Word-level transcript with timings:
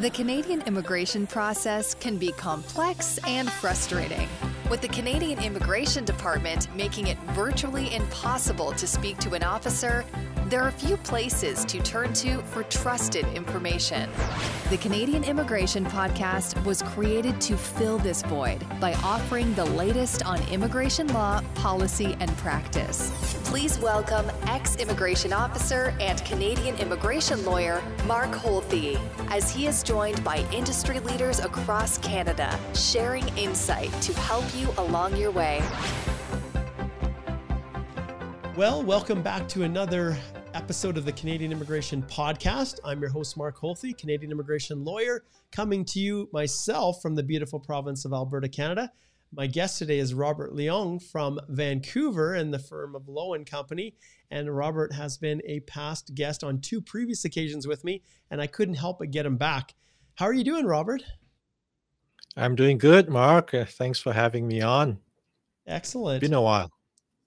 The 0.00 0.08
Canadian 0.08 0.62
immigration 0.62 1.26
process 1.26 1.92
can 1.92 2.16
be 2.16 2.32
complex 2.32 3.18
and 3.26 3.52
frustrating. 3.52 4.26
With 4.70 4.80
the 4.80 4.88
Canadian 4.88 5.38
Immigration 5.40 6.06
Department 6.06 6.74
making 6.74 7.08
it 7.08 7.18
virtually 7.34 7.94
impossible 7.94 8.72
to 8.72 8.86
speak 8.86 9.18
to 9.18 9.34
an 9.34 9.42
officer, 9.42 10.06
there 10.46 10.62
are 10.62 10.70
few 10.70 10.96
places 10.96 11.66
to 11.66 11.82
turn 11.82 12.14
to 12.14 12.38
for 12.44 12.62
trusted 12.64 13.26
information. 13.34 14.08
The 14.70 14.78
Canadian 14.78 15.22
Immigration 15.22 15.84
Podcast 15.84 16.64
was 16.64 16.80
created 16.80 17.38
to 17.42 17.58
fill 17.58 17.98
this 17.98 18.22
void 18.22 18.64
by 18.80 18.94
offering 19.04 19.52
the 19.54 19.66
latest 19.66 20.24
on 20.24 20.42
immigration 20.48 21.08
law, 21.08 21.42
policy, 21.54 22.16
and 22.20 22.34
practice. 22.38 23.12
Please 23.44 23.78
welcome 23.78 24.30
ex 24.46 24.76
immigration 24.76 25.32
officer 25.32 25.94
and 26.00 26.24
Canadian 26.24 26.76
immigration 26.78 27.44
lawyer 27.44 27.82
Mark 28.10 28.32
Holthe 28.32 28.98
as 29.30 29.52
he 29.52 29.68
is 29.68 29.84
joined 29.84 30.24
by 30.24 30.44
industry 30.50 30.98
leaders 30.98 31.38
across 31.38 31.96
Canada, 31.98 32.58
sharing 32.74 33.28
insight 33.38 33.92
to 34.02 34.12
help 34.14 34.44
you 34.52 34.68
along 34.78 35.16
your 35.16 35.30
way. 35.30 35.62
Well, 38.56 38.82
welcome 38.82 39.22
back 39.22 39.46
to 39.50 39.62
another 39.62 40.18
episode 40.54 40.98
of 40.98 41.04
the 41.04 41.12
Canadian 41.12 41.52
Immigration 41.52 42.02
Podcast. 42.02 42.80
I'm 42.84 43.00
your 43.00 43.10
host, 43.10 43.36
Mark 43.36 43.56
Holthe, 43.60 43.96
Canadian 43.96 44.32
immigration 44.32 44.84
lawyer, 44.84 45.22
coming 45.52 45.84
to 45.84 46.00
you 46.00 46.28
myself 46.32 47.00
from 47.00 47.14
the 47.14 47.22
beautiful 47.22 47.60
province 47.60 48.04
of 48.04 48.12
Alberta, 48.12 48.48
Canada. 48.48 48.90
My 49.32 49.46
guest 49.46 49.78
today 49.78 50.00
is 50.00 50.14
Robert 50.14 50.52
Leong 50.52 51.00
from 51.00 51.38
Vancouver 51.48 52.34
and 52.34 52.52
the 52.52 52.58
firm 52.58 52.96
of 52.96 53.06
Lowe 53.06 53.34
and 53.34 53.46
Company. 53.46 53.94
And 54.30 54.54
Robert 54.54 54.92
has 54.92 55.18
been 55.18 55.42
a 55.44 55.60
past 55.60 56.14
guest 56.14 56.44
on 56.44 56.60
two 56.60 56.80
previous 56.80 57.24
occasions 57.24 57.66
with 57.66 57.82
me, 57.84 58.02
and 58.30 58.40
I 58.40 58.46
couldn't 58.46 58.74
help 58.74 59.00
but 59.00 59.10
get 59.10 59.26
him 59.26 59.36
back. 59.36 59.74
How 60.14 60.26
are 60.26 60.32
you 60.32 60.44
doing, 60.44 60.66
Robert? 60.66 61.02
I'm 62.36 62.54
doing 62.54 62.78
good, 62.78 63.08
Mark. 63.08 63.52
Uh, 63.52 63.64
thanks 63.64 63.98
for 63.98 64.12
having 64.12 64.46
me 64.46 64.60
on. 64.60 64.98
Excellent. 65.66 66.20
Been 66.20 66.34
a 66.34 66.42
while. 66.42 66.70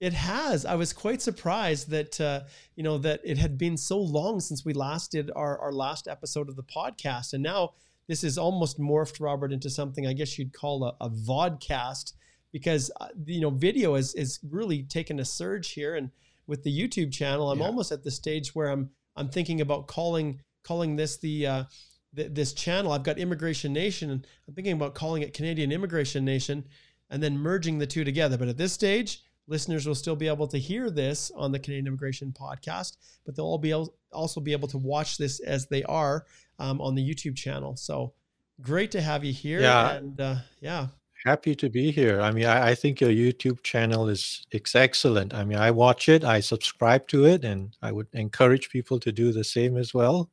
It 0.00 0.12
has. 0.12 0.66
I 0.66 0.74
was 0.74 0.92
quite 0.92 1.22
surprised 1.22 1.90
that 1.90 2.20
uh, 2.20 2.40
you 2.76 2.82
know 2.82 2.98
that 2.98 3.20
it 3.24 3.38
had 3.38 3.56
been 3.56 3.76
so 3.76 3.98
long 3.98 4.40
since 4.40 4.64
we 4.64 4.72
last 4.72 5.12
did 5.12 5.30
our 5.36 5.58
our 5.58 5.72
last 5.72 6.08
episode 6.08 6.48
of 6.48 6.56
the 6.56 6.62
podcast, 6.62 7.32
and 7.32 7.42
now 7.42 7.72
this 8.06 8.24
is 8.24 8.36
almost 8.36 8.78
morphed 8.78 9.20
Robert 9.20 9.52
into 9.52 9.70
something 9.70 10.06
I 10.06 10.12
guess 10.12 10.38
you'd 10.38 10.52
call 10.52 10.84
a, 10.84 10.96
a 11.04 11.08
vodcast 11.08 12.14
because 12.52 12.90
uh, 13.00 13.08
you 13.24 13.40
know 13.40 13.50
video 13.50 13.94
is 13.94 14.14
is 14.14 14.40
really 14.50 14.82
taken 14.82 15.20
a 15.20 15.24
surge 15.24 15.72
here, 15.72 15.94
and 15.94 16.10
with 16.46 16.62
the 16.62 16.76
YouTube 16.76 17.12
channel, 17.12 17.50
I'm 17.50 17.60
yeah. 17.60 17.66
almost 17.66 17.92
at 17.92 18.04
the 18.04 18.10
stage 18.10 18.54
where 18.54 18.68
I'm 18.68 18.90
I'm 19.16 19.28
thinking 19.28 19.60
about 19.60 19.86
calling 19.86 20.40
calling 20.64 20.96
this 20.96 21.16
the 21.18 21.46
uh, 21.46 21.64
this 22.12 22.52
channel. 22.52 22.92
I've 22.92 23.02
got 23.02 23.18
Immigration 23.18 23.72
Nation, 23.72 24.10
and 24.10 24.26
I'm 24.48 24.54
thinking 24.54 24.72
about 24.72 24.94
calling 24.94 25.22
it 25.22 25.34
Canadian 25.34 25.72
Immigration 25.72 26.24
Nation, 26.24 26.64
and 27.10 27.22
then 27.22 27.38
merging 27.38 27.78
the 27.78 27.86
two 27.86 28.04
together. 28.04 28.36
But 28.38 28.48
at 28.48 28.56
this 28.56 28.72
stage 28.72 29.22
listeners 29.46 29.86
will 29.86 29.94
still 29.94 30.16
be 30.16 30.28
able 30.28 30.48
to 30.48 30.58
hear 30.58 30.90
this 30.90 31.30
on 31.36 31.52
the 31.52 31.58
Canadian 31.58 31.86
Immigration 31.86 32.32
Podcast, 32.32 32.96
but 33.24 33.36
they'll 33.36 33.44
all 33.44 33.58
be 33.58 33.70
able, 33.70 33.94
also 34.12 34.40
be 34.40 34.52
able 34.52 34.68
to 34.68 34.78
watch 34.78 35.18
this 35.18 35.40
as 35.40 35.66
they 35.66 35.82
are 35.84 36.24
um, 36.58 36.80
on 36.80 36.94
the 36.94 37.02
YouTube 37.02 37.36
channel. 37.36 37.76
So 37.76 38.14
great 38.60 38.90
to 38.92 39.00
have 39.00 39.24
you 39.24 39.32
here. 39.32 39.60
Yeah. 39.60 39.92
And 39.92 40.20
uh, 40.20 40.36
yeah. 40.60 40.88
Happy 41.24 41.54
to 41.54 41.70
be 41.70 41.90
here. 41.90 42.20
I 42.20 42.30
mean, 42.32 42.44
I, 42.44 42.70
I 42.70 42.74
think 42.74 43.00
your 43.00 43.10
YouTube 43.10 43.62
channel 43.62 44.08
is 44.08 44.46
it's 44.50 44.74
excellent. 44.74 45.32
I 45.32 45.44
mean, 45.44 45.58
I 45.58 45.70
watch 45.70 46.08
it, 46.08 46.22
I 46.22 46.40
subscribe 46.40 47.08
to 47.08 47.24
it, 47.24 47.44
and 47.44 47.74
I 47.80 47.92
would 47.92 48.08
encourage 48.12 48.68
people 48.68 49.00
to 49.00 49.10
do 49.10 49.32
the 49.32 49.44
same 49.44 49.76
as 49.76 49.94
well. 49.94 50.30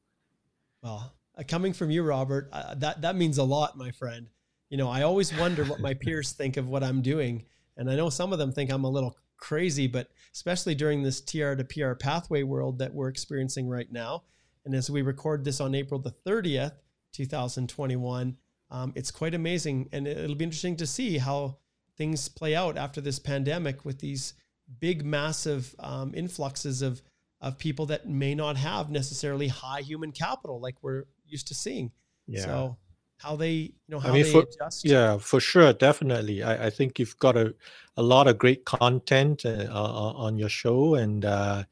Well, 0.83 1.13
uh, 1.37 1.43
coming 1.47 1.71
from 1.71 1.91
you, 1.91 2.03
Robert, 2.03 2.49
uh, 2.51 2.75
that 2.75 3.01
that 3.01 3.15
means 3.15 3.37
a 3.37 3.43
lot, 3.43 3.77
my 3.77 3.91
friend. 3.91 4.27
You 4.69 4.77
know, 4.77 4.89
I 4.89 5.03
always 5.03 5.33
wonder 5.37 5.63
what 5.63 5.79
my 5.79 5.93
peers 6.03 6.33
think 6.33 6.57
of 6.57 6.67
what 6.67 6.83
I'm 6.83 7.01
doing 7.01 7.45
and 7.77 7.89
I 7.89 7.95
know 7.95 8.09
some 8.09 8.33
of 8.33 8.39
them 8.39 8.51
think 8.51 8.71
I'm 8.71 8.83
a 8.83 8.89
little 8.89 9.17
crazy, 9.37 9.87
but 9.87 10.09
especially 10.33 10.75
during 10.75 11.01
this 11.01 11.21
TR 11.21 11.55
to 11.55 11.63
PR 11.63 11.93
pathway 11.93 12.43
world 12.43 12.79
that 12.79 12.93
we're 12.93 13.07
experiencing 13.07 13.67
right 13.67 13.91
now. 13.91 14.23
And 14.65 14.75
as 14.75 14.89
we 14.89 15.01
record 15.01 15.43
this 15.43 15.59
on 15.59 15.73
April 15.73 15.99
the 15.99 16.13
30th, 16.25 16.73
2021, 17.13 18.37
um, 18.71 18.93
it's 18.95 19.11
quite 19.11 19.35
amazing. 19.35 19.89
And 19.91 20.07
it'll 20.07 20.35
be 20.35 20.45
interesting 20.45 20.77
to 20.77 20.87
see 20.87 21.17
how 21.17 21.57
things 21.97 22.29
play 22.29 22.55
out 22.55 22.77
after 22.77 23.01
this 23.01 23.19
pandemic 23.19 23.85
with 23.85 23.99
these 23.99 24.33
big, 24.79 25.05
massive 25.05 25.75
um, 25.79 26.13
influxes 26.15 26.81
of, 26.81 27.01
of 27.41 27.57
people 27.57 27.85
that 27.87 28.07
may 28.07 28.33
not 28.33 28.55
have 28.55 28.89
necessarily 28.89 29.49
high 29.49 29.81
human 29.81 30.11
capital 30.11 30.59
like 30.59 30.75
we're 30.81 31.03
used 31.27 31.49
to 31.49 31.53
seeing. 31.53 31.91
Yeah. 32.27 32.45
So 32.45 32.77
how 33.17 33.35
they 33.35 33.51
you 33.51 33.73
know 33.89 33.99
how 33.99 34.09
I 34.09 34.13
mean, 34.13 34.23
they 34.23 34.31
for, 34.31 34.41
adjust 34.41 34.83
yeah 34.83 35.17
for 35.19 35.39
sure 35.39 35.73
definitely 35.73 36.41
i, 36.41 36.67
I 36.67 36.69
think 36.71 36.97
you've 36.97 37.17
got 37.19 37.37
a, 37.37 37.53
a 37.95 38.01
lot 38.01 38.27
of 38.27 38.39
great 38.39 38.65
content 38.65 39.45
uh, 39.45 39.67
on 39.71 40.37
your 40.37 40.49
show 40.49 40.95
and 40.95 41.23
uh, 41.23 41.63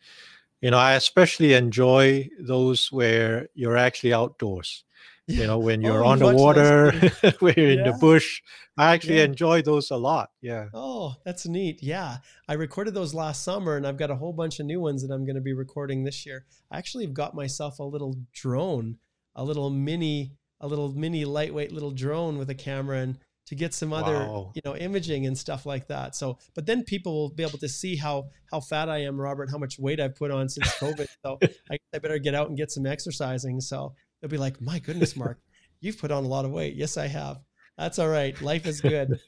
you 0.61 0.69
know 0.69 0.77
i 0.77 0.93
especially 0.93 1.53
enjoy 1.53 2.29
those 2.39 2.91
where 2.91 3.49
you're 3.55 3.77
actually 3.77 4.13
outdoors 4.13 4.83
you 5.29 5.47
know 5.47 5.59
when 5.59 5.81
you're 5.81 6.03
oh, 6.03 6.09
on 6.09 6.19
the 6.19 6.33
water 6.33 6.91
when 7.39 7.53
you're 7.55 7.67
yeah. 7.67 7.77
in 7.77 7.83
the 7.83 7.97
bush. 7.99 8.41
I 8.77 8.93
actually 8.93 9.17
yeah. 9.17 9.25
enjoy 9.25 9.61
those 9.61 9.91
a 9.91 9.97
lot 9.97 10.29
yeah. 10.41 10.67
Oh 10.73 11.15
that's 11.25 11.45
neat 11.45 11.83
yeah. 11.83 12.17
I 12.47 12.53
recorded 12.53 12.93
those 12.93 13.13
last 13.13 13.43
summer 13.43 13.77
and 13.77 13.85
i've 13.85 13.97
got 13.97 14.11
a 14.11 14.15
whole 14.15 14.33
bunch 14.33 14.59
of 14.59 14.65
new 14.65 14.79
ones 14.81 15.05
that 15.05 15.13
i'm 15.13 15.25
going 15.25 15.35
to 15.35 15.41
be 15.41 15.53
recording 15.53 16.03
this 16.03 16.25
year. 16.25 16.45
I 16.71 16.77
actually 16.77 17.05
have 17.05 17.13
got 17.13 17.35
myself 17.35 17.79
a 17.79 17.83
little 17.83 18.15
drone 18.33 18.97
a 19.35 19.43
little 19.43 19.69
mini 19.69 20.33
a 20.61 20.67
little 20.67 20.93
mini 20.93 21.25
lightweight 21.25 21.71
little 21.71 21.91
drone 21.91 22.37
with 22.37 22.49
a 22.49 22.55
camera 22.55 22.99
and 22.99 23.19
to 23.49 23.55
get 23.55 23.73
some 23.73 23.91
other 23.91 24.13
wow. 24.13 24.51
you 24.53 24.61
know 24.63 24.75
imaging 24.75 25.25
and 25.25 25.35
stuff 25.35 25.65
like 25.65 25.87
that. 25.87 26.15
So 26.15 26.37
but 26.53 26.67
then 26.67 26.83
people 26.83 27.13
will 27.13 27.29
be 27.33 27.43
able 27.43 27.57
to 27.57 27.67
see 27.67 27.95
how 27.95 28.29
how 28.51 28.59
fat 28.59 28.89
i 28.89 28.99
am 28.99 29.19
robert 29.19 29.49
how 29.49 29.57
much 29.57 29.79
weight 29.79 29.99
i've 29.99 30.15
put 30.15 30.29
on 30.29 30.47
since 30.49 30.69
covid. 30.75 31.07
So 31.25 31.39
I, 31.71 31.77
I 31.93 31.97
better 31.97 32.19
get 32.19 32.35
out 32.35 32.47
and 32.49 32.57
get 32.57 32.71
some 32.71 32.85
exercising. 32.85 33.59
So 33.59 33.95
they'll 34.21 34.29
be 34.29 34.37
like 34.37 34.59
my 34.61 34.79
goodness 34.79 35.15
mark 35.15 35.39
you've 35.81 35.97
put 35.97 36.11
on 36.11 36.23
a 36.23 36.27
lot 36.27 36.45
of 36.45 36.51
weight 36.51 36.75
yes 36.75 36.97
i 36.97 37.07
have 37.07 37.39
that's 37.77 37.99
all 37.99 38.09
right 38.09 38.41
life 38.41 38.65
is 38.65 38.81
good 38.81 39.19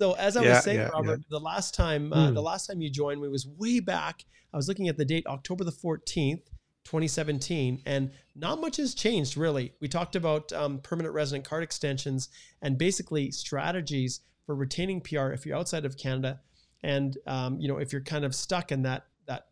so 0.00 0.12
as 0.12 0.36
i 0.36 0.42
yeah, 0.42 0.54
was 0.54 0.64
saying 0.64 0.78
yeah, 0.78 0.88
robert 0.88 1.20
yeah. 1.20 1.26
the 1.30 1.40
last 1.40 1.74
time 1.74 2.12
uh, 2.12 2.28
mm. 2.28 2.34
the 2.34 2.42
last 2.42 2.66
time 2.66 2.80
you 2.80 2.90
joined 2.90 3.20
me 3.20 3.28
was 3.28 3.46
way 3.46 3.80
back 3.80 4.24
i 4.52 4.56
was 4.56 4.68
looking 4.68 4.88
at 4.88 4.96
the 4.96 5.04
date 5.04 5.26
october 5.26 5.64
the 5.64 5.72
14th 5.72 6.42
2017, 6.88 7.82
and 7.84 8.10
not 8.34 8.62
much 8.62 8.78
has 8.78 8.94
changed 8.94 9.36
really. 9.36 9.74
We 9.78 9.88
talked 9.88 10.16
about 10.16 10.50
um, 10.54 10.78
permanent 10.78 11.14
resident 11.14 11.46
card 11.46 11.62
extensions 11.62 12.30
and 12.62 12.78
basically 12.78 13.30
strategies 13.30 14.20
for 14.46 14.54
retaining 14.54 15.02
PR 15.02 15.28
if 15.32 15.44
you're 15.44 15.56
outside 15.56 15.84
of 15.84 15.98
Canada, 15.98 16.40
and 16.82 17.18
um, 17.26 17.60
you 17.60 17.68
know 17.68 17.76
if 17.76 17.92
you're 17.92 18.00
kind 18.00 18.24
of 18.24 18.34
stuck 18.34 18.72
in 18.72 18.82
that 18.82 19.04
that 19.26 19.48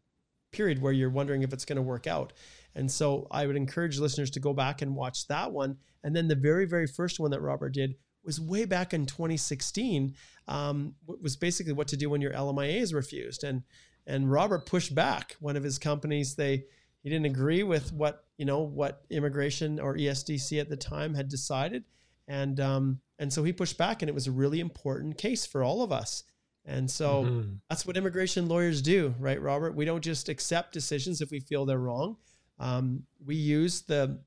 period 0.51 0.81
where 0.81 0.95
you're 0.95 1.11
wondering 1.11 1.43
if 1.43 1.53
it's 1.53 1.67
going 1.67 1.77
to 1.77 1.83
work 1.83 2.07
out. 2.07 2.33
And 2.77 2.91
so 2.91 3.27
I 3.31 3.47
would 3.47 3.57
encourage 3.57 3.99
listeners 3.99 4.31
to 4.33 4.41
go 4.41 4.53
back 4.53 4.83
and 4.83 4.95
watch 4.95 5.27
that 5.29 5.51
one. 5.51 5.79
And 6.05 6.15
then 6.15 6.29
the 6.29 6.37
very 6.37 6.67
very 6.67 6.87
first 6.87 7.19
one 7.19 7.33
that 7.33 7.41
Robert 7.41 7.71
did 7.71 7.97
was 8.23 8.41
way 8.41 8.67
back 8.67 8.93
in 8.93 9.07
2016. 9.07 10.15
Um, 10.47 10.95
was 11.07 11.37
basically 11.37 11.73
what 11.73 11.89
to 11.89 11.97
do 11.97 12.11
when 12.11 12.21
your 12.21 12.33
LMIA 12.33 12.81
is 12.81 12.95
refused, 12.95 13.43
and 13.43 13.63
and 14.07 14.31
Robert 14.31 14.67
pushed 14.67 14.95
back. 14.95 15.37
One 15.41 15.57
of 15.57 15.65
his 15.65 15.79
companies 15.79 16.37
they 16.37 16.65
he 17.03 17.11
didn't 17.11 17.27
agree 17.27 17.63
with 17.63 17.93
what 17.93 18.25
you 18.37 18.45
know 18.45 18.61
what 18.61 19.05
immigration 19.11 19.81
or 19.81 19.97
ESDC 19.97 20.61
at 20.61 20.69
the 20.69 20.77
time 20.77 21.15
had 21.15 21.29
decided, 21.29 21.85
and 22.29 22.61
um, 22.61 23.01
and 23.19 23.33
so 23.33 23.43
he 23.43 23.53
pushed 23.53 23.79
back, 23.79 24.03
and 24.03 24.09
it 24.09 24.15
was 24.15 24.27
a 24.27 24.33
really 24.33 24.61
important 24.61 25.17
case 25.17 25.47
for 25.47 25.65
all 25.65 25.83
of 25.83 25.91
us. 25.91 26.23
And 26.69 26.91
so 26.91 27.23
mm-hmm. 27.23 27.53
that's 27.71 27.87
what 27.87 27.97
immigration 27.97 28.49
lawyers 28.49 28.83
do, 28.83 29.15
right, 29.21 29.41
Robert? 29.41 29.77
We 29.77 29.85
don't 29.85 30.03
just 30.03 30.29
accept 30.29 30.73
decisions 30.73 31.21
if 31.21 31.31
we 31.31 31.39
feel 31.39 31.65
they're 31.65 31.79
wrong. 31.79 32.17
Um, 32.59 33.05
we 33.25 33.37
use 33.37 33.83
the 33.83 34.21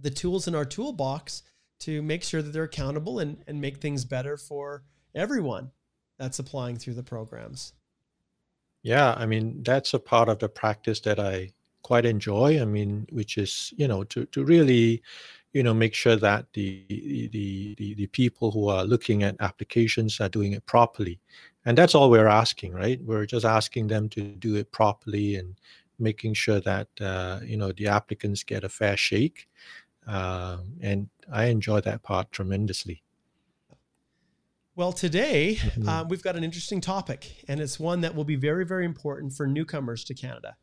the 0.00 0.10
tools 0.10 0.48
in 0.48 0.54
our 0.54 0.64
toolbox 0.64 1.42
to 1.80 2.02
make 2.02 2.22
sure 2.22 2.42
that 2.42 2.52
they're 2.52 2.64
accountable 2.64 3.18
and, 3.18 3.42
and 3.46 3.60
make 3.60 3.78
things 3.78 4.04
better 4.04 4.36
for 4.36 4.82
everyone 5.14 5.70
that's 6.18 6.38
applying 6.38 6.76
through 6.76 6.94
the 6.94 7.02
programs. 7.02 7.72
Yeah, 8.82 9.14
I 9.14 9.26
mean 9.26 9.62
that's 9.62 9.94
a 9.94 9.98
part 9.98 10.28
of 10.28 10.38
the 10.38 10.48
practice 10.48 11.00
that 11.00 11.18
I 11.18 11.52
quite 11.82 12.04
enjoy. 12.04 12.60
I 12.60 12.64
mean, 12.64 13.06
which 13.10 13.38
is 13.38 13.72
you 13.76 13.88
know 13.88 14.04
to 14.04 14.26
to 14.26 14.44
really 14.44 15.02
you 15.52 15.62
know 15.62 15.72
make 15.72 15.94
sure 15.94 16.16
that 16.16 16.52
the 16.52 16.84
the 16.88 17.74
the, 17.78 17.94
the 17.94 18.06
people 18.08 18.50
who 18.50 18.68
are 18.68 18.84
looking 18.84 19.22
at 19.22 19.36
applications 19.40 20.20
are 20.20 20.28
doing 20.28 20.52
it 20.52 20.66
properly, 20.66 21.18
and 21.64 21.78
that's 21.78 21.94
all 21.94 22.10
we're 22.10 22.26
asking, 22.26 22.72
right? 22.72 23.00
We're 23.02 23.26
just 23.26 23.46
asking 23.46 23.86
them 23.86 24.08
to 24.10 24.20
do 24.20 24.56
it 24.56 24.72
properly 24.72 25.36
and 25.36 25.54
making 25.98 26.34
sure 26.34 26.60
that 26.60 26.88
uh, 27.00 27.40
you 27.44 27.56
know 27.56 27.72
the 27.72 27.88
applicants 27.88 28.42
get 28.42 28.64
a 28.64 28.68
fair 28.68 28.96
shake. 28.96 29.48
Uh, 30.06 30.58
and 30.80 31.08
I 31.32 31.46
enjoy 31.46 31.80
that 31.80 32.02
part 32.02 32.30
tremendously. 32.30 33.02
Well, 34.76 34.92
today 34.92 35.56
mm-hmm. 35.60 35.88
uh, 35.88 36.04
we've 36.04 36.22
got 36.22 36.36
an 36.36 36.44
interesting 36.44 36.80
topic, 36.80 37.44
and 37.48 37.60
it's 37.60 37.78
one 37.78 38.00
that 38.00 38.14
will 38.14 38.24
be 38.24 38.36
very, 38.36 38.66
very 38.66 38.84
important 38.84 39.32
for 39.32 39.46
newcomers 39.46 40.04
to 40.04 40.14
Canada 40.14 40.56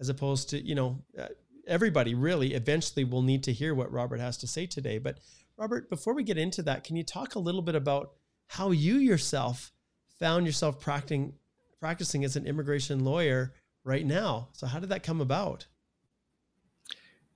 as 0.00 0.08
opposed 0.08 0.48
to 0.50 0.64
you 0.64 0.74
know 0.74 0.98
uh, 1.18 1.26
everybody 1.66 2.14
really 2.14 2.54
eventually 2.54 3.04
will 3.04 3.22
need 3.22 3.42
to 3.44 3.52
hear 3.52 3.74
what 3.74 3.92
Robert 3.92 4.20
has 4.20 4.36
to 4.38 4.46
say 4.46 4.66
today. 4.66 4.98
But 4.98 5.18
Robert, 5.56 5.90
before 5.90 6.14
we 6.14 6.22
get 6.22 6.38
into 6.38 6.62
that, 6.62 6.84
can 6.84 6.96
you 6.96 7.04
talk 7.04 7.34
a 7.34 7.40
little 7.40 7.62
bit 7.62 7.74
about 7.74 8.12
how 8.48 8.70
you 8.70 8.96
yourself 8.96 9.72
found 10.18 10.46
yourself 10.46 10.80
practicing 10.80 11.34
practicing 11.80 12.24
as 12.24 12.34
an 12.34 12.46
immigration 12.46 13.04
lawyer 13.04 13.52
right 13.88 14.06
now? 14.06 14.48
So 14.52 14.66
how 14.66 14.78
did 14.78 14.90
that 14.90 15.02
come 15.02 15.20
about? 15.20 15.66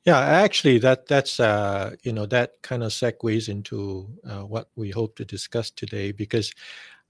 Yeah, 0.05 0.19
actually, 0.19 0.79
that 0.79 1.07
that's 1.07 1.41
uh, 1.41 1.95
you 2.03 2.13
know 2.13 2.27
that 2.27 2.61
kind 2.63 2.83
of 2.83 2.91
segues 2.91 3.49
into 3.49 4.09
uh, 4.29 4.43
what 4.43 4.69
we 4.77 4.91
hope 4.91 5.17
to 5.17 5.25
discuss 5.25 5.71
today 5.71 6.13
because 6.13 6.53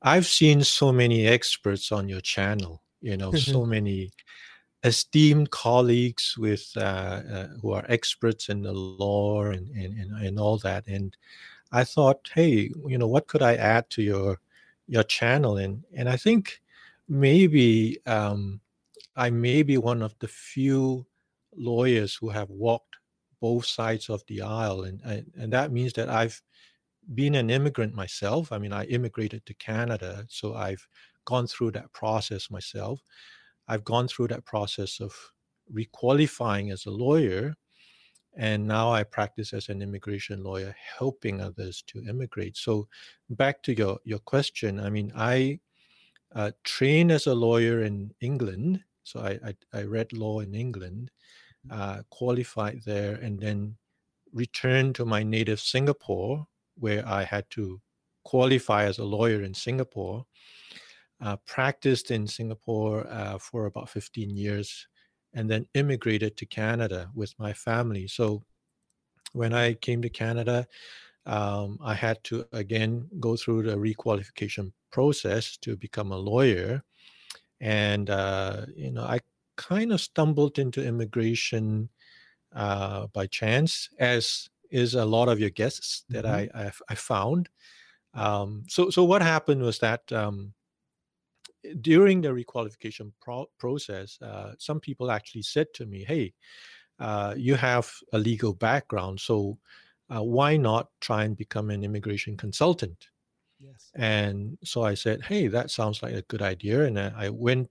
I've 0.02 0.26
seen 0.26 0.62
so 0.62 0.92
many 0.92 1.26
experts 1.26 1.90
on 1.90 2.08
your 2.08 2.20
channel. 2.20 2.82
You 3.00 3.16
know, 3.16 3.32
so 3.32 3.64
many 3.64 4.12
esteemed 4.84 5.50
colleagues 5.50 6.36
with 6.38 6.70
uh, 6.76 6.80
uh, 6.80 7.48
who 7.60 7.72
are 7.72 7.84
experts 7.88 8.48
in 8.48 8.62
the 8.62 8.72
law 8.72 9.44
and, 9.44 9.68
and, 9.70 9.98
and 9.98 10.26
and 10.26 10.38
all 10.38 10.58
that. 10.58 10.86
And 10.86 11.16
I 11.72 11.84
thought, 11.84 12.28
hey, 12.34 12.70
you 12.86 12.98
know, 12.98 13.08
what 13.08 13.26
could 13.26 13.42
I 13.42 13.54
add 13.56 13.88
to 13.90 14.02
your 14.02 14.38
your 14.86 15.04
channel? 15.04 15.56
And 15.56 15.82
and 15.94 16.08
I 16.08 16.18
think 16.18 16.60
maybe 17.08 17.98
um, 18.06 18.60
I 19.16 19.30
may 19.30 19.62
be 19.62 19.78
one 19.78 20.02
of 20.02 20.18
the 20.18 20.28
few 20.28 21.06
lawyers 21.54 22.14
who 22.14 22.30
have 22.30 22.48
walked 22.48 22.96
both 23.40 23.66
sides 23.66 24.08
of 24.08 24.22
the 24.28 24.42
aisle, 24.42 24.84
and 24.84 25.00
and, 25.04 25.30
and 25.36 25.52
that 25.52 25.72
means 25.72 25.92
that 25.94 26.08
I've 26.08 26.40
been 27.14 27.34
an 27.34 27.50
immigrant 27.50 27.94
myself. 27.94 28.52
I 28.52 28.58
mean, 28.58 28.72
I 28.72 28.84
immigrated 28.84 29.44
to 29.46 29.54
Canada, 29.54 30.24
so 30.28 30.54
I've 30.54 30.86
gone 31.24 31.46
through 31.46 31.72
that 31.72 31.92
process 31.92 32.50
myself. 32.50 33.00
I've 33.68 33.84
gone 33.84 34.08
through 34.08 34.28
that 34.28 34.44
process 34.44 35.00
of 35.00 35.14
requalifying 35.72 36.72
as 36.72 36.86
a 36.86 36.90
lawyer. 36.90 37.54
And 38.34 38.66
now 38.66 38.90
I 38.90 39.02
practice 39.04 39.52
as 39.52 39.68
an 39.68 39.82
immigration 39.82 40.42
lawyer, 40.42 40.74
helping 40.98 41.40
others 41.40 41.82
to 41.88 42.02
immigrate. 42.08 42.56
So, 42.56 42.88
back 43.28 43.62
to 43.64 43.76
your, 43.76 43.98
your 44.04 44.20
question, 44.20 44.80
I 44.80 44.88
mean, 44.88 45.12
I 45.14 45.60
uh, 46.34 46.52
trained 46.64 47.12
as 47.12 47.26
a 47.26 47.34
lawyer 47.34 47.82
in 47.82 48.14
England. 48.20 48.82
So, 49.04 49.20
I, 49.20 49.38
I, 49.44 49.80
I 49.80 49.82
read 49.84 50.12
law 50.12 50.40
in 50.40 50.54
England, 50.54 51.10
uh, 51.70 52.02
qualified 52.10 52.82
there, 52.84 53.14
and 53.16 53.38
then 53.38 53.76
returned 54.32 54.94
to 54.96 55.04
my 55.04 55.22
native 55.22 55.60
Singapore, 55.60 56.46
where 56.78 57.06
I 57.06 57.24
had 57.24 57.48
to 57.50 57.80
qualify 58.24 58.84
as 58.84 58.98
a 58.98 59.04
lawyer 59.04 59.42
in 59.42 59.54
Singapore 59.54 60.24
uh, 61.22 61.36
practiced 61.46 62.10
in 62.10 62.26
Singapore 62.26 63.06
uh, 63.08 63.38
for 63.38 63.66
about 63.66 63.88
15 63.88 64.30
years, 64.30 64.88
and 65.34 65.48
then 65.48 65.66
immigrated 65.74 66.36
to 66.36 66.46
Canada 66.46 67.08
with 67.14 67.32
my 67.38 67.52
family. 67.52 68.08
So 68.08 68.42
when 69.32 69.54
I 69.54 69.74
came 69.74 70.02
to 70.02 70.10
Canada, 70.10 70.66
um, 71.24 71.78
I 71.80 71.94
had 71.94 72.22
to 72.24 72.44
again 72.52 73.08
go 73.20 73.36
through 73.36 73.62
the 73.62 73.76
requalification 73.76 74.72
process 74.90 75.56
to 75.58 75.76
become 75.76 76.10
a 76.10 76.16
lawyer. 76.16 76.82
And, 77.62 78.10
uh, 78.10 78.66
you 78.74 78.90
know, 78.90 79.04
I 79.04 79.20
kind 79.56 79.92
of 79.92 80.00
stumbled 80.00 80.58
into 80.58 80.84
immigration 80.84 81.88
uh, 82.52 83.06
by 83.14 83.28
chance, 83.28 83.88
as 84.00 84.48
is 84.72 84.94
a 84.94 85.04
lot 85.04 85.28
of 85.28 85.38
your 85.38 85.50
guests 85.50 86.04
that 86.08 86.24
mm-hmm. 86.24 86.56
I, 86.58 86.64
I, 86.64 86.72
I, 86.88 86.94
found. 86.96 87.48
Um, 88.14 88.64
so, 88.68 88.90
so 88.90 89.04
what 89.04 89.22
happened 89.22 89.62
was 89.62 89.78
that 89.78 90.10
um, 90.12 90.52
during 91.80 92.20
the 92.20 92.30
requalification 92.30 93.12
pro- 93.20 93.48
process, 93.58 94.20
uh, 94.20 94.54
some 94.58 94.80
people 94.80 95.12
actually 95.12 95.42
said 95.42 95.68
to 95.74 95.86
me, 95.86 96.02
"Hey, 96.02 96.34
uh, 96.98 97.34
you 97.36 97.54
have 97.54 97.92
a 98.12 98.18
legal 98.18 98.54
background, 98.54 99.20
so 99.20 99.56
uh, 100.14 100.22
why 100.22 100.56
not 100.56 100.88
try 101.00 101.24
and 101.24 101.36
become 101.36 101.70
an 101.70 101.84
immigration 101.84 102.36
consultant?" 102.36 103.06
And 103.94 104.58
so 104.64 104.82
I 104.82 104.94
said, 104.94 105.22
"Hey, 105.22 105.48
that 105.48 105.70
sounds 105.70 106.02
like 106.02 106.14
a 106.14 106.22
good 106.22 106.42
idea," 106.42 106.84
and 106.84 106.98
I 106.98 107.28
went 107.30 107.68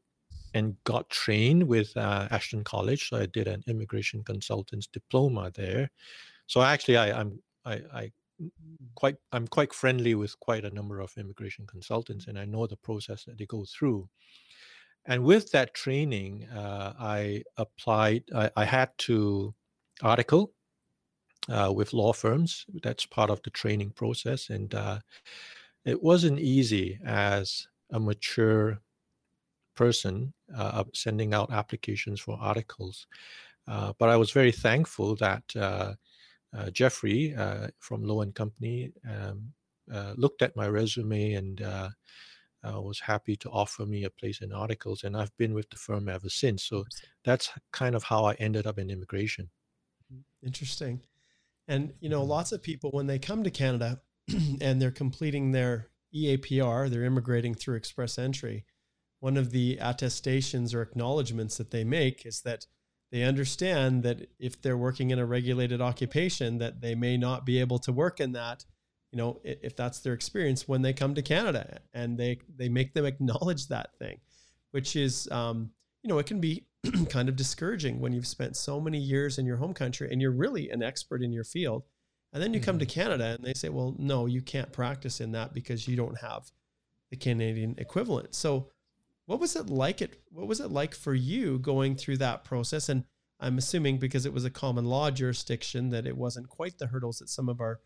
and 0.54 0.76
got 0.84 1.10
trained 1.10 1.64
with 1.64 1.96
uh, 1.96 2.28
Ashton 2.32 2.64
College. 2.64 3.10
So 3.10 3.18
I 3.18 3.26
did 3.26 3.48
an 3.48 3.64
immigration 3.68 4.24
consultant's 4.24 4.88
diploma 4.88 5.52
there. 5.54 5.90
So 6.48 6.62
actually, 6.62 6.98
I, 6.98 7.20
I'm 7.20 7.40
I, 7.66 7.74
I 7.94 8.12
quite 8.96 9.18
I'm 9.32 9.48
quite 9.48 9.74
friendly 9.74 10.16
with 10.16 10.40
quite 10.40 10.66
a 10.66 10.74
number 10.74 11.00
of 11.00 11.14
immigration 11.18 11.66
consultants, 11.68 12.28
and 12.28 12.38
I 12.38 12.46
know 12.46 12.68
the 12.68 12.78
process 12.78 13.24
that 13.26 13.38
they 13.38 13.46
go 13.46 13.66
through. 13.66 14.10
And 15.06 15.24
with 15.24 15.52
that 15.52 15.74
training, 15.74 16.48
uh, 16.50 16.94
I 17.00 17.44
applied. 17.58 18.24
I, 18.36 18.52
I, 18.56 18.66
had 18.66 18.90
to 19.00 19.54
article 20.04 20.54
uh, 21.50 21.72
with 21.76 21.94
law 21.94 22.14
firms. 22.14 22.66
That's 22.84 23.06
part 23.08 23.32
of 23.32 23.42
the 23.44 23.50
training 23.50 23.92
process, 23.92 24.50
and 24.50 24.74
uh, 24.76 25.00
it 25.86 26.02
wasn't 26.02 26.40
easy 26.40 27.00
as 27.06 27.68
a 27.92 28.00
mature 28.00 28.80
person 29.76 30.34
uh, 30.56 30.84
sending 30.94 31.34
out 31.34 31.52
applications 31.52 32.20
for 32.20 32.38
articles. 32.40 33.08
Uh, 33.68 33.94
but 34.00 34.10
I 34.10 34.18
was 34.18 34.32
very 34.32 34.52
thankful 34.52 35.16
that 35.18 35.44
uh, 35.56 35.94
uh, 36.56 36.70
Jeffrey 36.72 37.34
uh, 37.36 37.68
from 37.80 38.04
Lowe 38.04 38.22
and 38.22 38.36
Company 38.36 38.92
um, 39.10 39.54
uh, 39.92 40.14
looked 40.18 40.42
at 40.42 40.56
my 40.56 40.68
resume 40.68 41.34
and 41.34 41.62
was 42.64 43.00
happy 43.00 43.36
to 43.38 43.50
offer 43.50 43.86
me 43.86 44.04
a 44.04 44.10
place 44.10 44.42
in 44.42 44.52
articles. 44.52 45.04
And 45.04 45.16
I've 45.16 45.36
been 45.38 45.54
with 45.54 45.70
the 45.70 45.78
firm 45.78 46.10
ever 46.10 46.30
since. 46.30 46.64
So 46.64 46.86
that's 47.24 47.50
kind 47.72 47.96
of 47.96 48.04
how 48.04 48.26
I 48.26 48.34
ended 48.36 48.68
up 48.68 48.78
in 48.78 48.90
immigration. 48.90 49.50
Mm-hmm. 50.14 50.48
Interesting. 50.48 51.02
And, 51.68 51.94
you 52.02 52.10
know, 52.10 52.22
mm-hmm. 52.22 52.32
lots 52.32 52.52
of 52.52 52.62
people, 52.62 52.92
when 52.92 53.08
they 53.08 53.20
come 53.20 53.44
to 53.44 53.52
Canada 53.52 54.02
and 54.62 54.82
they're 54.82 54.92
completing 54.92 55.52
their 55.52 55.88
EAPR, 56.14 56.90
they're 56.90 57.04
immigrating 57.04 57.54
through 57.54 57.76
express 57.76 58.18
entry. 58.18 58.66
One 59.20 59.38
of 59.38 59.52
the 59.52 59.78
attestations 59.80 60.74
or 60.74 60.82
acknowledgments 60.82 61.58
that 61.58 61.72
they 61.72 61.84
make 61.84 62.26
is 62.26 62.42
that 62.42 62.66
they 63.12 63.24
understand 63.24 64.04
that 64.04 64.30
if 64.40 64.62
they're 64.62 64.78
working 64.78 65.12
in 65.12 65.20
a 65.20 65.26
regulated 65.26 65.82
occupation 65.82 66.58
that 66.60 66.82
they 66.82 66.96
may 66.96 67.18
not 67.18 67.46
be 67.46 67.60
able 67.60 67.78
to 67.80 67.92
work 67.92 68.20
in 68.20 68.32
that 68.32 68.66
you 69.12 69.18
know 69.18 69.40
if 69.44 69.76
that's 69.76 70.00
their 70.00 70.14
experience 70.14 70.68
when 70.68 70.82
they 70.82 70.94
come 70.94 71.14
to 71.14 71.22
canada 71.22 71.80
and 71.94 72.18
they 72.18 72.40
they 72.56 72.70
make 72.70 72.94
them 72.94 73.06
acknowledge 73.06 73.68
that 73.68 73.94
thing 74.00 74.20
which 74.72 74.96
is 74.96 75.30
um, 75.32 75.70
you 76.04 76.08
know 76.08 76.18
it 76.18 76.26
can 76.26 76.40
be 76.40 76.66
kind 77.10 77.30
of 77.30 77.36
discouraging 77.36 78.00
when 78.00 78.14
you've 78.14 78.28
spent 78.28 78.56
so 78.56 78.80
many 78.80 78.98
years 78.98 79.38
in 79.38 79.46
your 79.46 79.58
home 79.58 79.74
country 79.74 80.10
and 80.12 80.22
you're 80.22 80.32
really 80.32 80.70
an 80.70 80.82
expert 80.82 81.22
in 81.22 81.32
your 81.32 81.44
field 81.44 81.84
and 82.34 82.42
then 82.42 82.54
you 82.54 82.60
mm-hmm. 82.60 82.66
come 82.66 82.80
to 82.80 82.86
mm-hmm. 82.86 83.00
canada 83.00 83.36
and 83.36 83.44
they 83.44 83.54
say 83.54 83.70
well 83.70 83.96
no 83.98 84.26
you 84.26 84.42
can't 84.42 84.72
practice 84.72 85.22
in 85.22 85.32
that 85.32 85.54
because 85.54 85.88
you 85.88 85.96
don't 85.96 86.20
have 86.20 86.52
the 87.10 87.18
canadian 87.18 87.76
equivalent 87.78 88.34
so 88.34 88.68
what 89.26 89.40
was 89.40 89.56
it 89.56 89.70
like 89.70 90.02
it 90.02 90.22
what 90.32 90.48
was 90.48 90.60
it 90.60 90.72
like 90.72 90.96
for 90.96 91.14
you 91.14 91.60
going 91.60 91.96
through 91.96 92.18
that 92.18 92.44
process 92.44 92.90
and 92.90 93.04
i'm 93.40 93.58
assuming 93.58 93.98
because 93.98 94.26
it 94.26 94.34
was 94.34 94.46
a 94.46 94.50
common 94.50 94.86
law 94.86 95.12
jurisdiction 95.12 95.90
that 95.90 96.08
it 96.08 96.16
wasn't 96.16 96.48
quite 96.48 96.78
the 96.78 96.88
hurdles 96.88 97.20
that 97.20 97.30
some 97.30 97.50
of 97.50 97.60
our 97.60 97.80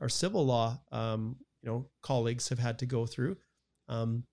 our 0.00 0.08
civil 0.08 0.46
law 0.46 0.78
um, 0.92 1.36
you 1.62 1.68
know 1.68 1.86
colleagues 2.02 2.48
have 2.48 2.58
had 2.58 2.78
to 2.78 2.86
go 2.86 3.06
through 3.06 3.36
um, 3.88 4.24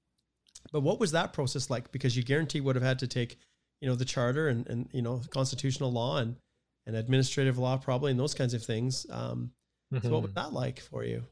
but 0.71 0.81
what 0.81 0.99
was 0.99 1.11
that 1.11 1.33
process 1.33 1.69
like 1.69 1.91
because 1.91 2.15
you 2.15 2.23
guarantee 2.23 2.61
would 2.61 2.75
have 2.75 2.83
had 2.83 2.99
to 2.99 3.07
take 3.07 3.37
you 3.81 3.87
know 3.87 3.95
the 3.95 4.05
charter 4.05 4.47
and 4.47 4.67
and 4.67 4.89
you 4.91 5.01
know 5.01 5.21
constitutional 5.29 5.91
law 5.91 6.17
and 6.17 6.35
and 6.85 6.95
administrative 6.95 7.57
law 7.57 7.77
probably 7.77 8.11
and 8.11 8.19
those 8.19 8.33
kinds 8.33 8.53
of 8.53 8.63
things 8.63 9.05
um, 9.09 9.51
mm-hmm. 9.93 10.05
so 10.05 10.13
what 10.13 10.21
was 10.21 10.31
mm-hmm. 10.31 10.39
that 10.39 10.53
like 10.53 10.79
for 10.79 11.03
you 11.03 11.23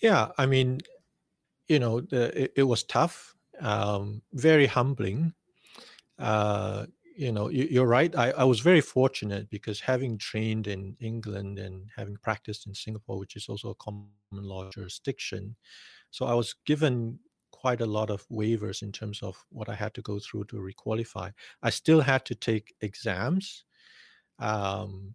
yeah 0.00 0.28
i 0.38 0.46
mean 0.46 0.80
you 1.68 1.78
know 1.78 2.00
the, 2.00 2.44
it, 2.44 2.52
it 2.56 2.62
was 2.62 2.82
tough 2.82 3.34
um, 3.60 4.22
very 4.32 4.66
humbling. 4.66 5.32
Uh, 6.18 6.86
you 7.16 7.30
know, 7.30 7.48
you, 7.48 7.82
are 7.82 7.86
right. 7.86 8.14
I, 8.16 8.30
I, 8.30 8.44
was 8.44 8.60
very 8.60 8.80
fortunate 8.80 9.50
because 9.50 9.80
having 9.80 10.16
trained 10.16 10.66
in 10.66 10.96
England 10.98 11.58
and 11.58 11.88
having 11.94 12.16
practiced 12.16 12.66
in 12.66 12.74
Singapore, 12.74 13.18
which 13.18 13.36
is 13.36 13.48
also 13.48 13.70
a 13.70 13.74
common 13.74 14.08
law 14.32 14.70
jurisdiction, 14.70 15.56
so 16.10 16.26
I 16.26 16.34
was 16.34 16.54
given 16.64 17.18
quite 17.50 17.80
a 17.80 17.86
lot 17.86 18.10
of 18.10 18.26
waivers 18.28 18.82
in 18.82 18.92
terms 18.92 19.22
of 19.22 19.36
what 19.50 19.68
I 19.68 19.74
had 19.74 19.94
to 19.94 20.02
go 20.02 20.18
through 20.18 20.44
to 20.44 20.56
requalify. 20.56 21.32
I 21.62 21.70
still 21.70 22.00
had 22.00 22.24
to 22.26 22.34
take 22.34 22.74
exams. 22.80 23.64
Um, 24.38 25.14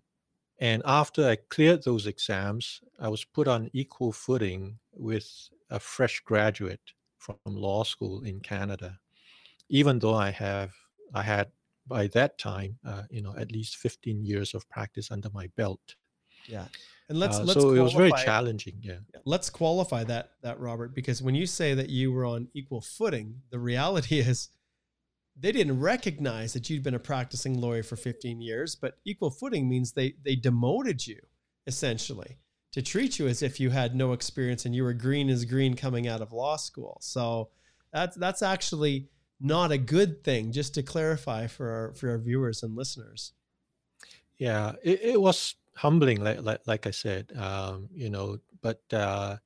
and 0.60 0.82
after 0.86 1.28
I 1.28 1.36
cleared 1.36 1.84
those 1.84 2.08
exams, 2.08 2.82
I 3.00 3.10
was 3.10 3.24
put 3.24 3.48
on 3.48 3.70
equal 3.74 4.12
footing 4.12 4.80
with 4.94 5.30
a 5.70 5.80
fresh 5.80 6.20
graduate 6.22 6.94
from 7.18 7.38
law 7.46 7.84
school 7.84 8.24
in 8.24 8.40
Canada, 8.40 9.00
even 9.70 10.00
though 10.00 10.16
I 10.16 10.32
have 10.32 10.74
I 11.14 11.24
had 11.24 11.52
by 11.88 12.08
that 12.08 12.38
time, 12.38 12.78
uh, 12.86 13.04
you 13.10 13.22
know, 13.22 13.34
at 13.38 13.52
least 13.52 13.78
15 13.78 14.24
years 14.24 14.54
of 14.54 14.68
practice 14.70 15.12
under 15.12 15.30
my 15.34 15.48
belt. 15.56 15.96
Yeah. 16.46 16.66
And 17.10 17.20
let's, 17.20 17.38
uh, 17.38 17.44
let's 17.44 17.54
so 17.54 17.62
qualify, 17.62 17.80
it 17.80 17.84
was 17.84 17.94
very 17.94 18.12
challenging. 18.12 18.76
Yeah. 18.82 18.98
Let's 19.24 19.50
qualify 19.50 20.04
that, 20.06 20.32
that 20.42 20.60
Robert, 20.60 20.94
because 20.94 21.22
when 21.22 21.36
you 21.36 21.46
say 21.46 21.74
that 21.74 21.90
you 21.90 22.12
were 22.12 22.26
on 22.26 22.50
equal 22.54 22.82
footing, 22.82 23.42
the 23.50 23.60
reality 23.60 24.20
is 24.32 24.50
they 25.40 25.52
didn't 25.52 25.80
recognize 25.80 26.54
that 26.54 26.70
you'd 26.70 26.84
been 26.84 26.96
a 26.96 27.00
practicing 27.00 27.60
lawyer 27.60 27.84
for 27.84 27.96
15 27.96 28.42
years, 28.42 28.76
but 28.76 28.98
equal 29.06 29.30
footing 29.30 29.70
means 29.70 29.92
they 29.92 30.16
they 30.24 30.36
demoted 30.36 31.06
you 31.06 31.20
essentially 31.68 32.38
to 32.72 32.82
treat 32.82 33.20
you 33.20 33.28
as 33.28 33.42
if 33.42 33.60
you 33.60 33.70
had 33.70 33.96
no 33.96 34.14
experience 34.14 34.66
and 34.66 34.76
you 34.76 34.84
were 34.84 34.94
green 34.94 35.30
as 35.30 35.46
green 35.46 35.76
coming 35.76 36.08
out 36.08 36.22
of 36.22 36.34
law 36.34 36.56
school. 36.56 36.98
So 37.02 37.50
that's 37.94 38.16
that's 38.18 38.42
actually 38.42 39.10
not 39.40 39.72
a 39.72 39.78
good 39.78 40.24
thing. 40.24 40.52
Just 40.52 40.74
to 40.76 40.84
clarify 40.84 41.48
for 41.48 41.70
our 41.72 41.94
for 41.94 42.10
our 42.10 42.18
viewers 42.18 42.64
and 42.64 42.76
listeners. 42.76 43.34
Yeah, 44.38 44.74
it, 44.84 45.02
it 45.02 45.22
was 45.22 45.56
humbling, 45.76 46.24
like 46.24 46.42
like, 46.42 46.62
like 46.66 46.88
I 46.88 46.92
said, 46.92 47.32
um, 47.38 47.90
you 47.94 48.10
know. 48.10 48.38
But 48.62 48.82
uh, 48.92 49.38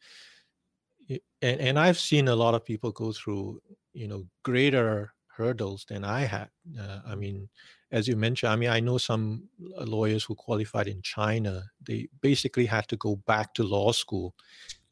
and 1.41 1.61
and 1.61 1.79
I've 1.79 1.99
seen 1.99 2.27
a 2.27 2.35
lot 2.35 2.55
of 2.55 2.65
people 2.65 2.91
go 2.91 3.11
through, 3.11 3.61
you 3.93 4.07
know, 4.07 4.25
greater 4.43 5.13
hurdles 5.41 5.85
than 5.89 6.03
I 6.03 6.21
had. 6.21 6.49
Uh, 6.79 6.99
I 7.05 7.15
mean, 7.15 7.49
as 7.91 8.07
you 8.07 8.15
mentioned, 8.15 8.51
I 8.51 8.55
mean, 8.55 8.69
I 8.69 8.79
know 8.79 8.97
some 8.97 9.49
lawyers 9.59 10.23
who 10.23 10.35
qualified 10.35 10.87
in 10.87 11.01
China. 11.01 11.63
They 11.85 12.07
basically 12.21 12.67
had 12.67 12.87
to 12.89 12.95
go 12.95 13.17
back 13.27 13.53
to 13.55 13.63
law 13.63 13.91
school 13.91 14.33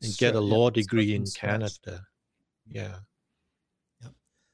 and 0.02 0.16
get 0.18 0.36
a 0.36 0.40
law 0.40 0.70
degree 0.70 1.14
in 1.14 1.26
Canada. 1.26 2.06
Yeah. 2.68 2.96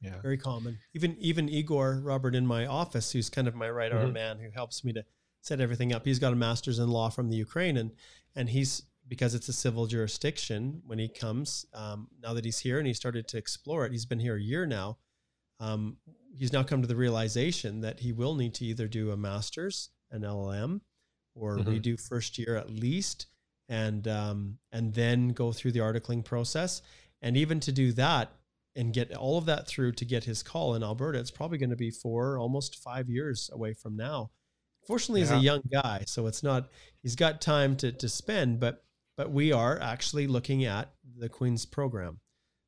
Yeah. 0.01 0.21
Very 0.21 0.37
common. 0.37 0.77
Even 0.93 1.15
even 1.19 1.49
Igor 1.49 2.01
Robert 2.03 2.35
in 2.35 2.45
my 2.45 2.67
office, 2.67 3.11
who's 3.11 3.29
kind 3.29 3.47
of 3.47 3.55
my 3.55 3.69
right 3.69 3.91
arm 3.91 4.05
mm-hmm. 4.05 4.13
man, 4.13 4.39
who 4.39 4.51
helps 4.51 4.83
me 4.83 4.93
to 4.93 5.03
set 5.41 5.59
everything 5.59 5.93
up. 5.93 6.05
He's 6.05 6.19
got 6.19 6.33
a 6.33 6.35
master's 6.35 6.77
in 6.77 6.89
law 6.89 7.09
from 7.09 7.29
the 7.29 7.37
Ukraine, 7.37 7.77
and 7.77 7.91
and 8.35 8.49
he's 8.49 8.83
because 9.07 9.33
it's 9.33 9.49
a 9.49 9.53
civil 9.53 9.87
jurisdiction. 9.87 10.83
When 10.85 10.99
he 10.99 11.07
comes, 11.07 11.65
um, 11.73 12.09
now 12.21 12.33
that 12.35 12.45
he's 12.45 12.59
here 12.59 12.77
and 12.77 12.85
he 12.85 12.93
started 12.93 13.27
to 13.29 13.37
explore 13.37 13.85
it, 13.85 13.91
he's 13.91 14.05
been 14.05 14.19
here 14.19 14.35
a 14.35 14.41
year 14.41 14.67
now 14.67 14.97
um, 15.59 15.97
he's 16.35 16.53
now 16.53 16.63
come 16.63 16.81
to 16.81 16.87
the 16.87 16.95
realization 16.95 17.81
that 17.81 17.99
he 17.99 18.11
will 18.11 18.35
need 18.35 18.53
to 18.55 18.65
either 18.65 18.87
do 18.87 19.11
a 19.11 19.17
master's, 19.17 19.89
an 20.11 20.21
LLM, 20.21 20.81
or 21.35 21.57
mm-hmm. 21.57 21.69
redo 21.69 21.99
first 21.99 22.37
year 22.37 22.55
at 22.55 22.69
least, 22.69 23.27
and 23.69 24.07
um, 24.07 24.57
and 24.71 24.93
then 24.93 25.29
go 25.29 25.51
through 25.51 25.71
the 25.71 25.79
articling 25.79 26.23
process. 26.23 26.81
And 27.21 27.37
even 27.37 27.59
to 27.61 27.71
do 27.71 27.91
that 27.93 28.31
and 28.75 28.93
get 28.93 29.15
all 29.15 29.37
of 29.37 29.45
that 29.45 29.67
through 29.67 29.93
to 29.93 30.05
get 30.05 30.25
his 30.25 30.43
call 30.43 30.75
in 30.75 30.83
Alberta, 30.83 31.19
it's 31.19 31.31
probably 31.31 31.57
going 31.57 31.69
to 31.69 31.75
be 31.75 31.91
four, 31.91 32.37
almost 32.37 32.83
five 32.83 33.09
years 33.09 33.49
away 33.53 33.73
from 33.73 33.95
now. 33.95 34.31
Fortunately, 34.85 35.21
yeah. 35.21 35.27
he's 35.27 35.37
a 35.37 35.43
young 35.43 35.61
guy, 35.71 36.03
so 36.05 36.27
it's 36.27 36.43
not. 36.43 36.69
He's 37.01 37.15
got 37.15 37.41
time 37.41 37.75
to 37.77 37.91
to 37.91 38.09
spend, 38.09 38.59
but 38.59 38.83
but 39.17 39.31
we 39.31 39.51
are 39.51 39.79
actually 39.79 40.27
looking 40.27 40.65
at 40.65 40.91
the 41.17 41.29
Queen's 41.29 41.65
program. 41.65 42.19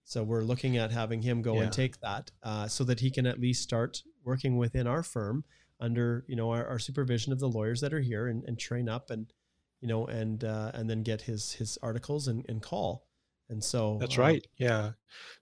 So 0.08 0.24
we're 0.24 0.44
looking 0.44 0.78
at 0.78 0.90
having 0.90 1.22
him 1.22 1.42
go 1.42 1.56
yeah. 1.56 1.64
and 1.64 1.74
take 1.74 2.00
that 2.00 2.32
uh, 2.42 2.70
so 2.70 2.86
that 2.86 3.02
he 3.02 3.12
can 3.12 3.26
at 3.26 3.42
least 3.42 3.62
start 3.62 4.04
working 4.24 4.56
within 4.56 4.88
our 4.88 5.04
firm 5.04 5.44
under 5.82 6.24
you 6.28 6.36
know 6.38 6.50
our, 6.52 6.66
our 6.66 6.80
supervision 6.80 7.34
of 7.34 7.42
the 7.42 7.50
lawyers 7.50 7.82
that 7.82 7.94
are 7.94 8.00
here 8.00 8.28
and, 8.28 8.46
and 8.46 8.58
train 8.58 8.88
up 8.88 9.12
and 9.12 9.34
you 9.82 9.88
know 9.90 10.08
and 10.08 10.46
uh, 10.46 10.72
and 10.74 10.90
then 10.90 11.04
get 11.04 11.22
his 11.22 11.52
his 11.52 11.78
articles 11.84 12.30
and, 12.30 12.46
and 12.48 12.62
call. 12.62 13.06
And 13.50 13.62
so 13.62 13.98
that's 14.00 14.18
uh, 14.18 14.22
right. 14.22 14.48
Yeah. 14.56 14.92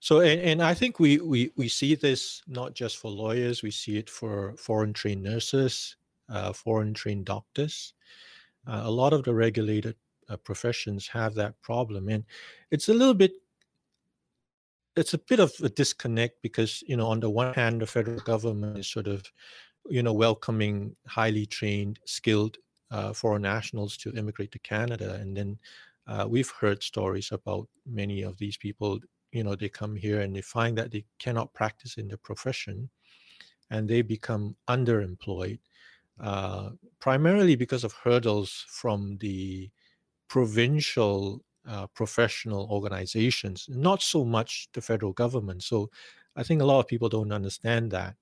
So 0.00 0.18
and, 0.18 0.40
and 0.40 0.60
i 0.60 0.74
think 0.74 0.98
we 0.98 1.18
we 1.18 1.52
we 1.56 1.68
see 1.68 1.94
this 1.94 2.42
not 2.48 2.74
just 2.74 2.96
for 2.96 3.08
lawyers 3.08 3.62
we 3.62 3.70
see 3.70 3.98
it 3.98 4.10
for 4.10 4.56
foreign 4.56 4.92
trained 4.92 5.22
nurses 5.22 5.94
uh, 6.28 6.52
foreign 6.52 6.92
trained 6.92 7.24
doctors. 7.24 7.94
Uh, 8.66 8.82
a 8.84 8.90
lot 8.90 9.12
of 9.12 9.24
the 9.24 9.34
regulated 9.34 9.94
uh, 10.28 10.36
professions 10.36 11.06
have 11.08 11.34
that 11.34 11.60
problem. 11.62 12.08
And 12.08 12.24
it's 12.70 12.88
a 12.88 12.94
little 12.94 13.14
bit 13.14 13.32
it's 14.96 15.14
a 15.14 15.18
bit 15.18 15.40
of 15.40 15.52
a 15.62 15.68
disconnect 15.68 16.40
because 16.42 16.82
you 16.86 16.96
know 16.96 17.06
on 17.06 17.20
the 17.20 17.30
one 17.30 17.52
hand 17.54 17.80
the 17.82 17.86
federal 17.86 18.20
government 18.20 18.78
is 18.78 18.88
sort 18.88 19.06
of 19.06 19.24
you 19.88 20.02
know 20.02 20.12
welcoming 20.12 20.96
highly 21.06 21.46
trained 21.46 21.98
skilled 22.06 22.56
uh, 22.90 23.12
foreign 23.12 23.42
nationals 23.42 23.96
to 23.96 24.12
immigrate 24.12 24.52
to 24.52 24.58
canada. 24.60 25.14
And 25.14 25.36
then 25.36 25.58
uh, 26.06 26.26
we've 26.28 26.50
heard 26.50 26.82
stories 26.82 27.30
about 27.32 27.68
many 27.84 28.22
of 28.22 28.38
these 28.38 28.56
people 28.56 29.00
you 29.32 29.44
know 29.44 29.54
they 29.54 29.68
come 29.68 29.94
here 29.94 30.20
and 30.20 30.34
they 30.34 30.40
find 30.40 30.78
that 30.78 30.90
they 30.90 31.04
cannot 31.18 31.52
practice 31.52 31.98
in 31.98 32.08
their 32.08 32.16
profession 32.16 32.88
and 33.70 33.88
they 33.88 34.02
become 34.02 34.56
underemployed 34.68 35.58
uh, 36.20 36.70
primarily 37.00 37.56
because 37.56 37.84
of 37.84 37.92
hurdles 37.92 38.64
from 38.68 39.18
the 39.18 39.68
provincial 40.28 41.44
uh, 41.68 41.86
professional 41.88 42.68
organizations, 42.70 43.66
not 43.68 44.02
so 44.02 44.24
much 44.24 44.68
the 44.72 44.80
federal 44.80 45.12
government. 45.12 45.62
So 45.62 45.90
I 46.36 46.42
think 46.42 46.62
a 46.62 46.64
lot 46.64 46.80
of 46.80 46.86
people 46.86 47.08
don't 47.08 47.32
understand 47.32 47.90
that. 47.92 48.14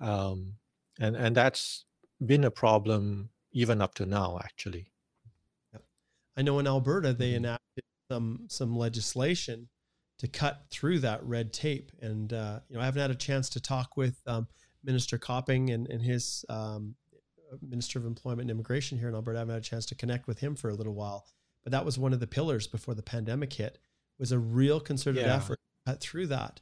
Um, 0.00 0.54
and, 1.00 1.16
and 1.16 1.36
that's 1.36 1.84
been 2.24 2.44
a 2.44 2.50
problem 2.50 3.30
even 3.52 3.80
up 3.80 3.94
to 3.94 4.06
now, 4.06 4.40
actually. 4.42 4.86
I 6.36 6.42
know 6.42 6.58
in 6.58 6.66
Alberta, 6.66 7.12
they 7.12 7.28
mm-hmm. 7.28 7.44
enacted 7.44 7.84
some, 8.10 8.46
some 8.48 8.76
legislation 8.76 9.68
to 10.18 10.28
cut 10.28 10.64
through 10.70 11.00
that 11.00 11.24
red 11.24 11.52
tape. 11.52 11.92
And, 12.00 12.32
uh, 12.32 12.60
you 12.68 12.76
know, 12.76 12.82
I 12.82 12.84
haven't 12.84 13.02
had 13.02 13.10
a 13.10 13.16
chance 13.16 13.48
to 13.50 13.60
talk 13.60 13.96
with 13.96 14.20
um, 14.26 14.48
Minister 14.82 15.16
Copping 15.16 15.70
and, 15.70 15.88
and 15.88 16.02
his 16.02 16.44
um, 16.48 16.96
Minister 17.62 17.98
of 17.98 18.06
Employment 18.06 18.42
and 18.42 18.50
Immigration 18.50 18.98
here 18.98 19.08
in 19.08 19.14
Alberta. 19.14 19.38
I 19.38 19.40
haven't 19.40 19.54
had 19.54 19.62
a 19.62 19.66
chance 19.66 19.86
to 19.86 19.94
connect 19.94 20.26
with 20.26 20.40
him 20.40 20.56
for 20.56 20.70
a 20.70 20.74
little 20.74 20.94
while 20.94 21.24
but 21.64 21.72
that 21.72 21.84
was 21.84 21.98
one 21.98 22.12
of 22.12 22.20
the 22.20 22.26
pillars 22.26 22.66
before 22.66 22.94
the 22.94 23.02
pandemic 23.02 23.52
hit 23.52 23.78
was 24.18 24.32
a 24.32 24.38
real 24.38 24.78
concerted 24.78 25.26
yeah. 25.26 25.34
effort 25.34 25.58
through 26.00 26.26
that 26.26 26.60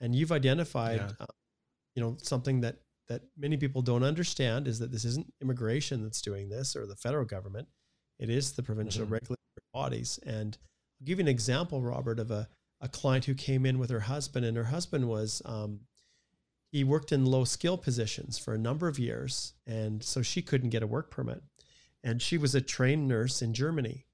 and 0.00 0.14
you've 0.14 0.32
identified 0.32 1.00
yeah. 1.00 1.12
uh, 1.20 1.26
you 1.94 2.02
know 2.02 2.16
something 2.20 2.60
that 2.60 2.76
that 3.08 3.22
many 3.36 3.56
people 3.56 3.82
don't 3.82 4.04
understand 4.04 4.66
is 4.68 4.78
that 4.78 4.90
this 4.90 5.04
isn't 5.04 5.32
immigration 5.40 6.02
that's 6.02 6.22
doing 6.22 6.48
this 6.48 6.76
or 6.76 6.86
the 6.86 6.96
federal 6.96 7.24
government 7.24 7.68
it 8.18 8.30
is 8.30 8.52
the 8.52 8.62
provincial 8.62 9.04
mm-hmm. 9.04 9.14
regulatory 9.14 9.38
bodies 9.72 10.18
and 10.26 10.58
i'll 11.00 11.06
give 11.06 11.18
you 11.18 11.22
an 11.22 11.28
example 11.28 11.80
robert 11.80 12.18
of 12.18 12.30
a, 12.30 12.48
a 12.80 12.88
client 12.88 13.24
who 13.24 13.34
came 13.34 13.64
in 13.64 13.78
with 13.78 13.90
her 13.90 14.00
husband 14.00 14.44
and 14.44 14.56
her 14.56 14.64
husband 14.64 15.08
was 15.08 15.40
um, 15.44 15.80
he 16.70 16.84
worked 16.84 17.12
in 17.12 17.26
low 17.26 17.44
skill 17.44 17.76
positions 17.76 18.38
for 18.38 18.54
a 18.54 18.58
number 18.58 18.88
of 18.88 18.98
years 18.98 19.54
and 19.66 20.02
so 20.02 20.22
she 20.22 20.42
couldn't 20.42 20.70
get 20.70 20.82
a 20.82 20.86
work 20.86 21.10
permit 21.10 21.42
and 22.02 22.20
she 22.22 22.38
was 22.38 22.54
a 22.54 22.60
trained 22.60 23.06
nurse 23.06 23.42
in 23.42 23.52
germany 23.52 24.06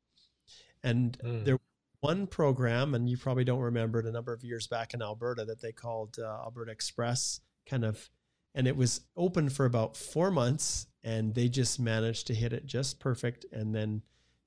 and 0.83 1.19
mm. 1.19 1.45
there 1.45 1.59
one 2.01 2.27
program, 2.27 2.95
and 2.95 3.09
you 3.09 3.17
probably 3.17 3.45
don't 3.45 3.61
remember 3.61 3.99
it, 3.99 4.07
a 4.07 4.13
number 4.13 4.33
of 4.33 4.45
years 4.45 4.67
back 4.67 4.95
in 4.95 5.03
Alberta 5.03 5.45
that 5.45 5.61
they 5.61 5.73
called 5.73 6.17
uh, 6.19 6.43
Alberta 6.45 6.71
Express, 6.71 7.41
kind 7.67 7.85
of, 7.85 8.09
and 8.55 8.69
it 8.69 8.77
was 8.77 9.01
open 9.17 9.49
for 9.49 9.67
about 9.67 9.97
four 9.97 10.31
months, 10.31 10.87
and 11.03 11.35
they 11.35 11.49
just 11.49 11.81
managed 11.81 12.27
to 12.29 12.35
hit 12.35 12.53
it 12.53 12.67
just 12.67 13.01
perfect. 13.01 13.47
And 13.53 13.75
then, 13.75 14.03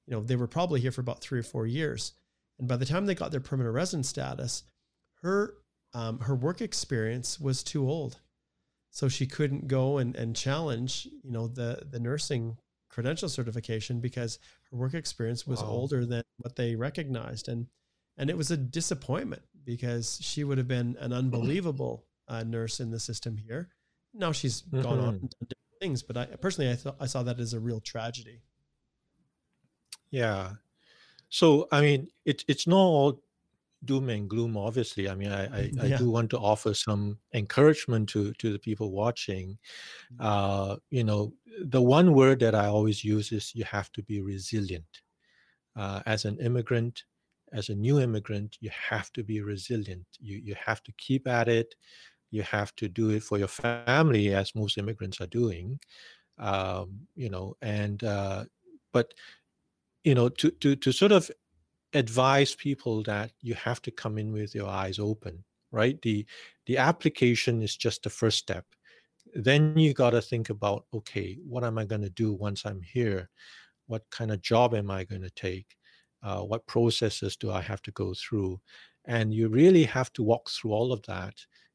you 0.07 0.13
know, 0.13 0.21
they 0.21 0.35
were 0.35 0.47
probably 0.47 0.79
here 0.79 0.91
for 0.91 1.01
about 1.01 1.21
three 1.21 1.39
or 1.39 1.43
four 1.43 1.67
years, 1.67 2.13
and 2.57 2.67
by 2.67 2.77
the 2.77 2.85
time 2.85 3.05
they 3.05 3.15
got 3.15 3.31
their 3.31 3.41
permanent 3.41 3.75
resident 3.75 4.05
status, 4.05 4.63
her 5.21 5.55
um, 5.93 6.19
her 6.19 6.35
work 6.35 6.61
experience 6.61 7.37
was 7.37 7.63
too 7.63 7.87
old, 7.87 8.21
so 8.91 9.09
she 9.09 9.27
couldn't 9.27 9.67
go 9.67 9.97
and, 9.97 10.15
and 10.15 10.37
challenge, 10.37 11.05
you 11.21 11.31
know, 11.31 11.47
the 11.47 11.83
the 11.89 11.99
nursing 11.99 12.57
credential 12.91 13.29
certification 13.29 13.99
because 13.99 14.37
her 14.69 14.77
work 14.77 14.93
experience 14.93 15.47
was 15.47 15.61
wow. 15.61 15.69
older 15.69 16.05
than 16.05 16.23
what 16.37 16.55
they 16.55 16.75
recognized 16.75 17.47
and 17.47 17.67
and 18.17 18.29
it 18.29 18.37
was 18.37 18.51
a 18.51 18.57
disappointment 18.57 19.41
because 19.63 20.19
she 20.21 20.43
would 20.43 20.57
have 20.57 20.67
been 20.67 20.97
an 20.99 21.13
unbelievable 21.13 22.05
uh, 22.27 22.43
nurse 22.43 22.79
in 22.79 22.91
the 22.91 22.99
system 22.99 23.37
here 23.37 23.69
now 24.13 24.31
she's 24.31 24.63
mm-hmm. 24.63 24.81
gone 24.81 24.99
on 24.99 25.15
mm-hmm. 25.15 25.23
and 25.23 25.29
done 25.29 25.47
different 25.49 25.79
things 25.79 26.03
but 26.03 26.17
i 26.17 26.25
personally 26.41 26.69
i 26.69 26.75
thought 26.75 26.95
i 26.99 27.05
saw 27.05 27.23
that 27.23 27.39
as 27.39 27.53
a 27.53 27.59
real 27.59 27.79
tragedy 27.79 28.41
yeah 30.09 30.51
so 31.29 31.67
i 31.71 31.81
mean 31.81 32.07
it, 32.25 32.43
it's 32.47 32.67
not 32.67 32.75
all 32.75 33.23
doom 33.85 34.09
and 34.09 34.29
gloom 34.29 34.57
obviously. 34.57 35.09
I 35.09 35.15
mean 35.15 35.31
i 35.31 35.45
I, 35.45 35.71
yeah. 35.73 35.95
I, 35.95 35.97
do 35.97 36.09
want 36.09 36.29
to 36.31 36.37
offer 36.37 36.73
some 36.73 37.17
encouragement 37.33 38.09
to 38.09 38.33
to 38.33 38.51
the 38.51 38.59
people 38.59 38.91
watching. 38.91 39.57
Mm. 40.13 40.17
uh 40.19 40.75
you 40.89 41.03
know 41.03 41.33
the 41.63 41.81
one 41.81 42.13
word 42.13 42.39
that 42.39 42.55
i 42.55 42.67
always 42.67 43.03
use 43.03 43.31
is 43.31 43.53
you 43.55 43.65
have 43.65 43.91
to 43.93 44.03
be 44.03 44.21
resilient. 44.21 45.01
Uh, 45.75 46.01
as 46.05 46.25
an 46.25 46.37
immigrant 46.39 47.03
as 47.53 47.69
a 47.69 47.75
new 47.75 47.99
immigrant 47.99 48.57
you 48.59 48.69
have 48.89 49.11
to 49.13 49.23
be 49.23 49.41
resilient. 49.41 50.05
You 50.19 50.37
you 50.37 50.55
have 50.65 50.83
to 50.83 50.91
keep 50.97 51.27
at 51.27 51.47
it. 51.47 51.75
You 52.29 52.43
have 52.43 52.73
to 52.77 52.87
do 52.87 53.09
it 53.09 53.23
for 53.23 53.37
your 53.37 53.47
family 53.47 54.33
as 54.33 54.55
most 54.55 54.77
immigrants 54.77 55.19
are 55.21 55.27
doing. 55.27 55.79
Um, 56.37 57.07
you 57.15 57.29
know 57.29 57.55
and 57.61 58.03
uh, 58.03 58.45
but 58.93 59.13
you 60.03 60.15
know 60.15 60.29
to 60.29 60.51
to 60.51 60.75
to 60.75 60.91
sort 60.91 61.11
of 61.11 61.29
advise 61.93 62.55
people 62.55 63.03
that 63.03 63.31
you 63.41 63.53
have 63.55 63.81
to 63.81 63.91
come 63.91 64.17
in 64.17 64.31
with 64.31 64.55
your 64.55 64.69
eyes 64.69 64.99
open 64.99 65.43
right? 65.71 66.01
The 66.01 66.25
the 66.67 66.77
application 66.77 67.61
is 67.61 67.75
just 67.75 68.03
the 68.03 68.09
first 68.09 68.37
step. 68.37 68.65
Then 69.33 69.77
you 69.77 69.93
got 69.93 70.11
to 70.11 70.21
think 70.21 70.49
about 70.49 70.85
okay 70.93 71.37
what 71.47 71.63
am 71.63 71.77
i 71.77 71.85
going 71.85 72.01
to 72.01 72.09
do 72.09 72.33
once 72.33 72.65
i'm 72.65 72.81
here? 72.81 73.29
What 73.87 74.03
kind 74.11 74.31
of 74.31 74.41
job 74.41 74.75
am 74.75 74.91
i 74.91 75.03
going 75.03 75.21
to 75.23 75.29
take? 75.31 75.77
Uh, 76.23 76.41
what 76.41 76.67
processes 76.67 77.35
do 77.35 77.51
i 77.51 77.61
have 77.61 77.81
to 77.83 77.91
go 77.91 78.13
through? 78.13 78.59
And 79.05 79.33
you 79.33 79.47
really 79.49 79.83
have 79.85 80.13
to 80.13 80.23
walk 80.23 80.49
through 80.49 80.71
all 80.73 80.91
of 80.93 81.01
that. 81.03 81.33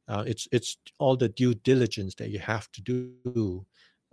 Uh, 0.09 0.23
it's 0.27 0.47
it's 0.53 0.77
all 0.99 1.17
the 1.17 1.29
due 1.31 1.55
diligence 1.55 2.15
that 2.17 2.31
you 2.31 2.39
have 2.39 2.71
to 2.73 2.83
do, 2.83 3.67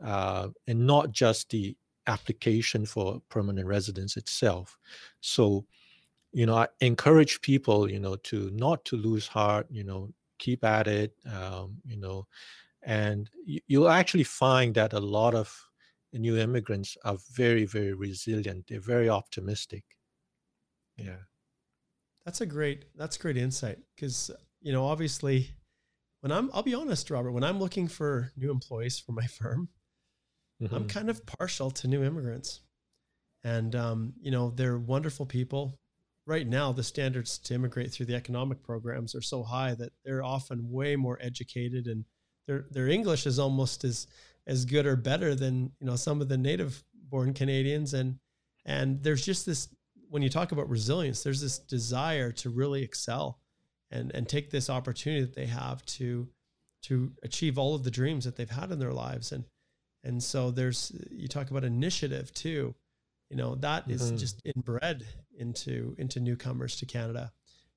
uh, 0.03 0.47
and 0.67 0.87
not 0.87 1.11
just 1.11 1.49
the 1.51 1.75
application 2.07 2.85
for 2.85 3.21
permanent 3.29 3.67
residence 3.67 4.17
itself. 4.17 4.77
So, 5.21 5.65
you 6.33 6.45
know, 6.45 6.55
I 6.55 6.67
encourage 6.81 7.41
people, 7.41 7.89
you 7.89 7.99
know, 7.99 8.15
to 8.15 8.49
not 8.51 8.83
to 8.85 8.97
lose 8.97 9.27
heart. 9.27 9.67
You 9.69 9.83
know, 9.83 10.09
keep 10.39 10.63
at 10.63 10.87
it. 10.87 11.13
Um, 11.31 11.77
you 11.85 11.97
know, 11.97 12.27
and 12.81 13.29
you'll 13.45 13.89
actually 13.89 14.23
find 14.25 14.73
that 14.75 14.93
a 14.93 14.99
lot 14.99 15.35
of 15.35 15.55
new 16.11 16.37
immigrants 16.37 16.97
are 17.05 17.17
very, 17.31 17.65
very 17.65 17.93
resilient. 17.93 18.65
They're 18.67 18.79
very 18.79 19.09
optimistic. 19.09 19.83
Yeah. 20.97 21.23
That's 22.25 22.41
a 22.41 22.45
great 22.45 22.85
that's 22.95 23.17
great 23.17 23.35
insight 23.35 23.79
because 23.95 24.31
you 24.61 24.71
know 24.71 24.85
obviously 24.85 25.49
when 26.21 26.31
I'm 26.31 26.49
I'll 26.53 26.63
be 26.63 26.73
honest 26.73 27.09
Robert 27.09 27.31
when 27.31 27.43
I'm 27.43 27.59
looking 27.59 27.87
for 27.87 28.31
new 28.37 28.49
employees 28.49 28.97
for 28.97 29.11
my 29.11 29.27
firm 29.39 29.67
mm-hmm. 30.61 30.73
I'm 30.73 30.87
kind 30.87 31.09
of 31.09 31.25
partial 31.25 31.69
to 31.71 31.87
new 31.87 32.01
immigrants 32.01 32.61
and 33.43 33.75
um, 33.75 34.13
you 34.21 34.31
know 34.31 34.51
they're 34.55 34.77
wonderful 34.77 35.25
people 35.25 35.77
right 36.25 36.47
now 36.47 36.71
the 36.71 36.83
standards 36.83 37.37
to 37.37 37.53
immigrate 37.53 37.91
through 37.91 38.05
the 38.05 38.15
economic 38.15 38.63
programs 38.63 39.13
are 39.15 39.21
so 39.21 39.43
high 39.43 39.73
that 39.75 39.91
they're 40.05 40.23
often 40.23 40.71
way 40.71 40.95
more 40.95 41.17
educated 41.21 41.87
and 41.87 42.05
their 42.47 42.65
their 42.71 42.87
English 42.87 43.25
is 43.25 43.39
almost 43.39 43.83
as 43.83 44.07
as 44.47 44.65
good 44.65 44.85
or 44.85 44.95
better 44.95 45.35
than 45.35 45.71
you 45.79 45.87
know 45.87 45.95
some 45.95 46.21
of 46.21 46.29
the 46.29 46.37
native 46.37 46.83
born 47.09 47.33
Canadians. 47.33 47.93
And 47.93 48.19
and 48.65 49.01
there's 49.03 49.25
just 49.25 49.45
this 49.45 49.69
when 50.09 50.21
you 50.21 50.29
talk 50.29 50.51
about 50.51 50.69
resilience, 50.69 51.23
there's 51.23 51.41
this 51.41 51.59
desire 51.59 52.31
to 52.33 52.49
really 52.49 52.83
excel 52.83 53.39
and 53.91 54.11
and 54.13 54.27
take 54.27 54.49
this 54.49 54.69
opportunity 54.69 55.21
that 55.21 55.35
they 55.35 55.47
have 55.47 55.85
to 55.85 56.27
to 56.83 57.13
achieve 57.23 57.57
all 57.57 57.75
of 57.75 57.83
the 57.83 57.91
dreams 57.91 58.25
that 58.25 58.35
they've 58.35 58.49
had 58.49 58.71
in 58.71 58.79
their 58.79 58.93
lives. 58.93 59.31
And 59.31 59.45
and 60.03 60.21
so 60.21 60.51
there's 60.51 60.91
you 61.11 61.27
talk 61.27 61.49
about 61.49 61.63
initiative 61.63 62.33
too. 62.33 62.75
You 63.29 63.37
know 63.37 63.55
that 63.55 63.89
is 63.89 64.03
mm-hmm. 64.03 64.17
just 64.17 64.41
inbred 64.43 65.05
into 65.37 65.95
into 65.97 66.19
newcomers 66.19 66.75
to 66.75 66.85
canada 66.85 67.31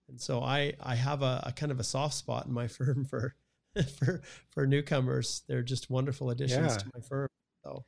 and 0.09 0.21
so 0.21 0.41
i 0.41 0.73
i 0.83 0.95
have 0.95 1.23
a, 1.23 1.43
a, 1.47 1.53
kind 1.53 1.73
of 1.73 1.81
a 1.81 1.85
soft 1.85 2.15
spot 2.15 2.47
in 2.47 2.53
my 2.53 2.67
firm 2.77 3.05
for 3.05 3.35
for 3.99 4.23
for 4.51 4.67
newcomers 4.67 5.43
they're 5.49 5.63
just 5.63 5.91
wonderful 5.91 6.31
additions 6.31 6.73
yeah. 6.73 6.79
to 6.79 6.87
my 6.95 7.01
firm 7.01 7.29
so 7.65 7.85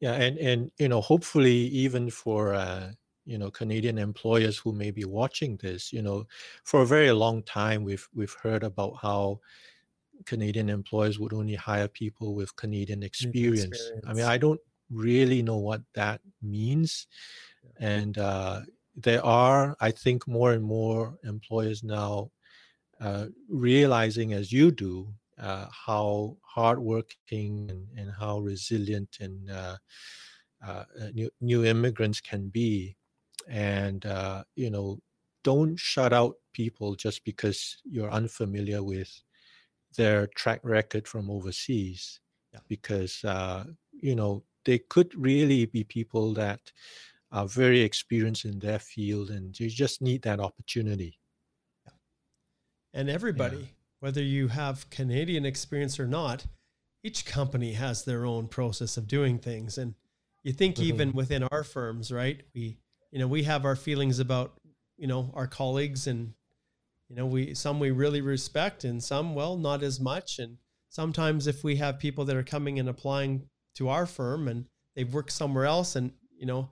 yeah 0.00 0.14
and 0.14 0.38
and 0.38 0.70
you 0.78 0.88
know 0.88 1.00
hopefully 1.00 1.52
even 1.52 2.10
for 2.10 2.54
uh 2.54 2.90
you 3.24 3.38
know 3.38 3.50
canadian 3.50 3.98
employers 3.98 4.58
who 4.58 4.72
may 4.72 4.90
be 4.90 5.04
watching 5.04 5.56
this 5.58 5.92
you 5.92 6.02
know 6.02 6.24
for 6.64 6.82
a 6.82 6.86
very 6.86 7.12
long 7.12 7.42
time 7.42 7.84
we've 7.84 8.08
we've 8.14 8.36
heard 8.42 8.62
about 8.62 8.94
how 9.00 9.38
canadian 10.26 10.68
employers 10.68 11.18
would 11.18 11.32
only 11.32 11.54
hire 11.54 11.88
people 11.88 12.34
with 12.34 12.54
canadian 12.54 13.02
experience, 13.02 13.64
experience. 13.64 14.04
i 14.06 14.12
mean 14.12 14.24
i 14.24 14.36
don't 14.38 14.60
really 14.92 15.42
know 15.42 15.56
what 15.56 15.82
that 15.94 16.20
means. 16.42 17.06
And 17.78 18.18
uh, 18.18 18.60
there 18.96 19.24
are 19.24 19.76
i 19.80 19.90
think 19.90 20.26
more 20.28 20.52
and 20.52 20.64
more 20.64 21.18
employers 21.24 21.82
now 21.82 22.30
uh, 23.00 23.26
realizing 23.48 24.32
as 24.32 24.52
you 24.52 24.70
do 24.70 25.08
uh, 25.38 25.66
how 25.86 26.36
hardworking 26.42 27.68
and, 27.68 27.86
and 27.96 28.12
how 28.18 28.38
resilient 28.38 29.16
and 29.20 29.50
uh, 29.50 29.76
uh, 30.64 30.84
new, 31.12 31.28
new 31.40 31.64
immigrants 31.64 32.20
can 32.20 32.48
be 32.48 32.96
and 33.48 34.06
uh, 34.06 34.44
you 34.54 34.70
know 34.70 34.98
don't 35.42 35.76
shut 35.78 36.12
out 36.12 36.36
people 36.52 36.94
just 36.94 37.24
because 37.24 37.78
you're 37.84 38.10
unfamiliar 38.12 38.82
with 38.82 39.10
their 39.96 40.28
track 40.28 40.60
record 40.62 41.08
from 41.08 41.30
overseas 41.30 42.20
yeah. 42.52 42.60
because 42.68 43.24
uh, 43.24 43.64
you 43.92 44.14
know 44.14 44.44
they 44.64 44.78
could 44.78 45.12
really 45.16 45.66
be 45.66 45.82
people 45.82 46.32
that 46.32 46.60
are 47.32 47.46
very 47.46 47.80
experienced 47.80 48.44
in 48.44 48.58
their 48.58 48.78
field 48.78 49.30
and 49.30 49.58
you 49.58 49.68
just 49.68 50.02
need 50.02 50.22
that 50.22 50.40
opportunity 50.40 51.18
and 52.92 53.08
everybody 53.08 53.56
yeah. 53.56 53.66
whether 54.00 54.22
you 54.22 54.48
have 54.48 54.88
canadian 54.90 55.44
experience 55.44 55.98
or 55.98 56.06
not 56.06 56.46
each 57.02 57.24
company 57.24 57.72
has 57.72 58.04
their 58.04 58.24
own 58.24 58.46
process 58.46 58.96
of 58.96 59.08
doing 59.08 59.38
things 59.38 59.78
and 59.78 59.94
you 60.44 60.52
think 60.52 60.76
mm-hmm. 60.76 60.84
even 60.84 61.12
within 61.12 61.42
our 61.44 61.64
firms 61.64 62.12
right 62.12 62.42
we 62.54 62.78
you 63.12 63.18
know, 63.18 63.28
we 63.28 63.44
have 63.44 63.64
our 63.64 63.76
feelings 63.76 64.18
about, 64.18 64.54
you 64.96 65.06
know, 65.06 65.30
our 65.34 65.46
colleagues 65.46 66.06
and, 66.06 66.32
you 67.08 67.14
know, 67.14 67.26
we, 67.26 67.54
some 67.54 67.78
we 67.78 67.90
really 67.90 68.22
respect 68.22 68.84
and 68.84 69.04
some, 69.04 69.34
well, 69.34 69.56
not 69.56 69.82
as 69.82 70.00
much. 70.00 70.38
And 70.38 70.56
sometimes 70.88 71.46
if 71.46 71.62
we 71.62 71.76
have 71.76 71.98
people 71.98 72.24
that 72.24 72.36
are 72.36 72.42
coming 72.42 72.78
and 72.78 72.88
applying 72.88 73.48
to 73.74 73.90
our 73.90 74.06
firm 74.06 74.48
and 74.48 74.64
they've 74.96 75.12
worked 75.12 75.30
somewhere 75.30 75.66
else 75.66 75.94
and, 75.94 76.12
you 76.36 76.46
know, 76.46 76.70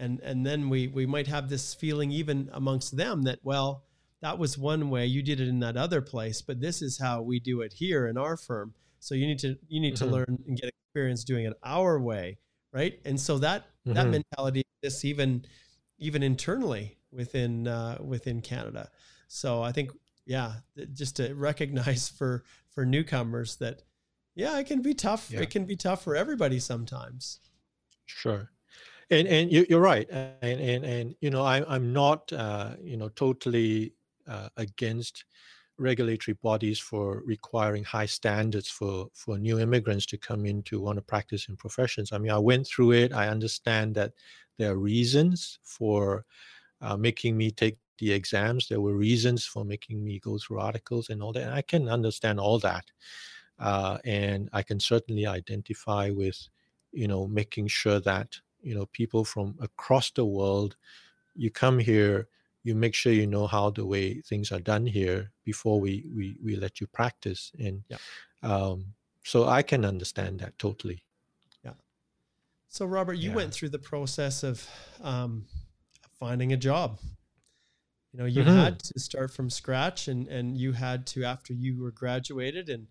and, 0.00 0.20
and 0.20 0.44
then 0.44 0.68
we, 0.68 0.88
we 0.88 1.06
might 1.06 1.26
have 1.28 1.48
this 1.48 1.74
feeling 1.74 2.10
even 2.10 2.50
amongst 2.52 2.96
them 2.96 3.22
that, 3.22 3.38
well, 3.42 3.84
that 4.22 4.38
was 4.38 4.58
one 4.58 4.90
way 4.90 5.06
you 5.06 5.22
did 5.22 5.40
it 5.40 5.48
in 5.48 5.60
that 5.60 5.76
other 5.76 6.00
place, 6.00 6.42
but 6.42 6.60
this 6.60 6.82
is 6.82 6.98
how 6.98 7.22
we 7.22 7.38
do 7.38 7.60
it 7.60 7.72
here 7.74 8.06
in 8.06 8.18
our 8.18 8.36
firm. 8.36 8.74
So 8.98 9.14
you 9.14 9.26
need 9.26 9.38
to, 9.40 9.56
you 9.68 9.80
need 9.80 9.94
mm-hmm. 9.94 10.04
to 10.04 10.10
learn 10.10 10.38
and 10.46 10.56
get 10.56 10.70
experience 10.86 11.24
doing 11.24 11.46
it 11.46 11.54
our 11.62 12.00
way. 12.00 12.38
Right. 12.72 13.00
And 13.04 13.18
so 13.18 13.38
that, 13.38 13.66
mm-hmm. 13.86 13.94
that 13.94 14.06
mentality 14.08 14.62
exists 14.82 15.04
even, 15.04 15.44
even 15.98 16.22
internally 16.22 16.98
within 17.12 17.66
uh, 17.66 17.98
within 18.00 18.40
Canada. 18.40 18.90
So 19.28 19.62
I 19.62 19.72
think 19.72 19.90
yeah, 20.26 20.54
just 20.92 21.16
to 21.16 21.34
recognize 21.34 22.08
for 22.18 22.44
for 22.70 22.84
newcomers 22.84 23.56
that 23.56 23.82
yeah, 24.34 24.58
it 24.58 24.66
can 24.66 24.82
be 24.82 24.94
tough. 24.94 25.30
Yeah. 25.30 25.40
It 25.40 25.50
can 25.50 25.64
be 25.64 25.76
tough 25.76 26.04
for 26.04 26.16
everybody 26.16 26.58
sometimes. 26.58 27.40
Sure. 28.06 28.50
And 29.10 29.26
and 29.26 29.50
you, 29.52 29.66
are 29.76 29.80
right. 29.80 30.08
And 30.10 30.60
and 30.60 30.84
and 30.84 31.14
you 31.20 31.30
know 31.30 31.42
I 31.42 31.64
I'm 31.72 31.92
not 31.92 32.32
uh, 32.32 32.76
you 32.80 32.96
know 32.96 33.08
totally 33.10 33.94
uh, 34.28 34.48
against 34.56 35.24
regulatory 35.78 36.36
bodies 36.42 36.78
for 36.78 37.22
requiring 37.24 37.82
high 37.82 38.06
standards 38.06 38.68
for 38.68 39.08
for 39.14 39.38
new 39.38 39.58
immigrants 39.58 40.06
to 40.06 40.18
come 40.18 40.46
in 40.46 40.62
to 40.64 40.80
want 40.80 40.96
to 40.98 41.02
practice 41.02 41.48
in 41.48 41.56
professions. 41.56 42.12
I 42.12 42.18
mean, 42.18 42.30
I 42.30 42.38
went 42.38 42.66
through 42.66 42.92
it. 42.92 43.12
I 43.12 43.28
understand 43.28 43.94
that 43.96 44.12
there 44.58 44.72
are 44.72 44.78
reasons 44.78 45.58
for 45.62 46.24
uh, 46.80 46.96
making 46.96 47.36
me 47.36 47.50
take 47.50 47.78
the 47.98 48.12
exams. 48.12 48.68
There 48.68 48.80
were 48.80 48.94
reasons 48.94 49.44
for 49.44 49.64
making 49.64 50.02
me 50.04 50.18
go 50.20 50.38
through 50.38 50.60
articles 50.60 51.10
and 51.10 51.22
all 51.22 51.32
that. 51.32 51.44
And 51.44 51.54
I 51.54 51.62
can 51.62 51.88
understand 51.88 52.38
all 52.40 52.58
that, 52.60 52.84
uh, 53.58 53.98
and 54.04 54.48
I 54.52 54.62
can 54.62 54.80
certainly 54.80 55.26
identify 55.26 56.10
with, 56.10 56.38
you 56.92 57.08
know, 57.08 57.26
making 57.26 57.68
sure 57.68 58.00
that 58.00 58.36
you 58.62 58.74
know 58.74 58.86
people 58.86 59.24
from 59.24 59.56
across 59.60 60.10
the 60.10 60.24
world, 60.24 60.76
you 61.34 61.50
come 61.50 61.78
here, 61.78 62.28
you 62.62 62.74
make 62.74 62.94
sure 62.94 63.12
you 63.12 63.26
know 63.26 63.46
how 63.46 63.70
the 63.70 63.86
way 63.86 64.20
things 64.20 64.52
are 64.52 64.60
done 64.60 64.86
here 64.86 65.32
before 65.44 65.80
we 65.80 66.04
we 66.14 66.36
we 66.42 66.56
let 66.56 66.80
you 66.80 66.86
practice. 66.86 67.52
And 67.58 67.82
yeah. 67.88 67.98
um, 68.42 68.94
so 69.24 69.46
I 69.46 69.62
can 69.62 69.84
understand 69.84 70.40
that 70.40 70.58
totally. 70.58 71.04
Yeah. 71.64 71.72
So, 72.68 72.86
Robert, 72.86 73.14
you 73.14 73.30
yeah. 73.30 73.36
went 73.36 73.52
through 73.52 73.70
the 73.70 73.78
process 73.78 74.42
of 74.42 74.68
um, 75.02 75.46
finding 76.18 76.52
a 76.52 76.56
job. 76.56 76.98
You 78.12 78.18
know, 78.18 78.26
you 78.26 78.42
mm-hmm. 78.42 78.56
had 78.56 78.80
to 78.80 78.98
start 78.98 79.32
from 79.32 79.50
scratch, 79.50 80.08
and 80.08 80.26
and 80.28 80.56
you 80.56 80.72
had 80.72 81.06
to 81.08 81.24
after 81.24 81.52
you 81.52 81.80
were 81.80 81.92
graduated 81.92 82.68
and 82.68 82.88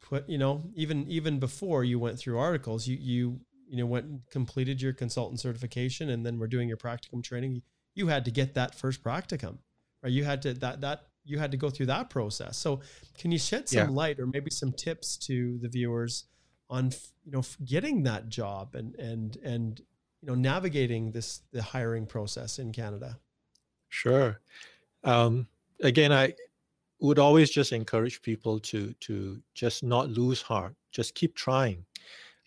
put, 0.00 0.28
you 0.28 0.38
know, 0.38 0.62
even 0.74 1.06
even 1.08 1.38
before 1.38 1.84
you 1.84 1.98
went 1.98 2.18
through 2.18 2.38
articles, 2.38 2.86
you 2.86 2.96
you 3.00 3.40
you 3.68 3.78
know 3.78 3.86
went 3.86 4.06
and 4.06 4.20
completed 4.30 4.80
your 4.80 4.92
consultant 4.92 5.40
certification, 5.40 6.10
and 6.10 6.24
then 6.24 6.38
were 6.38 6.48
doing 6.48 6.68
your 6.68 6.76
practicum 6.76 7.22
training. 7.22 7.62
You 7.94 8.06
had 8.08 8.24
to 8.26 8.30
get 8.30 8.54
that 8.54 8.74
first 8.74 9.02
practicum, 9.02 9.58
right? 10.02 10.12
You 10.12 10.24
had 10.24 10.42
to 10.42 10.54
that 10.54 10.80
that 10.80 11.06
you 11.24 11.38
had 11.38 11.50
to 11.50 11.56
go 11.56 11.70
through 11.70 11.86
that 11.86 12.10
process. 12.10 12.56
So, 12.56 12.80
can 13.16 13.30
you 13.32 13.38
shed 13.38 13.68
some 13.68 13.90
yeah. 13.90 13.94
light 13.94 14.20
or 14.20 14.26
maybe 14.26 14.50
some 14.50 14.72
tips 14.72 15.16
to 15.18 15.58
the 15.58 15.68
viewers? 15.68 16.24
on 16.70 16.90
you 17.24 17.32
know 17.32 17.42
getting 17.64 18.02
that 18.02 18.28
job 18.28 18.74
and 18.74 18.94
and 18.96 19.36
and 19.42 19.80
you 20.20 20.28
know 20.28 20.34
navigating 20.34 21.10
this 21.12 21.42
the 21.52 21.62
hiring 21.62 22.06
process 22.06 22.58
in 22.58 22.72
Canada? 22.72 23.18
Sure. 23.88 24.40
Um, 25.04 25.46
again, 25.80 26.12
I 26.12 26.34
would 27.00 27.18
always 27.18 27.50
just 27.50 27.72
encourage 27.72 28.20
people 28.22 28.60
to 28.60 28.92
to 29.00 29.40
just 29.54 29.82
not 29.82 30.10
lose 30.10 30.42
heart. 30.42 30.74
Just 30.90 31.14
keep 31.14 31.34
trying. 31.34 31.84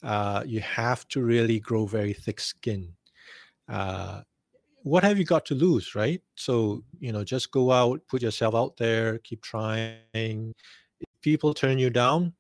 Uh, 0.03 0.43
you 0.45 0.59
have 0.61 1.07
to 1.09 1.21
really 1.21 1.59
grow 1.59 1.85
very 1.85 2.13
thick 2.13 2.39
skin. 2.39 2.93
Uh, 3.69 4.21
what 4.83 5.03
have 5.03 5.19
you 5.19 5.25
got 5.25 5.45
to 5.45 5.55
lose, 5.55 5.93
right? 5.95 6.21
So 6.35 6.83
you 6.99 7.11
know, 7.11 7.23
just 7.23 7.51
go 7.51 7.71
out, 7.71 8.01
put 8.07 8.21
yourself 8.21 8.55
out 8.55 8.77
there, 8.77 9.19
keep 9.19 9.41
trying. 9.41 10.53
If 10.99 11.07
people 11.21 11.53
turn 11.53 11.77
you 11.77 11.89
down, 11.89 12.33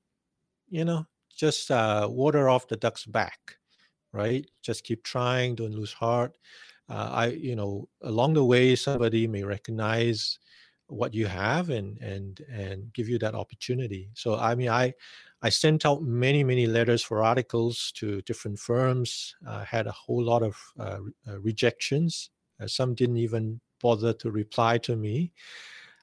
you 0.69 0.85
know, 0.85 1.05
just 1.35 1.69
uh, 1.71 2.07
water 2.09 2.49
off 2.49 2.67
the 2.67 2.77
duck's 2.77 3.05
back, 3.05 3.57
right? 4.11 4.45
Just 4.63 4.83
keep 4.83 5.03
trying, 5.03 5.55
don't 5.55 5.75
lose 5.75 5.93
heart. 5.93 6.37
Uh, 6.89 7.09
I, 7.11 7.25
you 7.27 7.55
know, 7.55 7.87
along 8.01 8.33
the 8.33 8.43
way, 8.43 8.75
somebody 8.75 9.27
may 9.27 9.43
recognize 9.43 10.39
what 10.91 11.13
you 11.13 11.25
have 11.25 11.69
and 11.69 11.97
and 11.99 12.41
and 12.51 12.91
give 12.93 13.07
you 13.07 13.17
that 13.17 13.33
opportunity 13.33 14.09
so 14.13 14.35
i 14.37 14.53
mean 14.53 14.67
i 14.67 14.93
i 15.41 15.49
sent 15.49 15.85
out 15.85 16.01
many 16.01 16.43
many 16.43 16.67
letters 16.67 17.01
for 17.01 17.23
articles 17.23 17.91
to 17.95 18.21
different 18.23 18.59
firms. 18.59 19.35
Uh, 19.47 19.63
had 19.63 19.87
a 19.87 19.91
whole 19.91 20.23
lot 20.23 20.43
of 20.43 20.55
uh, 20.79 20.99
uh, 21.27 21.39
rejections. 21.39 22.29
Uh, 22.61 22.67
some 22.67 22.93
didn't 22.93 23.17
even 23.17 23.59
bother 23.81 24.13
to 24.13 24.31
reply 24.31 24.77
to 24.77 24.95
me. 24.95 25.31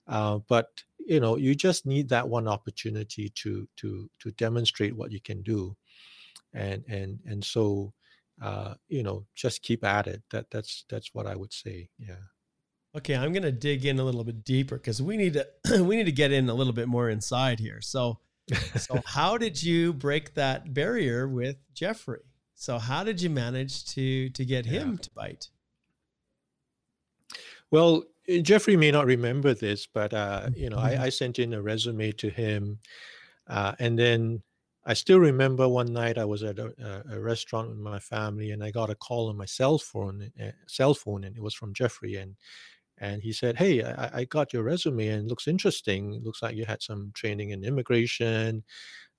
Uh, 0.07 0.39
but 0.49 0.83
you 0.99 1.21
know 1.21 1.37
you 1.37 1.55
just 1.55 1.87
need 1.87 2.09
that 2.09 2.29
one 2.29 2.49
opportunity 2.49 3.29
to 3.31 3.69
to 3.77 4.11
to 4.19 4.31
demonstrate 4.33 4.97
what 4.97 5.13
you 5.13 5.21
can 5.21 5.43
do. 5.43 5.77
And 6.53 6.85
and 6.89 7.21
and 7.27 7.45
so 7.45 7.93
uh, 8.43 8.75
you 8.89 9.03
know 9.03 9.27
just 9.35 9.63
keep 9.63 9.85
at 9.85 10.07
it. 10.07 10.23
That 10.31 10.51
that's 10.51 10.85
that's 10.89 11.15
what 11.15 11.27
i 11.27 11.37
would 11.37 11.53
say. 11.53 11.91
Yeah. 11.99 12.25
Okay, 12.97 13.15
I'm 13.15 13.33
to 13.35 13.53
dig 13.53 13.85
in 13.85 13.99
a 13.99 14.05
little 14.05 14.25
bit 14.25 14.45
deeper 14.45 14.77
because 14.77 15.01
we 15.03 15.17
need 15.17 15.35
to 15.35 15.47
we 15.85 15.97
need 15.97 16.07
to 16.07 16.13
get 16.13 16.33
in 16.33 16.49
a 16.49 16.55
little 16.55 16.73
bit 16.73 16.89
more 16.89 17.09
inside 17.09 17.61
here. 17.61 17.81
So, 17.81 18.19
so 18.77 19.01
how 19.07 19.39
did 19.39 19.63
you 19.63 19.93
break 19.93 20.35
that 20.35 20.73
barrier 20.75 21.29
with 21.29 21.57
Jeffrey? 21.75 22.21
So, 22.55 22.79
how 22.79 23.05
did 23.05 23.23
you 23.23 23.31
manage 23.31 23.85
to 23.95 24.31
to 24.31 24.45
get 24.45 24.67
him 24.67 24.93
yeah. 24.93 24.97
to 24.97 25.11
bite? 25.15 25.51
Well, 27.71 28.05
Jeffrey 28.43 28.77
may 28.77 28.91
not 28.91 29.07
remember 29.07 29.55
this, 29.55 29.87
but 29.87 30.13
uh, 30.13 30.51
you 30.57 30.69
know, 30.69 30.77
mm-hmm. 30.77 31.01
I, 31.01 31.05
I, 31.05 31.09
sent 31.09 31.39
in 31.39 31.55
a 31.55 31.63
resume 31.63 32.13
to 32.13 32.29
him, 32.29 32.81
uh, 33.47 33.75
and 33.79 33.99
then 33.99 34.43
I 34.85 34.95
still 34.95 35.21
remember 35.21 35.69
one 35.69 35.93
night 35.93 36.19
I 36.19 36.25
was 36.25 36.43
at 36.43 36.59
a, 36.59 37.05
a, 37.11 37.21
restaurant 37.21 37.69
with 37.69 37.79
my 37.79 37.99
family, 37.99 38.51
and 38.51 38.65
I 38.65 38.71
got 38.71 38.91
a 38.91 38.95
call 38.95 39.29
on 39.29 39.37
my 39.37 39.45
cell 39.45 39.79
phone, 39.79 40.31
uh, 40.43 40.51
cell 40.67 40.95
phone, 40.95 41.25
and 41.25 41.37
it 41.37 41.43
was 41.43 41.55
from 41.55 41.75
Jeffrey, 41.75 42.17
and 42.17 42.37
and 43.01 43.23
he 43.23 43.33
said, 43.33 43.57
"Hey, 43.57 43.83
I, 43.83 44.21
I, 44.21 44.25
got 44.25 44.53
your 44.53 44.63
resume 44.63 45.09
and 45.09 45.29
looks 45.29 45.49
interesting. 45.49 46.21
Looks 46.25 46.43
like 46.43 46.57
you 46.57 46.65
had 46.65 46.83
some 46.83 47.13
training 47.15 47.51
in 47.51 47.65
immigration. 47.65 48.65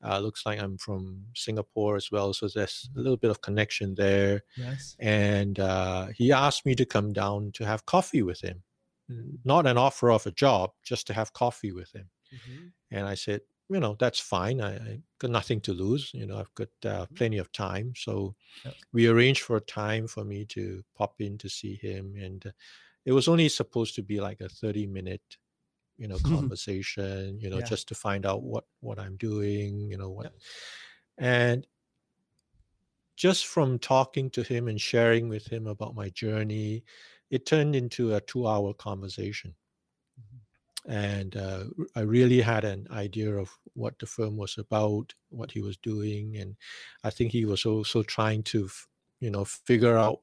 Uh, 0.03 0.19
looks 0.19 0.45
like 0.45 0.61
I'm 0.61 0.77
from 0.77 1.25
Singapore 1.35 1.97
as 1.97 2.09
well, 2.11 2.33
so 2.33 2.47
there's 2.47 2.89
a 2.95 2.99
little 2.99 3.17
bit 3.17 3.31
of 3.31 3.41
connection 3.41 3.95
there." 3.95 4.43
Yes. 4.57 4.95
And 4.99 5.59
uh, 5.59 6.07
he 6.15 6.31
asked 6.31 6.65
me 6.65 6.75
to 6.75 6.85
come 6.85 7.13
down 7.13 7.51
to 7.53 7.65
have 7.65 7.85
coffee 7.85 8.23
with 8.23 8.41
him, 8.41 8.63
not 9.45 9.65
an 9.65 9.77
offer 9.77 10.11
of 10.11 10.25
a 10.25 10.31
job, 10.31 10.71
just 10.83 11.07
to 11.07 11.13
have 11.13 11.33
coffee 11.33 11.71
with 11.71 11.93
him. 11.93 12.09
Mm-hmm. 12.33 12.67
And 12.91 13.07
I 13.07 13.15
said, 13.15 13.41
you 13.69 13.79
know, 13.79 13.95
that's 13.99 14.19
fine. 14.19 14.61
I, 14.61 14.75
I, 14.75 14.99
got 15.19 15.31
nothing 15.31 15.61
to 15.61 15.73
lose. 15.73 16.11
You 16.13 16.25
know, 16.25 16.37
I've 16.39 16.53
got 16.55 16.69
uh, 16.83 17.03
mm-hmm. 17.03 17.15
plenty 17.15 17.37
of 17.37 17.51
time. 17.51 17.93
So 17.95 18.35
yep. 18.65 18.73
we 18.93 19.07
arranged 19.07 19.43
for 19.43 19.57
a 19.57 19.61
time 19.61 20.07
for 20.07 20.23
me 20.23 20.45
to 20.45 20.83
pop 20.97 21.15
in 21.19 21.37
to 21.39 21.49
see 21.49 21.75
him 21.75 22.15
and. 22.19 22.51
It 23.05 23.13
was 23.13 23.27
only 23.27 23.49
supposed 23.49 23.95
to 23.95 24.03
be 24.03 24.19
like 24.19 24.41
a 24.41 24.49
30 24.49 24.87
minute 24.87 25.37
you 25.99 26.07
know 26.07 26.17
conversation 26.23 27.37
you 27.39 27.49
know 27.49 27.59
yeah. 27.59 27.65
just 27.65 27.87
to 27.89 27.93
find 27.93 28.25
out 28.25 28.41
what 28.41 28.63
what 28.79 28.97
i'm 28.97 29.17
doing 29.17 29.91
you 29.91 29.97
know 29.97 30.09
what 30.09 30.33
and 31.17 31.67
just 33.15 33.45
from 33.45 33.77
talking 33.77 34.29
to 34.29 34.41
him 34.41 34.69
and 34.69 34.79
sharing 34.79 35.27
with 35.27 35.45
him 35.45 35.67
about 35.67 35.93
my 35.93 36.09
journey 36.09 36.83
it 37.29 37.45
turned 37.45 37.75
into 37.75 38.15
a 38.15 38.21
two 38.21 38.47
hour 38.47 38.73
conversation 38.73 39.53
mm-hmm. 40.19 40.91
and 40.91 41.35
uh, 41.35 41.65
i 41.95 41.99
really 41.99 42.39
had 42.39 42.63
an 42.63 42.87
idea 42.91 43.35
of 43.35 43.51
what 43.73 43.99
the 43.99 44.05
firm 44.05 44.37
was 44.37 44.57
about 44.57 45.13
what 45.29 45.51
he 45.51 45.61
was 45.61 45.77
doing 45.77 46.37
and 46.37 46.55
i 47.03 47.09
think 47.09 47.31
he 47.31 47.45
was 47.45 47.65
also 47.65 48.01
trying 48.01 48.41
to 48.41 48.69
you 49.19 49.29
know 49.29 49.43
figure 49.43 49.97
out 49.97 50.21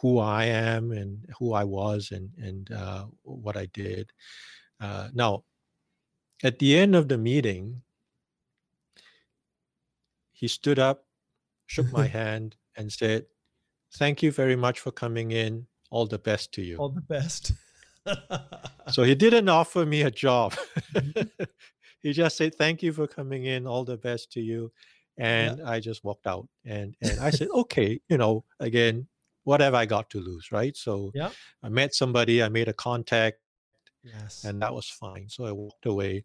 who 0.00 0.18
I 0.18 0.44
am 0.44 0.92
and 0.92 1.26
who 1.38 1.52
I 1.52 1.64
was 1.64 2.10
and 2.10 2.30
and 2.38 2.72
uh, 2.72 3.06
what 3.22 3.56
I 3.56 3.66
did. 3.66 4.12
Uh, 4.80 5.08
now, 5.12 5.44
at 6.42 6.58
the 6.58 6.76
end 6.76 6.96
of 6.96 7.08
the 7.08 7.18
meeting, 7.18 7.82
he 10.32 10.48
stood 10.48 10.78
up, 10.78 11.04
shook 11.66 11.92
my 11.92 12.06
hand, 12.20 12.56
and 12.76 12.90
said, 12.90 13.26
"Thank 13.94 14.22
you 14.22 14.32
very 14.32 14.56
much 14.56 14.80
for 14.80 14.90
coming 14.90 15.32
in. 15.32 15.66
All 15.90 16.06
the 16.06 16.18
best 16.18 16.52
to 16.52 16.62
you." 16.62 16.78
All 16.78 16.88
the 16.88 17.02
best. 17.02 17.52
so 18.88 19.02
he 19.02 19.14
didn't 19.14 19.50
offer 19.50 19.84
me 19.84 20.02
a 20.02 20.10
job. 20.10 20.54
Mm-hmm. 20.94 21.44
he 22.02 22.12
just 22.14 22.38
said, 22.38 22.54
"Thank 22.54 22.82
you 22.82 22.94
for 22.94 23.06
coming 23.06 23.44
in. 23.44 23.66
All 23.66 23.84
the 23.84 23.98
best 23.98 24.32
to 24.32 24.40
you." 24.40 24.72
And 25.18 25.58
yeah. 25.58 25.68
I 25.68 25.80
just 25.80 26.02
walked 26.04 26.26
out, 26.26 26.48
and 26.64 26.96
and 27.02 27.20
I 27.20 27.28
said, 27.28 27.48
"Okay, 27.54 28.00
you 28.08 28.16
know, 28.16 28.44
again, 28.60 29.06
what 29.50 29.60
have 29.60 29.74
I 29.74 29.84
got 29.84 30.08
to 30.10 30.20
lose, 30.20 30.52
right? 30.52 30.76
So 30.76 31.10
yeah. 31.12 31.30
I 31.60 31.68
met 31.68 31.92
somebody, 31.92 32.40
I 32.40 32.48
made 32.48 32.68
a 32.68 32.72
contact, 32.72 33.38
yes, 34.04 34.44
and 34.44 34.62
that 34.62 34.72
was 34.72 34.88
fine. 34.88 35.28
So 35.28 35.44
I 35.44 35.50
walked 35.50 35.86
away, 35.86 36.22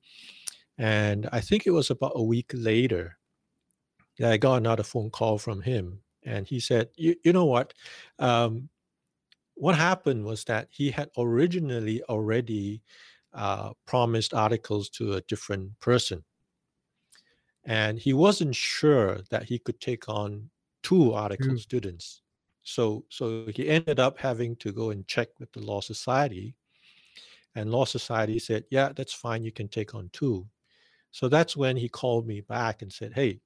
and 0.77 1.27
I 1.31 1.41
think 1.41 1.65
it 1.65 1.71
was 1.71 1.89
about 1.89 2.11
a 2.13 2.21
week 2.21 2.51
later 2.53 3.17
that 4.19 4.31
I 4.31 4.37
got 4.37 4.57
another 4.57 4.83
phone 4.83 5.09
call 5.09 5.39
from 5.39 5.59
him, 5.63 6.03
and 6.23 6.45
he 6.45 6.59
said, 6.59 6.89
"You, 6.97 7.15
you 7.23 7.33
know 7.33 7.45
what? 7.45 7.73
Um, 8.19 8.69
what 9.55 9.75
happened 9.75 10.23
was 10.23 10.43
that 10.43 10.67
he 10.69 10.91
had 10.91 11.09
originally 11.17 12.03
already 12.03 12.83
uh, 13.33 13.71
promised 13.87 14.35
articles 14.35 14.87
to 14.97 15.13
a 15.13 15.21
different 15.21 15.79
person." 15.79 16.23
And 17.63 17.97
he 17.97 18.13
wasn't 18.13 18.55
sure 18.55 19.21
that 19.31 19.45
he 19.49 19.57
could 19.57 19.81
take 19.81 20.07
on 20.07 20.51
two 20.83 21.13
article 21.13 21.53
mm. 21.53 21.59
students 21.59 22.21
so 22.65 23.05
so 23.09 23.45
he 23.55 23.69
ended 23.69 23.99
up 23.99 24.17
having 24.17 24.55
to 24.57 24.73
go 24.73 24.89
and 24.89 25.07
check 25.07 25.29
with 25.39 25.51
the 25.53 25.61
law 25.61 25.79
society 25.79 26.55
and 27.55 27.71
law 27.71 27.85
society 27.85 28.37
said 28.39 28.63
yeah 28.69 28.91
that's 28.93 29.13
fine 29.13 29.43
you 29.43 29.51
can 29.51 29.67
take 29.67 29.95
on 29.95 30.09
two 30.11 30.45
so 31.11 31.29
that's 31.29 31.55
when 31.55 31.77
he 31.77 31.87
called 31.87 32.27
me 32.27 32.41
back 32.41 32.81
and 32.81 32.91
said 32.91 33.13
hey 33.15 33.39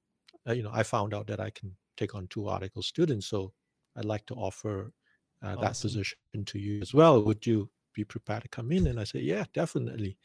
uh, 0.48 0.52
you 0.52 0.62
know 0.62 0.72
i 0.72 0.82
found 0.82 1.14
out 1.14 1.26
that 1.26 1.38
i 1.38 1.50
can 1.50 1.70
take 1.96 2.14
on 2.14 2.26
two 2.26 2.48
article 2.48 2.82
students 2.82 3.26
so 3.26 3.52
i'd 3.96 4.04
like 4.04 4.26
to 4.26 4.34
offer 4.34 4.92
uh, 5.42 5.48
awesome. 5.48 5.60
that 5.60 5.80
position 5.80 6.16
to 6.46 6.58
you 6.58 6.80
as 6.80 6.92
well. 6.92 7.22
Would 7.22 7.46
you 7.46 7.70
be 7.94 8.04
prepared 8.04 8.42
to 8.42 8.48
come 8.48 8.72
in? 8.72 8.86
And 8.86 9.00
i 9.00 9.04
said 9.04 9.22
yeah 9.22 9.44
definitely. 9.52 10.18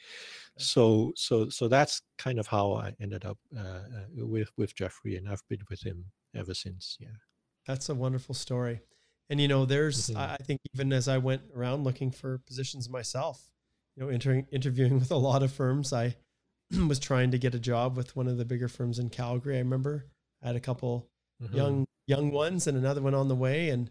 So 0.57 1.13
so 1.15 1.49
so 1.49 1.67
that's 1.67 2.01
kind 2.17 2.39
of 2.39 2.47
how 2.47 2.73
i 2.73 2.93
ended 2.99 3.25
up 3.25 3.37
uh, 3.57 3.61
uh, 3.61 4.25
with 4.25 4.49
with 4.57 4.75
jeffrey 4.75 5.17
and 5.17 5.27
i've 5.27 5.43
been 5.49 5.63
with 5.69 5.81
him 5.81 6.05
ever 6.33 6.53
since 6.53 6.97
yeah 6.99 7.17
that's 7.65 7.89
a 7.89 7.95
wonderful 7.95 8.35
story. 8.35 8.81
And 9.29 9.41
you 9.41 9.47
know, 9.47 9.65
there's 9.65 10.09
mm-hmm. 10.09 10.19
I 10.19 10.37
think 10.37 10.61
even 10.73 10.93
as 10.93 11.07
I 11.07 11.17
went 11.17 11.41
around 11.55 11.83
looking 11.83 12.11
for 12.11 12.37
positions 12.39 12.89
myself, 12.89 13.41
you 13.95 14.03
know, 14.03 14.09
entering 14.09 14.47
interviewing 14.51 14.95
with 14.99 15.11
a 15.11 15.17
lot 15.17 15.43
of 15.43 15.51
firms, 15.51 15.93
I 15.93 16.15
was 16.87 16.99
trying 16.99 17.31
to 17.31 17.37
get 17.37 17.55
a 17.55 17.59
job 17.59 17.97
with 17.97 18.15
one 18.15 18.27
of 18.27 18.37
the 18.37 18.45
bigger 18.45 18.67
firms 18.67 18.99
in 18.99 19.09
Calgary. 19.09 19.55
I 19.55 19.59
remember 19.59 20.05
I 20.43 20.47
had 20.47 20.55
a 20.55 20.61
couple 20.61 21.09
mm-hmm. 21.41 21.55
young 21.55 21.87
young 22.07 22.31
ones 22.31 22.67
and 22.67 22.77
another 22.77 23.01
one 23.01 23.15
on 23.15 23.27
the 23.27 23.35
way, 23.35 23.69
and 23.69 23.89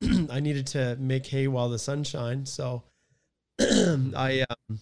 I 0.30 0.40
needed 0.40 0.66
to 0.68 0.96
make 0.96 1.26
hay 1.26 1.48
while 1.48 1.68
the 1.68 1.78
sun 1.78 2.04
shines. 2.04 2.52
So 2.52 2.84
I, 3.60 4.44
um, 4.50 4.80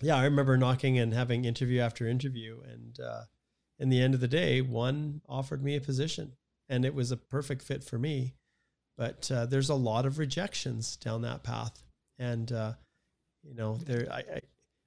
yeah, 0.00 0.16
I 0.16 0.24
remember 0.24 0.56
knocking 0.56 0.98
and 0.98 1.12
having 1.12 1.44
interview 1.44 1.80
after 1.80 2.06
interview, 2.06 2.60
and 2.66 2.98
uh, 3.00 3.22
in 3.78 3.88
the 3.88 4.00
end 4.00 4.14
of 4.14 4.20
the 4.20 4.28
day, 4.28 4.60
one 4.60 5.20
offered 5.28 5.62
me 5.62 5.76
a 5.76 5.80
position, 5.80 6.32
and 6.72 6.86
it 6.86 6.94
was 6.94 7.12
a 7.12 7.18
perfect 7.18 7.62
fit 7.62 7.84
for 7.84 7.98
me. 7.98 8.32
But 8.96 9.30
uh, 9.30 9.46
there's 9.46 9.68
a 9.68 9.74
lot 9.74 10.06
of 10.06 10.18
rejections 10.18 10.96
down 10.96 11.22
that 11.22 11.42
path, 11.42 11.84
and 12.18 12.50
uh, 12.50 12.72
you 13.42 13.54
know 13.54 13.76
there 13.76 14.06
I, 14.10 14.18
I 14.18 14.40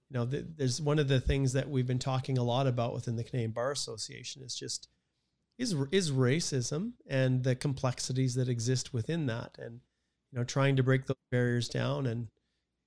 you 0.09 0.13
know 0.13 0.25
th- 0.25 0.45
there's 0.57 0.81
one 0.81 0.99
of 0.99 1.07
the 1.07 1.19
things 1.19 1.53
that 1.53 1.69
we've 1.69 1.87
been 1.87 1.99
talking 1.99 2.37
a 2.37 2.43
lot 2.43 2.67
about 2.67 2.93
within 2.93 3.15
the 3.15 3.23
Canadian 3.23 3.51
Bar 3.51 3.71
Association 3.71 4.41
is 4.41 4.55
just 4.55 4.87
is 5.57 5.75
is 5.91 6.11
racism 6.11 6.93
and 7.07 7.43
the 7.43 7.55
complexities 7.55 8.35
that 8.35 8.49
exist 8.49 8.93
within 8.93 9.27
that, 9.27 9.55
and 9.59 9.81
you 10.31 10.39
know 10.39 10.43
trying 10.43 10.75
to 10.75 10.83
break 10.83 11.05
those 11.05 11.17
barriers 11.31 11.69
down. 11.69 12.07
And 12.07 12.27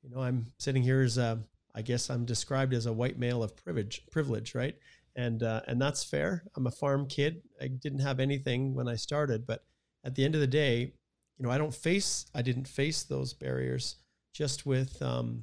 you 0.02 0.10
know 0.10 0.22
I'm 0.22 0.46
sitting 0.58 0.82
here 0.82 1.02
as 1.02 1.18
a 1.18 1.38
I 1.74 1.82
guess 1.82 2.10
I'm 2.10 2.24
described 2.24 2.74
as 2.74 2.86
a 2.86 2.92
white 2.92 3.18
male 3.18 3.42
of 3.42 3.56
privilege, 3.56 4.02
privilege, 4.10 4.54
right? 4.54 4.76
And 5.18 5.42
uh, 5.42 5.60
and 5.66 5.82
that's 5.82 6.04
fair. 6.04 6.44
I'm 6.56 6.68
a 6.68 6.70
farm 6.70 7.06
kid. 7.08 7.42
I 7.60 7.66
didn't 7.66 7.98
have 7.98 8.20
anything 8.20 8.72
when 8.74 8.86
I 8.86 8.94
started, 8.94 9.46
but 9.46 9.64
at 10.04 10.14
the 10.14 10.24
end 10.24 10.36
of 10.36 10.40
the 10.40 10.46
day, 10.46 10.92
you 11.36 11.44
know, 11.44 11.50
I 11.50 11.58
don't 11.58 11.74
face. 11.74 12.26
I 12.34 12.40
didn't 12.40 12.68
face 12.68 13.02
those 13.02 13.34
barriers 13.34 13.96
just 14.32 14.64
with, 14.64 15.02
um, 15.02 15.42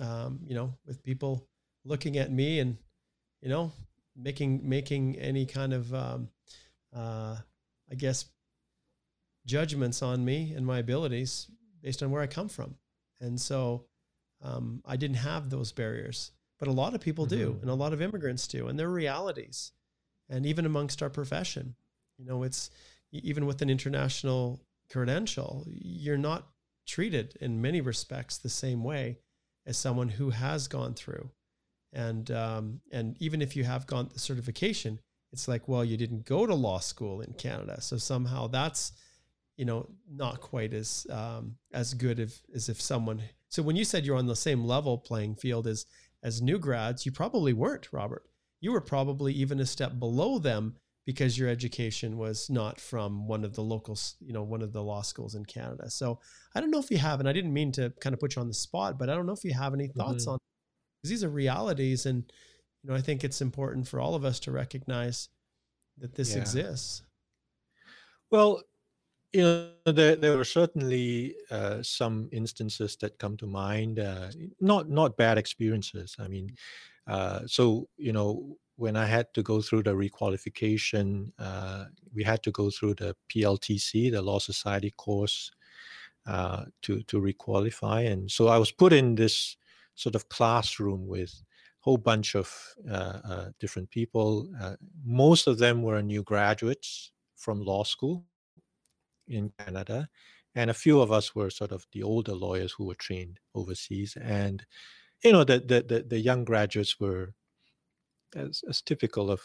um, 0.00 0.38
you 0.46 0.54
know, 0.54 0.74
with 0.86 1.02
people 1.02 1.48
looking 1.84 2.16
at 2.18 2.30
me 2.30 2.60
and, 2.60 2.76
you 3.42 3.48
know, 3.48 3.72
making 4.16 4.66
making 4.66 5.16
any 5.18 5.44
kind 5.44 5.72
of, 5.72 5.92
um, 5.92 6.28
uh, 6.94 7.36
I 7.90 7.94
guess, 7.96 8.26
judgments 9.44 10.02
on 10.02 10.24
me 10.24 10.52
and 10.56 10.64
my 10.64 10.78
abilities 10.78 11.48
based 11.82 12.00
on 12.00 12.12
where 12.12 12.22
I 12.22 12.28
come 12.28 12.48
from, 12.48 12.76
and 13.20 13.40
so 13.40 13.86
um, 14.40 14.82
I 14.84 14.94
didn't 14.96 15.16
have 15.16 15.50
those 15.50 15.72
barriers 15.72 16.30
but 16.58 16.68
a 16.68 16.72
lot 16.72 16.94
of 16.94 17.00
people 17.00 17.26
mm-hmm. 17.26 17.36
do 17.36 17.58
and 17.60 17.70
a 17.70 17.74
lot 17.74 17.92
of 17.92 18.02
immigrants 18.02 18.46
do 18.46 18.68
and 18.68 18.78
they're 18.78 18.88
realities 18.88 19.72
and 20.28 20.46
even 20.46 20.66
amongst 20.66 21.02
our 21.02 21.10
profession 21.10 21.74
you 22.18 22.24
know 22.24 22.42
it's 22.42 22.70
even 23.12 23.46
with 23.46 23.62
an 23.62 23.70
international 23.70 24.60
credential 24.90 25.64
you're 25.66 26.18
not 26.18 26.48
treated 26.86 27.36
in 27.40 27.60
many 27.60 27.80
respects 27.80 28.38
the 28.38 28.48
same 28.48 28.84
way 28.84 29.18
as 29.66 29.76
someone 29.76 30.08
who 30.08 30.30
has 30.30 30.68
gone 30.68 30.94
through. 30.94 31.30
And 31.92 32.30
um, 32.30 32.80
and 32.92 33.16
even 33.20 33.42
if 33.42 33.56
you 33.56 33.64
have 33.64 33.86
gone 33.86 34.08
the 34.12 34.18
certification, 34.18 35.00
it's 35.32 35.48
like, 35.48 35.66
well, 35.66 35.84
you 35.84 35.96
didn't 35.96 36.24
go 36.24 36.46
to 36.46 36.54
law 36.54 36.78
school 36.78 37.20
in 37.20 37.32
Canada, 37.34 37.80
so 37.80 37.96
somehow 37.96 38.48
that's 38.48 38.92
you 39.56 39.64
know 39.64 39.88
not 40.10 40.40
quite 40.40 40.74
as 40.74 41.06
um, 41.10 41.56
as 41.72 41.94
good 41.94 42.20
if, 42.20 42.40
as 42.54 42.68
if 42.68 42.80
someone. 42.80 43.22
So 43.48 43.62
when 43.62 43.76
you 43.76 43.84
said 43.84 44.04
you're 44.04 44.18
on 44.18 44.26
the 44.26 44.36
same 44.36 44.64
level 44.64 44.98
playing 44.98 45.36
field 45.36 45.66
as 45.66 45.86
as 46.26 46.42
new 46.42 46.58
grads, 46.58 47.06
you 47.06 47.12
probably 47.12 47.52
weren't, 47.52 47.92
Robert. 47.92 48.24
You 48.60 48.72
were 48.72 48.80
probably 48.80 49.32
even 49.34 49.60
a 49.60 49.66
step 49.66 49.96
below 50.00 50.40
them 50.40 50.74
because 51.06 51.38
your 51.38 51.48
education 51.48 52.18
was 52.18 52.50
not 52.50 52.80
from 52.80 53.28
one 53.28 53.44
of 53.44 53.54
the 53.54 53.62
local, 53.62 53.96
you 54.18 54.32
know, 54.32 54.42
one 54.42 54.60
of 54.60 54.72
the 54.72 54.82
law 54.82 55.02
schools 55.02 55.36
in 55.36 55.44
Canada. 55.44 55.88
So 55.88 56.18
I 56.52 56.60
don't 56.60 56.72
know 56.72 56.80
if 56.80 56.90
you 56.90 56.98
have, 56.98 57.20
and 57.20 57.28
I 57.28 57.32
didn't 57.32 57.52
mean 57.52 57.70
to 57.72 57.92
kind 58.00 58.12
of 58.12 58.18
put 58.18 58.34
you 58.34 58.42
on 58.42 58.48
the 58.48 58.54
spot, 58.54 58.98
but 58.98 59.08
I 59.08 59.14
don't 59.14 59.24
know 59.24 59.34
if 59.34 59.44
you 59.44 59.54
have 59.54 59.72
any 59.72 59.86
thoughts 59.86 60.24
mm-hmm. 60.24 60.32
on 60.32 60.38
because 61.00 61.10
these 61.10 61.22
are 61.22 61.28
realities, 61.28 62.06
and 62.06 62.24
you 62.82 62.90
know, 62.90 62.96
I 62.96 63.00
think 63.00 63.22
it's 63.22 63.40
important 63.40 63.86
for 63.86 64.00
all 64.00 64.16
of 64.16 64.24
us 64.24 64.40
to 64.40 64.50
recognize 64.50 65.28
that 65.98 66.16
this 66.16 66.34
yeah. 66.34 66.40
exists. 66.40 67.02
Well, 68.32 68.62
you 69.36 69.42
know, 69.42 69.92
there 69.92 70.16
there 70.16 70.36
were 70.38 70.44
certainly 70.44 71.36
uh, 71.50 71.82
some 71.82 72.28
instances 72.32 72.96
that 72.96 73.18
come 73.18 73.36
to 73.36 73.46
mind. 73.46 73.98
Uh, 73.98 74.30
not 74.60 74.88
not 74.88 75.18
bad 75.18 75.36
experiences. 75.36 76.16
I 76.18 76.26
mean, 76.28 76.56
uh, 77.06 77.40
so 77.46 77.86
you 77.98 78.12
know, 78.14 78.56
when 78.76 78.96
I 78.96 79.04
had 79.04 79.34
to 79.34 79.42
go 79.42 79.60
through 79.60 79.82
the 79.82 79.92
requalification, 79.94 81.32
uh, 81.38 81.84
we 82.14 82.24
had 82.24 82.42
to 82.44 82.50
go 82.50 82.70
through 82.70 82.94
the 82.94 83.14
PLTC, 83.28 84.10
the 84.10 84.22
Law 84.22 84.38
Society 84.38 84.90
course, 84.92 85.52
uh, 86.26 86.64
to 86.82 87.02
to 87.02 87.20
requalify, 87.20 88.10
and 88.10 88.30
so 88.30 88.48
I 88.48 88.56
was 88.56 88.72
put 88.72 88.94
in 88.94 89.16
this 89.16 89.58
sort 89.96 90.14
of 90.14 90.30
classroom 90.30 91.06
with 91.06 91.32
a 91.32 91.44
whole 91.80 91.98
bunch 91.98 92.34
of 92.34 92.48
uh, 92.90 93.50
different 93.60 93.90
people. 93.90 94.48
Most 95.04 95.46
of 95.46 95.58
them 95.58 95.82
were 95.82 96.00
new 96.02 96.22
graduates 96.22 97.12
from 97.36 97.60
law 97.60 97.84
school 97.84 98.24
in 99.28 99.52
Canada, 99.58 100.08
and 100.54 100.70
a 100.70 100.74
few 100.74 101.00
of 101.00 101.12
us 101.12 101.34
were 101.34 101.50
sort 101.50 101.72
of 101.72 101.86
the 101.92 102.02
older 102.02 102.34
lawyers 102.34 102.72
who 102.72 102.84
were 102.86 102.94
trained 102.94 103.38
overseas, 103.54 104.16
and 104.20 104.64
you 105.24 105.32
know 105.32 105.44
the 105.44 105.60
the 105.60 105.82
the, 105.82 106.02
the 106.02 106.18
young 106.18 106.44
graduates 106.44 106.98
were 107.00 107.34
as, 108.34 108.62
as 108.68 108.82
typical 108.82 109.30
of 109.30 109.40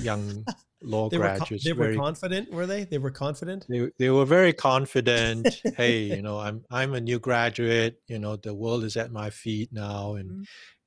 young 0.00 0.44
law 0.82 1.08
they 1.08 1.16
graduates. 1.16 1.64
Were, 1.64 1.70
they 1.70 1.76
very, 1.76 1.96
were 1.96 2.02
confident, 2.02 2.52
were 2.52 2.66
they? 2.66 2.84
They 2.84 2.98
were 2.98 3.10
confident. 3.10 3.66
They 3.68 3.90
they 3.98 4.10
were 4.10 4.24
very 4.24 4.52
confident. 4.52 5.60
hey, 5.76 6.02
you 6.02 6.22
know, 6.22 6.38
I'm 6.38 6.64
I'm 6.70 6.94
a 6.94 7.00
new 7.00 7.18
graduate. 7.18 8.00
You 8.08 8.18
know, 8.18 8.36
the 8.36 8.54
world 8.54 8.84
is 8.84 8.96
at 8.96 9.12
my 9.12 9.30
feet 9.30 9.72
now, 9.72 10.14
and 10.14 10.30
mm-hmm. 10.30 10.42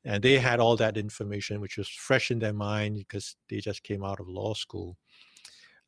and 0.06 0.24
they 0.24 0.38
had 0.38 0.60
all 0.60 0.76
that 0.78 0.98
information, 0.98 1.62
which 1.62 1.78
was 1.78 1.90
fresh 1.90 2.32
in 2.32 2.40
their 2.40 2.54
mind 2.54 2.98
because 2.98 3.36
they 3.50 3.60
just 3.60 3.84
came 3.84 4.04
out 4.04 4.20
of 4.20 4.28
law 4.28 4.54
school. 4.54 4.98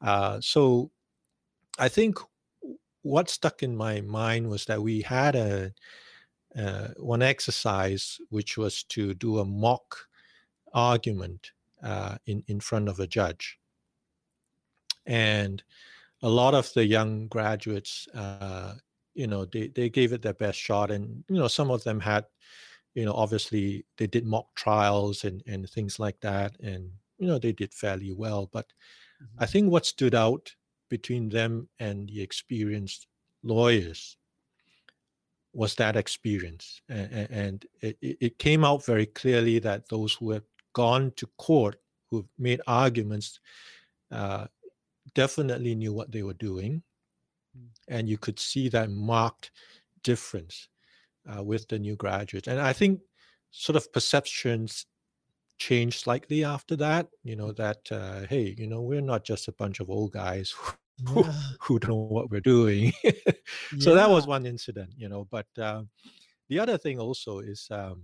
Uh, 0.02 0.40
so, 0.42 0.92
I 1.78 1.90
think 1.90 2.18
what 3.02 3.30
stuck 3.30 3.64
in 3.64 3.76
my 3.76 4.02
mind 4.02 4.50
was 4.50 4.66
that 4.66 4.82
we 4.82 5.02
had 5.02 5.36
a 5.36 5.74
uh, 6.58 6.88
one 6.98 7.22
exercise 7.22 8.18
which 8.30 8.58
was 8.58 8.84
to 8.84 9.14
do 9.14 9.40
a 9.40 9.46
mock 9.46 10.08
argument 10.74 11.52
uh, 11.84 12.18
in 12.26 12.44
in 12.48 12.60
front 12.60 12.88
of 12.88 13.00
a 13.00 13.08
judge, 13.08 13.60
and 15.06 15.64
a 16.22 16.30
lot 16.30 16.54
of 16.54 16.72
the 16.74 16.86
young 16.86 17.28
graduates, 17.28 18.08
uh, 18.16 18.74
you 19.14 19.28
know, 19.28 19.46
they 19.46 19.68
they 19.68 19.90
gave 19.90 20.14
it 20.14 20.22
their 20.22 20.34
best 20.34 20.58
shot, 20.58 20.92
and 20.92 21.24
you 21.30 21.36
know, 21.36 21.48
some 21.48 21.70
of 21.70 21.84
them 21.84 22.00
had, 22.00 22.26
you 22.94 23.06
know, 23.06 23.14
obviously 23.14 23.86
they 23.98 24.08
did 24.08 24.26
mock 24.26 24.48
trials 24.56 25.26
and 25.26 25.44
and 25.46 25.70
things 25.70 26.00
like 26.00 26.20
that, 26.22 26.60
and 26.62 26.90
you 27.18 27.28
know, 27.28 27.38
they 27.38 27.52
did 27.52 27.74
fairly 27.74 28.14
well. 28.14 28.50
But 28.52 28.68
mm-hmm. 29.22 29.44
I 29.44 29.46
think 29.46 29.70
what 29.70 29.86
stood 29.86 30.16
out 30.16 30.56
between 30.90 31.30
them 31.30 31.68
and 31.80 32.10
the 32.10 32.22
experienced 32.22 33.08
lawyers 33.44 34.18
was 35.54 35.76
that 35.76 35.96
experience 35.96 36.82
and, 36.90 37.66
it, 37.82 38.38
came 38.38 38.66
out 38.66 38.86
very 38.86 39.06
clearly 39.06 39.58
that 39.60 39.88
those 39.88 40.14
who 40.14 40.32
had 40.32 40.44
gone 40.74 41.14
to 41.16 41.28
court, 41.38 41.78
who've 42.12 42.28
made 42.38 42.60
arguments, 42.68 43.40
uh, 44.12 44.46
definitely 45.14 45.74
knew 45.74 45.94
what 45.94 46.12
they 46.12 46.24
were 46.24 46.34
doing. 46.34 46.84
Mm. 47.58 47.68
And 47.88 48.10
you 48.10 48.18
could 48.18 48.40
see 48.40 48.68
that 48.70 48.90
marked 48.90 49.52
difference 50.04 50.68
uh, 51.26 51.42
with 51.42 51.68
the 51.70 51.80
new 51.80 51.96
graduates. 51.96 52.50
And 52.50 52.60
I 52.60 52.74
think 52.74 53.00
sort 53.52 53.78
of 53.78 53.92
perceptions 53.94 54.86
changed 55.58 56.02
slightly 56.02 56.44
after 56.44 56.76
that, 56.76 57.08
you 57.24 57.36
know, 57.36 57.52
that, 57.54 57.80
uh, 57.92 58.22
hey, 58.28 58.56
you 58.58 58.68
know, 58.68 58.82
we're 58.82 59.02
not 59.02 59.24
just 59.24 59.48
a 59.48 59.54
bunch 59.54 59.80
of 59.80 59.90
old 59.90 60.12
guys 60.12 60.54
who, 61.08 61.24
yeah. 61.24 61.34
who 61.62 61.80
don't 61.80 61.90
know 61.90 61.96
what 61.96 62.30
we're 62.30 62.42
doing. 62.42 62.92
so 63.80 63.90
yeah. 63.90 63.96
that 63.96 64.10
was 64.10 64.28
one 64.28 64.46
incident, 64.46 64.92
you 64.98 65.10
know, 65.10 65.28
but 65.30 65.48
uh, 65.58 65.84
the 66.50 66.60
other 66.60 66.78
thing 66.78 67.00
also 67.00 67.40
is, 67.40 67.68
um, 67.72 68.04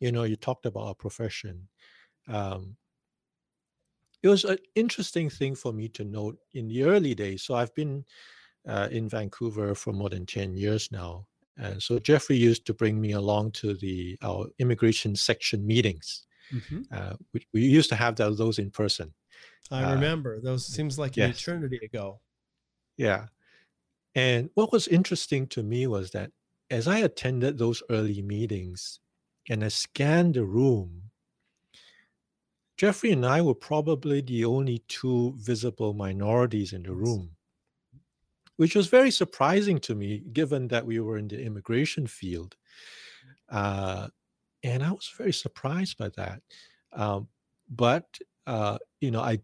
you 0.00 0.12
know, 0.12 0.22
you 0.24 0.36
talked 0.36 0.66
about 0.66 0.86
our 0.86 0.94
profession 0.94 1.68
um, 2.28 2.76
it 4.22 4.28
was 4.28 4.44
an 4.44 4.58
interesting 4.74 5.30
thing 5.30 5.54
for 5.54 5.72
me 5.72 5.88
to 5.88 6.04
note 6.04 6.38
in 6.52 6.68
the 6.68 6.84
early 6.84 7.14
days. 7.14 7.42
So 7.42 7.54
I've 7.54 7.74
been 7.74 8.04
uh, 8.68 8.88
in 8.90 9.08
Vancouver 9.08 9.74
for 9.74 9.92
more 9.92 10.10
than 10.10 10.26
10 10.26 10.54
years 10.54 10.90
now. 10.92 11.26
And 11.56 11.82
so 11.82 11.98
Jeffrey 11.98 12.36
used 12.36 12.66
to 12.66 12.74
bring 12.74 13.00
me 13.00 13.12
along 13.12 13.52
to 13.52 13.74
the 13.74 14.16
our 14.22 14.46
immigration 14.58 15.16
section 15.16 15.66
meetings. 15.66 16.26
Mm-hmm. 16.52 16.82
Uh, 16.92 17.14
we, 17.32 17.46
we, 17.52 17.62
used 17.62 17.88
to 17.90 17.96
have 17.96 18.16
those 18.16 18.58
in 18.58 18.70
person. 18.70 19.12
I 19.70 19.84
uh, 19.84 19.94
remember 19.94 20.40
those. 20.40 20.66
Seems 20.66 20.98
like 20.98 21.16
an 21.16 21.28
yes. 21.28 21.40
eternity 21.40 21.80
ago. 21.82 22.20
Yeah, 22.96 23.26
and 24.14 24.50
what 24.54 24.72
was 24.72 24.88
interesting 24.88 25.46
to 25.48 25.62
me 25.62 25.86
was 25.86 26.10
that 26.10 26.32
as 26.70 26.88
I 26.88 26.98
attended 26.98 27.58
those 27.58 27.82
early 27.90 28.22
meetings 28.22 29.00
and 29.48 29.64
I 29.64 29.68
scanned 29.68 30.34
the 30.34 30.44
room, 30.44 31.10
Jeffrey 32.76 33.12
and 33.12 33.26
I 33.26 33.42
were 33.42 33.54
probably 33.54 34.20
the 34.20 34.44
only 34.44 34.82
two 34.88 35.34
visible 35.36 35.92
minorities 35.92 36.72
in 36.72 36.82
the 36.82 36.92
room, 36.92 37.30
which 38.56 38.74
was 38.74 38.86
very 38.86 39.10
surprising 39.10 39.78
to 39.80 39.94
me, 39.94 40.22
given 40.32 40.68
that 40.68 40.86
we 40.86 40.98
were 40.98 41.18
in 41.18 41.28
the 41.28 41.40
immigration 41.40 42.06
field. 42.06 42.56
Uh, 43.50 44.08
and 44.62 44.82
I 44.82 44.92
was 44.92 45.10
very 45.16 45.32
surprised 45.32 45.98
by 45.98 46.10
that. 46.16 46.42
Um, 46.92 47.28
but, 47.68 48.06
uh, 48.46 48.78
you 49.00 49.10
know, 49.10 49.20
I 49.20 49.40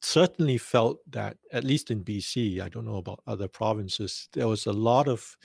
certainly 0.00 0.58
felt 0.58 0.98
that, 1.12 1.36
at 1.52 1.64
least 1.64 1.90
in 1.90 2.04
BC, 2.04 2.60
I 2.60 2.68
don't 2.68 2.86
know 2.86 2.96
about 2.96 3.22
other 3.26 3.48
provinces, 3.48 4.28
there 4.32 4.48
was 4.48 4.66
a 4.66 4.72
lot 4.72 5.08
of 5.08 5.36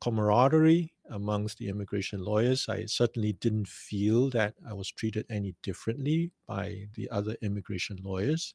camaraderie 0.00 0.92
amongst 1.10 1.58
the 1.58 1.68
immigration 1.68 2.22
lawyers. 2.22 2.68
I 2.68 2.84
certainly 2.84 3.32
didn't 3.32 3.68
feel 3.68 4.30
that 4.30 4.54
I 4.68 4.74
was 4.74 4.90
treated 4.90 5.26
any 5.30 5.54
differently 5.62 6.30
by 6.46 6.86
the 6.94 7.10
other 7.10 7.36
immigration 7.42 7.98
lawyers. 8.02 8.54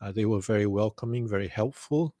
Uh, 0.00 0.12
they 0.12 0.24
were 0.24 0.40
very 0.40 0.66
welcoming, 0.66 1.28
very 1.28 1.48
helpful. 1.48 2.14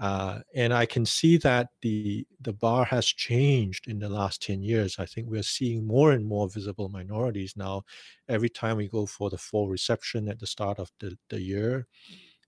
Uh, 0.00 0.40
and 0.54 0.72
I 0.72 0.86
can 0.86 1.04
see 1.04 1.36
that 1.38 1.68
the 1.82 2.26
the 2.40 2.54
bar 2.54 2.86
has 2.86 3.06
changed 3.06 3.86
in 3.86 3.98
the 3.98 4.08
last 4.08 4.42
10 4.42 4.62
years. 4.62 4.96
I 4.98 5.04
think 5.04 5.28
we're 5.28 5.42
seeing 5.42 5.86
more 5.86 6.12
and 6.12 6.24
more 6.24 6.48
visible 6.48 6.88
minorities 6.88 7.54
now. 7.54 7.82
Every 8.28 8.48
time 8.48 8.78
we 8.78 8.88
go 8.88 9.04
for 9.04 9.28
the 9.28 9.36
fall 9.36 9.68
reception 9.68 10.28
at 10.28 10.38
the 10.40 10.46
start 10.46 10.78
of 10.78 10.90
the, 11.00 11.18
the 11.28 11.40
year, 11.40 11.86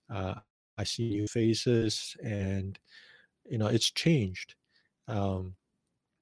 uh, 0.09 0.35
I 0.79 0.85
see 0.85 1.11
new 1.11 1.27
faces 1.29 2.17
and 2.25 2.79
you 3.45 3.59
know 3.59 3.67
it's 3.67 3.91
changed. 3.91 4.55
Um, 5.09 5.57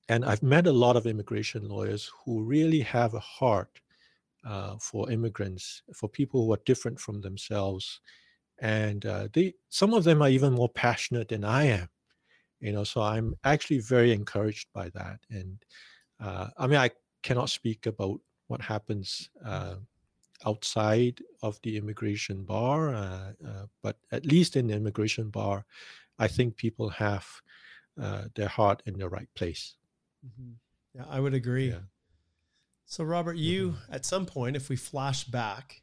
and 0.09 0.25
I've 0.25 0.43
met 0.43 0.66
a 0.66 0.73
lot 0.73 0.97
of 0.97 1.07
immigration 1.07 1.69
lawyers 1.69 2.11
who 2.25 2.43
really 2.43 2.81
have 2.81 3.14
a 3.14 3.21
heart 3.21 3.81
uh, 4.45 4.77
for 4.81 5.11
immigrants, 5.11 5.83
for 5.95 6.09
people 6.09 6.45
who 6.45 6.53
are 6.53 6.61
different 6.66 6.99
from 6.99 7.21
themselves, 7.21 8.01
and 8.61 9.07
uh, 9.07 9.29
they 9.33 9.55
some 9.68 9.94
of 9.94 10.05
them 10.05 10.23
are 10.23 10.29
even 10.29 10.53
more 10.53 10.68
passionate 10.68 11.29
than 11.29 11.44
I 11.44 11.64
am. 11.64 11.88
You 12.61 12.73
know, 12.73 12.85
so 12.85 13.01
I'm 13.01 13.35
actually 13.44 13.81
very 13.81 14.12
encouraged 14.12 14.68
by 14.75 14.90
that. 14.90 15.20
And 15.31 15.59
uh, 16.20 16.49
I 16.59 16.66
mean, 16.66 16.79
I 16.79 16.90
cannot 17.23 17.49
speak 17.49 17.87
about 17.87 18.20
what 18.49 18.61
happens 18.61 19.31
uh, 19.44 19.77
outside 20.44 21.23
of 21.42 21.59
the 21.62 21.77
immigration 21.77 22.44
bar, 22.44 22.94
uh, 22.94 23.33
uh, 23.46 23.66
but 23.83 23.96
at 24.12 24.27
least 24.27 24.57
in 24.57 24.66
the 24.66 24.75
immigration 24.75 25.31
bar, 25.31 25.64
I 26.18 26.29
think 26.29 26.57
people 26.57 26.88
have 26.90 27.27
uh, 28.01 28.25
their 28.35 28.49
heart 28.49 28.83
in 28.87 28.99
the 28.99 29.09
right 29.09 29.29
place. 29.35 29.77
Mm-hmm. 30.27 30.53
Yeah, 30.94 31.05
I 31.09 31.20
would 31.20 31.35
agree. 31.35 31.70
Yeah. 31.70 31.87
So, 32.85 33.05
Robert, 33.05 33.37
you 33.37 33.70
mm-hmm. 33.70 33.94
at 33.94 34.05
some 34.05 34.27
point, 34.27 34.57
if 34.57 34.68
we 34.68 34.77
flash 34.77 35.25
back, 35.25 35.83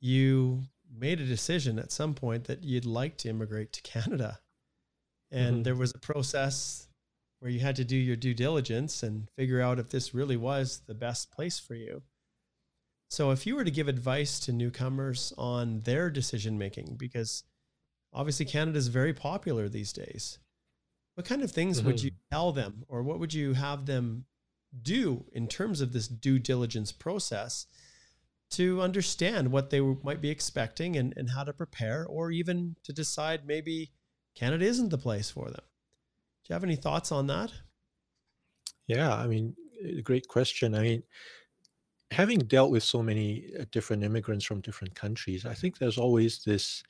you 0.00 0.62
made 0.94 1.20
a 1.20 1.26
decision 1.26 1.78
at 1.78 1.92
some 1.92 2.14
point 2.14 2.44
that 2.44 2.64
you'd 2.64 2.86
like 2.86 3.16
to 3.18 3.28
immigrate 3.28 3.72
to 3.72 3.82
Canada. 3.82 4.40
And 5.30 5.56
mm-hmm. 5.56 5.62
there 5.62 5.76
was 5.76 5.94
a 5.94 5.98
process 5.98 6.88
where 7.38 7.50
you 7.50 7.60
had 7.60 7.76
to 7.76 7.84
do 7.84 7.96
your 7.96 8.16
due 8.16 8.34
diligence 8.34 9.02
and 9.02 9.28
figure 9.36 9.60
out 9.60 9.78
if 9.78 9.90
this 9.90 10.14
really 10.14 10.36
was 10.36 10.82
the 10.86 10.94
best 10.94 11.30
place 11.30 11.58
for 11.58 11.74
you. 11.74 12.02
So, 13.08 13.32
if 13.32 13.46
you 13.46 13.56
were 13.56 13.64
to 13.64 13.70
give 13.70 13.88
advice 13.88 14.38
to 14.40 14.52
newcomers 14.52 15.32
on 15.36 15.80
their 15.80 16.10
decision 16.10 16.58
making, 16.58 16.96
because 16.96 17.42
obviously 18.12 18.46
Canada 18.46 18.78
is 18.78 18.88
very 18.88 19.12
popular 19.12 19.68
these 19.68 19.92
days, 19.92 20.38
what 21.14 21.26
kind 21.26 21.42
of 21.42 21.50
things 21.50 21.78
mm-hmm. 21.78 21.88
would 21.88 22.02
you 22.02 22.12
tell 22.30 22.52
them, 22.52 22.84
or 22.88 23.02
what 23.02 23.18
would 23.18 23.34
you 23.34 23.54
have 23.54 23.86
them 23.86 24.26
do 24.82 25.24
in 25.32 25.48
terms 25.48 25.80
of 25.80 25.92
this 25.92 26.06
due 26.06 26.38
diligence 26.38 26.92
process 26.92 27.66
to 28.50 28.82
understand 28.82 29.52
what 29.52 29.70
they 29.70 29.80
might 29.80 30.20
be 30.20 30.30
expecting 30.30 30.96
and, 30.96 31.14
and 31.16 31.30
how 31.30 31.44
to 31.44 31.52
prepare, 31.52 32.06
or 32.06 32.30
even 32.30 32.76
to 32.82 32.92
decide 32.92 33.46
maybe 33.46 33.92
Canada 34.34 34.64
isn't 34.64 34.90
the 34.90 34.98
place 34.98 35.30
for 35.30 35.46
them? 35.46 35.64
Do 36.44 36.48
you 36.48 36.54
have 36.54 36.64
any 36.64 36.76
thoughts 36.76 37.12
on 37.12 37.26
that? 37.28 37.52
Yeah, 38.86 39.14
I 39.14 39.26
mean, 39.26 39.54
great 40.02 40.26
question. 40.26 40.74
I 40.74 40.82
mean, 40.82 41.02
having 42.10 42.40
dealt 42.40 42.72
with 42.72 42.82
so 42.82 43.02
many 43.02 43.52
uh, 43.58 43.64
different 43.70 44.02
immigrants 44.02 44.44
from 44.44 44.60
different 44.60 44.94
countries, 44.94 45.46
I 45.46 45.54
think 45.54 45.78
there's 45.78 45.98
always 45.98 46.42
this 46.44 46.82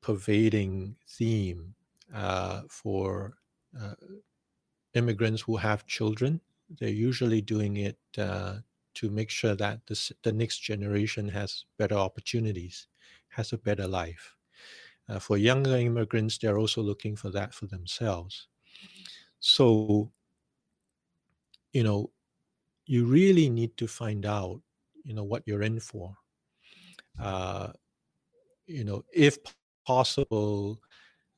pervading 0.00 0.96
theme 1.08 1.74
uh, 2.14 2.62
for 2.68 3.34
uh, 3.78 3.94
immigrants 4.94 5.42
who 5.42 5.56
have 5.56 5.86
children. 5.86 6.40
They're 6.78 6.88
usually 6.88 7.42
doing 7.42 7.76
it 7.76 7.98
uh, 8.16 8.58
to 8.94 9.10
make 9.10 9.30
sure 9.30 9.54
that 9.56 9.80
this, 9.86 10.12
the 10.22 10.32
next 10.32 10.58
generation 10.58 11.28
has 11.28 11.64
better 11.78 11.96
opportunities, 11.96 12.86
has 13.28 13.52
a 13.52 13.58
better 13.58 13.86
life. 13.86 14.36
Uh, 15.08 15.18
for 15.18 15.36
younger 15.36 15.76
immigrants, 15.76 16.38
they're 16.38 16.58
also 16.58 16.80
looking 16.80 17.14
for 17.14 17.30
that 17.30 17.52
for 17.52 17.66
themselves. 17.66 18.48
So, 19.40 20.10
you 21.72 21.82
know, 21.82 22.10
you 22.86 23.04
really 23.04 23.50
need 23.50 23.76
to 23.76 23.86
find 23.86 24.24
out, 24.24 24.60
you 25.02 25.14
know, 25.14 25.24
what 25.24 25.42
you're 25.46 25.62
in 25.62 25.80
for. 25.80 26.16
Uh, 27.20 27.72
you 28.66 28.84
know, 28.84 29.04
if 29.12 29.36
possible, 29.86 30.80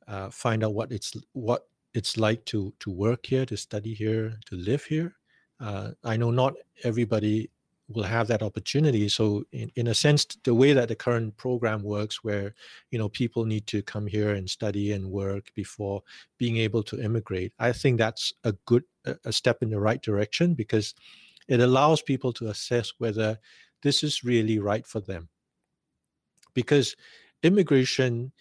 uh, 0.07 0.31
find 0.31 0.63
out 0.63 0.75
what 0.75 0.93
it's 0.93 1.17
what 1.33 1.67
it's 1.95 2.17
like 2.17 2.45
to 2.45 2.73
to 2.79 2.91
work 2.91 3.27
here, 3.27 3.45
to 3.47 3.57
study 3.57 3.95
here, 3.95 4.39
to 4.47 4.55
live 4.55 4.85
here. 4.85 5.16
Uh, 5.61 5.91
I 6.05 6.17
know 6.17 6.31
not 6.31 6.55
everybody 6.85 7.51
will 7.89 8.03
have 8.03 8.27
that 8.29 8.43
opportunity. 8.43 9.09
So 9.09 9.45
in, 9.53 9.71
in 9.77 9.87
a 9.89 9.95
sense, 9.95 10.27
the 10.45 10.55
way 10.55 10.73
that 10.73 10.89
the 10.89 10.97
current 10.97 11.37
program 11.37 11.83
works, 11.83 12.25
where 12.25 12.55
you 12.91 12.99
know 12.99 13.09
people 13.09 13.45
need 13.45 13.67
to 13.69 13.83
come 13.83 14.07
here 14.07 14.35
and 14.35 14.49
study 14.49 14.93
and 14.93 15.11
work 15.11 15.53
before 15.55 16.03
being 16.39 16.57
able 16.59 16.83
to 16.85 17.01
immigrate, 17.01 17.53
I 17.59 17.73
think 17.73 17.99
that's 17.99 18.33
a 18.45 18.53
good 18.67 18.85
a 19.25 19.33
step 19.33 19.63
in 19.63 19.71
the 19.71 19.81
right 19.81 20.03
direction 20.03 20.55
because 20.55 20.95
it 21.49 21.61
allows 21.61 22.03
people 22.03 22.33
to 22.35 22.49
assess 22.49 22.93
whether 22.99 23.39
this 23.83 24.03
is 24.03 24.25
really 24.25 24.59
right 24.59 24.85
for 24.85 25.01
them. 25.01 25.29
Because 26.55 26.97
immigration 27.43 28.33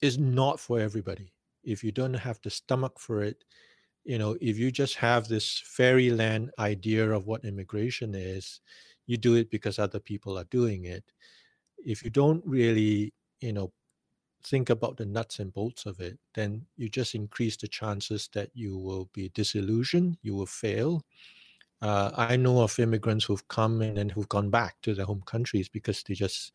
is 0.00 0.18
not 0.18 0.58
for 0.58 0.80
everybody. 0.80 1.32
If 1.62 1.84
you 1.84 1.92
don't 1.92 2.14
have 2.14 2.40
the 2.42 2.50
stomach 2.50 2.98
for 2.98 3.22
it, 3.22 3.44
you 4.04 4.18
know, 4.18 4.36
if 4.40 4.58
you 4.58 4.70
just 4.70 4.96
have 4.96 5.28
this 5.28 5.62
fairyland 5.64 6.50
idea 6.58 7.10
of 7.10 7.26
what 7.26 7.44
immigration 7.44 8.14
is, 8.14 8.60
you 9.06 9.16
do 9.16 9.34
it 9.34 9.50
because 9.50 9.78
other 9.78 10.00
people 10.00 10.38
are 10.38 10.44
doing 10.44 10.84
it. 10.84 11.04
If 11.84 12.02
you 12.02 12.10
don't 12.10 12.42
really, 12.46 13.12
you 13.40 13.52
know, 13.52 13.72
think 14.42 14.70
about 14.70 14.96
the 14.96 15.04
nuts 15.04 15.38
and 15.38 15.52
bolts 15.52 15.86
of 15.86 16.00
it, 16.00 16.18
then 16.34 16.64
you 16.76 16.88
just 16.88 17.14
increase 17.14 17.56
the 17.56 17.68
chances 17.68 18.28
that 18.32 18.50
you 18.54 18.78
will 18.78 19.08
be 19.12 19.30
disillusioned, 19.30 20.16
you 20.22 20.34
will 20.34 20.46
fail. 20.46 21.02
Uh, 21.82 22.10
I 22.16 22.36
know 22.36 22.62
of 22.62 22.78
immigrants 22.78 23.24
who've 23.24 23.46
come 23.48 23.80
and 23.80 24.12
who've 24.12 24.28
gone 24.28 24.50
back 24.50 24.76
to 24.82 24.94
their 24.94 25.06
home 25.06 25.22
countries 25.26 25.68
because 25.68 26.02
they 26.02 26.14
just 26.14 26.52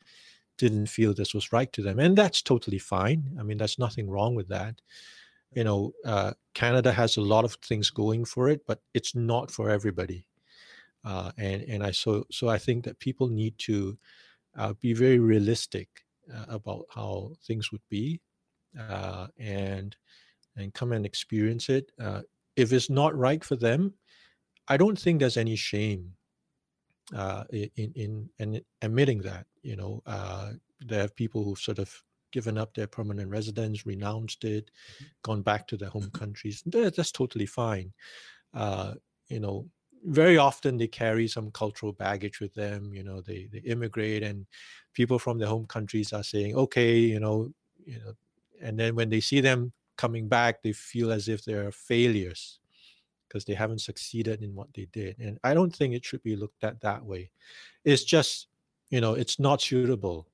didn't 0.57 0.87
feel 0.87 1.13
this 1.13 1.33
was 1.33 1.51
right 1.51 1.71
to 1.73 1.81
them. 1.81 1.99
And 1.99 2.17
that's 2.17 2.41
totally 2.41 2.79
fine. 2.79 3.35
I 3.39 3.43
mean, 3.43 3.57
there's 3.57 3.79
nothing 3.79 4.09
wrong 4.09 4.35
with 4.35 4.47
that 4.49 4.81
you 5.55 5.63
know, 5.63 5.93
uh, 6.05 6.33
Canada 6.53 6.91
has 6.91 7.17
a 7.17 7.21
lot 7.21 7.45
of 7.45 7.53
things 7.55 7.89
going 7.89 8.25
for 8.25 8.49
it, 8.49 8.61
but 8.67 8.81
it's 8.93 9.15
not 9.15 9.49
for 9.49 9.69
everybody. 9.69 10.27
Uh, 11.03 11.31
and 11.37 11.61
and 11.63 11.83
I 11.83 11.91
so 11.91 12.25
so 12.31 12.49
I 12.49 12.57
think 12.57 12.83
that 12.83 12.99
people 12.99 13.29
need 13.29 13.57
to 13.59 13.97
uh, 14.57 14.73
be 14.73 14.93
very 14.93 15.19
realistic 15.19 15.87
uh, 16.33 16.45
about 16.49 16.85
how 16.93 17.33
things 17.45 17.71
would 17.71 17.87
be, 17.89 18.21
uh, 18.77 19.27
and 19.37 19.95
and 20.57 20.73
come 20.73 20.91
and 20.91 21.05
experience 21.05 21.69
it. 21.69 21.91
Uh, 21.99 22.21
if 22.55 22.73
it's 22.73 22.89
not 22.89 23.15
right 23.15 23.43
for 23.43 23.55
them, 23.55 23.93
I 24.67 24.77
don't 24.77 24.99
think 24.99 25.19
there's 25.19 25.37
any 25.37 25.55
shame 25.55 26.13
in, 27.51 27.69
in 27.95 28.29
in 28.39 28.61
admitting 28.81 29.21
that. 29.21 29.45
You 29.61 29.75
know, 29.75 30.03
there 30.81 31.05
are 31.05 31.09
people 31.09 31.43
who 31.43 31.55
sort 31.55 31.79
of 31.79 32.03
given 32.35 32.57
up 32.57 32.73
their 32.73 32.85
permanent 32.85 33.31
residence, 33.31 33.85
renounced 33.85 34.43
it, 34.43 34.65
mm-hmm. 34.65 35.05
gone 35.23 35.41
back 35.41 35.65
to 35.67 35.77
their 35.77 35.87
home 35.89 36.09
countries. 36.11 36.61
That's 36.65 37.13
totally 37.13 37.45
fine. 37.45 37.93
Uh, 38.53 38.95
you 39.29 39.39
know, 39.39 39.69
very 40.03 40.37
often 40.37 40.77
they 40.77 40.87
carry 40.87 41.29
some 41.29 41.49
cultural 41.51 41.93
baggage 41.93 42.41
with 42.41 42.53
them. 42.53 42.93
You 42.93 43.03
know, 43.03 43.21
they 43.21 43.47
they 43.51 43.59
immigrate, 43.59 44.21
and 44.21 44.45
people 44.93 45.17
from 45.17 45.39
their 45.39 45.47
home 45.47 45.65
countries 45.65 46.11
are 46.11 46.23
saying, 46.23 46.55
okay, 46.55 46.97
you 46.97 47.21
know, 47.21 47.53
you 47.85 47.99
know, 47.99 48.11
and 48.61 48.77
then 48.77 48.95
when 48.95 49.09
they 49.09 49.21
see 49.21 49.41
them 49.41 49.71
coming 49.95 50.27
back, 50.27 50.61
they 50.61 50.73
feel 50.73 51.13
as 51.13 51.29
if 51.29 51.45
they're 51.45 51.71
failures 51.71 52.59
because 53.27 53.45
they 53.45 53.55
haven't 53.55 53.79
succeeded 53.79 54.43
in 54.43 54.53
what 54.53 54.67
they 54.73 54.87
did. 54.91 55.15
And 55.19 55.39
I 55.41 55.53
don't 55.53 55.73
think 55.73 55.93
it 55.93 56.05
should 56.05 56.21
be 56.21 56.35
looked 56.35 56.63
at 56.65 56.81
that 56.81 57.03
way. 57.03 57.31
It's 57.85 58.03
just, 58.03 58.47
you 58.91 58.99
know, 58.99 59.13
it's 59.15 59.39
not 59.39 59.61
suitable. 59.61 60.27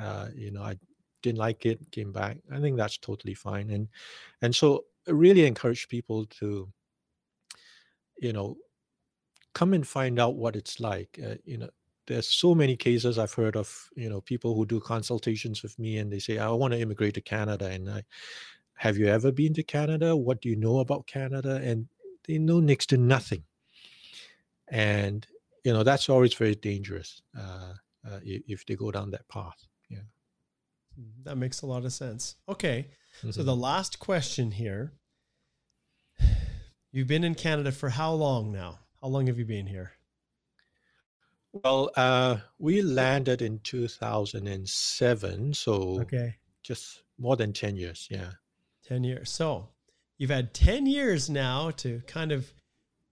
Uh, 0.00 0.28
you 0.34 0.52
know, 0.52 0.62
I 0.62 0.78
didn't 1.22 1.38
like 1.38 1.66
it, 1.66 1.90
came 1.90 2.12
back. 2.12 2.38
I 2.52 2.60
think 2.60 2.76
that's 2.76 2.98
totally 2.98 3.34
fine. 3.34 3.70
And 3.70 3.88
and 4.42 4.54
so 4.54 4.84
I 5.06 5.12
really 5.12 5.46
encourage 5.46 5.88
people 5.88 6.26
to, 6.26 6.68
you 8.18 8.32
know, 8.32 8.56
come 9.54 9.74
and 9.74 9.86
find 9.86 10.18
out 10.18 10.36
what 10.36 10.56
it's 10.56 10.80
like. 10.80 11.18
Uh, 11.24 11.36
you 11.44 11.58
know, 11.58 11.70
there's 12.06 12.28
so 12.28 12.54
many 12.54 12.76
cases 12.76 13.18
I've 13.18 13.34
heard 13.34 13.56
of, 13.56 13.88
you 13.96 14.08
know, 14.08 14.20
people 14.20 14.54
who 14.54 14.66
do 14.66 14.80
consultations 14.80 15.62
with 15.62 15.78
me 15.78 15.98
and 15.98 16.12
they 16.12 16.18
say, 16.18 16.38
I 16.38 16.48
want 16.50 16.72
to 16.72 16.80
immigrate 16.80 17.14
to 17.14 17.20
Canada. 17.20 17.66
And 17.66 17.90
I 17.90 18.04
have 18.74 18.96
you 18.96 19.08
ever 19.08 19.32
been 19.32 19.54
to 19.54 19.62
Canada? 19.62 20.16
What 20.16 20.40
do 20.40 20.48
you 20.48 20.56
know 20.56 20.78
about 20.78 21.06
Canada? 21.06 21.60
And 21.62 21.88
they 22.26 22.38
know 22.38 22.60
next 22.60 22.86
to 22.86 22.96
nothing. 22.96 23.44
And 24.68 25.26
you 25.64 25.74
know 25.74 25.82
that's 25.82 26.08
always 26.08 26.32
very 26.32 26.54
dangerous 26.54 27.20
uh, 27.38 27.74
uh, 28.08 28.20
if 28.24 28.64
they 28.64 28.74
go 28.74 28.90
down 28.90 29.10
that 29.10 29.28
path. 29.28 29.67
That 31.24 31.36
makes 31.36 31.62
a 31.62 31.66
lot 31.66 31.84
of 31.84 31.92
sense. 31.92 32.36
Okay. 32.48 32.88
Mm-hmm. 33.18 33.30
So 33.30 33.42
the 33.42 33.56
last 33.56 33.98
question 33.98 34.50
here. 34.50 34.92
You've 36.92 37.08
been 37.08 37.24
in 37.24 37.34
Canada 37.34 37.72
for 37.72 37.90
how 37.90 38.12
long 38.12 38.52
now? 38.52 38.78
How 39.00 39.08
long 39.08 39.26
have 39.26 39.38
you 39.38 39.44
been 39.44 39.66
here? 39.66 39.92
Well, 41.52 41.90
uh, 41.96 42.38
we 42.58 42.82
landed 42.82 43.42
in 43.42 43.60
2007, 43.60 45.54
so 45.54 46.00
okay, 46.02 46.36
just 46.62 47.02
more 47.18 47.36
than 47.36 47.52
10 47.52 47.76
years. 47.76 48.06
Yeah, 48.10 48.32
10 48.86 49.04
years. 49.04 49.30
So 49.30 49.68
you've 50.18 50.30
had 50.30 50.52
10 50.52 50.86
years 50.86 51.30
now 51.30 51.70
to 51.70 52.02
kind 52.06 52.32
of 52.32 52.52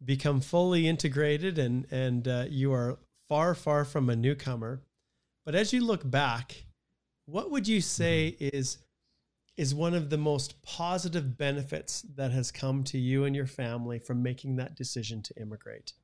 become 0.05 0.41
fully 0.41 0.87
integrated, 0.87 1.59
and 1.59 1.87
and 1.91 2.29
uh, 2.29 2.45
you 2.49 2.73
are 2.73 2.99
far, 3.29 3.55
far 3.55 3.85
from 3.85 4.11
a 4.11 4.17
newcomer. 4.17 4.83
But 5.45 5.55
as 5.55 5.73
you 5.73 5.85
look 5.85 6.09
back, 6.09 6.66
what 7.27 7.51
would 7.51 7.69
you 7.69 7.81
say 7.81 8.37
is 8.41 8.79
is 9.57 9.75
one 9.75 9.95
of 9.95 10.11
the 10.11 10.19
most 10.19 10.63
positive 10.63 11.39
benefits 11.39 12.03
that 12.15 12.31
has 12.31 12.53
come 12.53 12.85
to 12.85 12.99
you 12.99 13.25
and 13.25 13.35
your 13.35 13.47
family 13.47 13.99
from 13.99 14.23
making 14.23 14.57
that 14.57 14.75
decision 14.75 15.23
to 15.23 15.35
immigrate? 15.41 15.95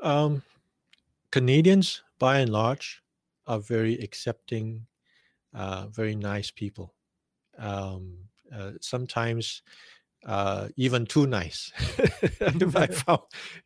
Um, 0.00 0.42
Canadians, 1.32 2.02
by 2.20 2.38
and 2.38 2.52
large, 2.52 3.02
are 3.48 3.58
very 3.58 3.94
accepting, 3.98 4.86
uh, 5.52 5.88
very 5.88 6.14
nice 6.14 6.52
people. 6.52 6.94
Um, 7.58 8.16
uh, 8.54 8.72
sometimes 8.80 9.62
uh, 10.26 10.68
even 10.76 11.06
too 11.06 11.26
nice. 11.26 11.72
I 12.40 12.86
found, 12.86 13.20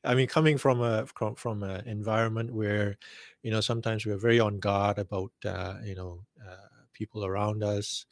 I 0.04 0.14
mean, 0.14 0.26
coming 0.26 0.58
from 0.58 0.80
a 0.80 1.06
from, 1.06 1.34
from 1.34 1.62
an 1.62 1.86
environment 1.86 2.52
where, 2.52 2.96
you 3.44 3.50
know, 3.50 3.60
sometimes 3.60 4.06
we're 4.06 4.16
very 4.16 4.40
on 4.40 4.58
guard 4.58 4.98
about, 4.98 5.30
uh, 5.44 5.74
you 5.84 5.94
know, 5.94 6.24
uh, 6.42 6.68
people 6.94 7.26
around 7.26 7.62
us. 7.62 8.06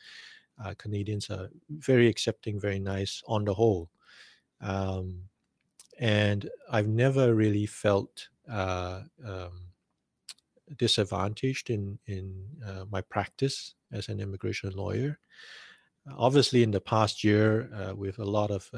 Uh, 0.62 0.74
Canadians 0.76 1.30
are 1.30 1.48
very 1.70 2.06
accepting, 2.06 2.60
very 2.60 2.78
nice 2.78 3.22
on 3.26 3.46
the 3.46 3.54
whole, 3.54 3.88
um, 4.60 5.22
and 5.98 6.50
I've 6.70 6.86
never 6.86 7.34
really 7.34 7.64
felt 7.64 8.28
uh, 8.48 9.00
um, 9.26 9.72
disadvantaged 10.76 11.70
in 11.70 11.98
in 12.06 12.44
uh, 12.64 12.84
my 12.90 13.00
practice 13.00 13.74
as 13.90 14.08
an 14.08 14.20
immigration 14.20 14.72
lawyer. 14.72 15.18
obviously, 16.18 16.62
in 16.62 16.72
the 16.72 16.80
past 16.80 17.24
year, 17.24 17.70
uh, 17.72 17.94
with 17.96 18.18
a 18.18 18.24
lot 18.24 18.50
of 18.50 18.70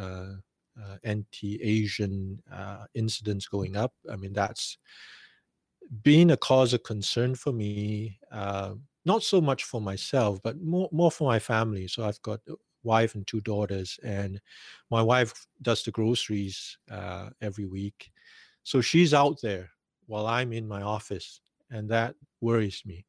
anti-Asian 1.02 2.42
incidents 2.94 3.48
going 3.48 3.76
up, 3.76 3.92
I 4.08 4.16
mean 4.16 4.32
that's 4.32 4.78
been 6.02 6.30
a 6.30 6.36
cause 6.36 6.72
of 6.72 6.82
concern 6.82 7.34
for 7.34 7.52
me. 7.52 8.18
Uh, 8.30 8.74
not 9.04 9.22
so 9.22 9.40
much 9.40 9.64
for 9.64 9.80
myself, 9.80 10.40
but 10.42 10.60
more 10.60 10.88
more 10.92 11.10
for 11.10 11.28
my 11.28 11.38
family. 11.38 11.86
So 11.88 12.04
I've 12.04 12.20
got 12.22 12.40
a 12.48 12.54
wife 12.82 13.14
and 13.14 13.26
two 13.26 13.40
daughters, 13.42 13.98
and 14.02 14.40
my 14.90 15.02
wife 15.02 15.46
does 15.62 15.82
the 15.82 15.90
groceries 15.90 16.78
uh, 16.90 17.30
every 17.40 17.66
week, 17.66 18.10
so 18.62 18.80
she's 18.80 19.14
out 19.14 19.40
there 19.42 19.70
while 20.06 20.26
I'm 20.26 20.52
in 20.52 20.66
my 20.66 20.82
office, 20.82 21.40
and 21.70 21.88
that 21.90 22.14
worries 22.40 22.82
me. 22.84 23.04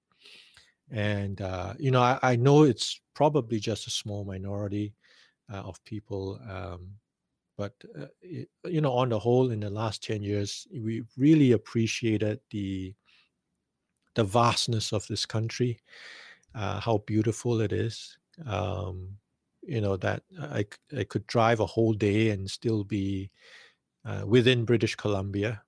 And 0.91 1.41
uh, 1.41 1.73
you 1.79 1.91
know, 1.91 2.01
I, 2.01 2.19
I, 2.21 2.35
know 2.35 2.63
it's 2.63 3.01
probably 3.15 3.59
just 3.59 3.87
a 3.87 3.89
small 3.89 4.23
minority 4.23 4.93
uh, 5.51 5.57
of 5.57 5.83
people, 5.83 6.39
um, 6.49 6.91
but 7.57 7.73
uh, 7.99 8.07
it, 8.21 8.49
you 8.65 8.81
know, 8.81 8.93
on 8.93 9.09
the 9.09 9.19
whole, 9.19 9.51
in 9.51 9.59
the 9.59 9.69
last 9.69 10.03
ten 10.03 10.21
years, 10.21 10.67
we 10.73 11.03
really 11.17 11.53
appreciated 11.53 12.39
the 12.51 12.93
the 14.15 14.23
vastness 14.23 14.93
of 14.93 15.05
this 15.07 15.25
country, 15.25 15.79
uh, 16.53 16.79
how 16.79 16.99
beautiful 17.05 17.61
it 17.61 17.73
is. 17.73 18.17
Um, 18.45 19.17
you 19.61 19.81
know 19.81 19.97
that 19.97 20.23
I 20.39 20.65
I 20.97 21.03
could 21.03 21.25
drive 21.27 21.59
a 21.59 21.65
whole 21.65 21.93
day 21.93 22.29
and 22.29 22.49
still 22.49 22.83
be 22.83 23.31
uh, 24.05 24.23
within 24.25 24.65
British 24.65 24.95
Columbia, 24.95 25.61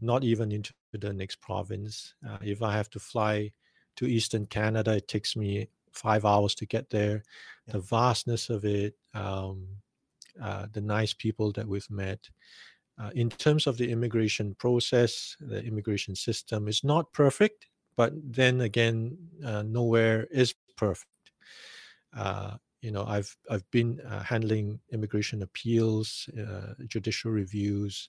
not 0.00 0.24
even 0.24 0.52
into 0.52 0.72
the 0.92 1.12
next 1.12 1.40
province. 1.40 2.14
Uh, 2.26 2.38
if 2.42 2.62
I 2.62 2.72
have 2.72 2.90
to 2.90 3.00
fly 3.00 3.52
to 3.96 4.06
Eastern 4.06 4.46
Canada, 4.46 4.96
it 4.96 5.08
takes 5.08 5.36
me 5.36 5.68
five 5.92 6.24
hours 6.24 6.54
to 6.54 6.66
get 6.66 6.90
there. 6.90 7.22
Yeah. 7.66 7.72
The 7.74 7.80
vastness 7.80 8.50
of 8.50 8.64
it, 8.64 8.94
um, 9.14 9.66
uh, 10.42 10.66
the 10.72 10.80
nice 10.80 11.12
people 11.12 11.52
that 11.52 11.66
we've 11.66 11.90
met. 11.90 12.20
Uh, 13.00 13.10
in 13.14 13.30
terms 13.30 13.66
of 13.66 13.76
the 13.76 13.90
immigration 13.90 14.54
process, 14.58 15.36
the 15.40 15.62
immigration 15.62 16.16
system 16.16 16.66
is 16.66 16.82
not 16.82 17.12
perfect, 17.12 17.66
but 17.96 18.12
then 18.24 18.62
again, 18.62 19.16
uh, 19.44 19.62
nowhere 19.62 20.26
is 20.30 20.54
perfect. 20.76 21.06
Uh, 22.16 22.56
you 22.80 22.90
know, 22.90 23.04
I've 23.06 23.36
I've 23.50 23.68
been 23.70 24.00
uh, 24.00 24.22
handling 24.22 24.80
immigration 24.92 25.42
appeals, 25.42 26.28
judicial 26.86 27.30
reviews, 27.30 28.08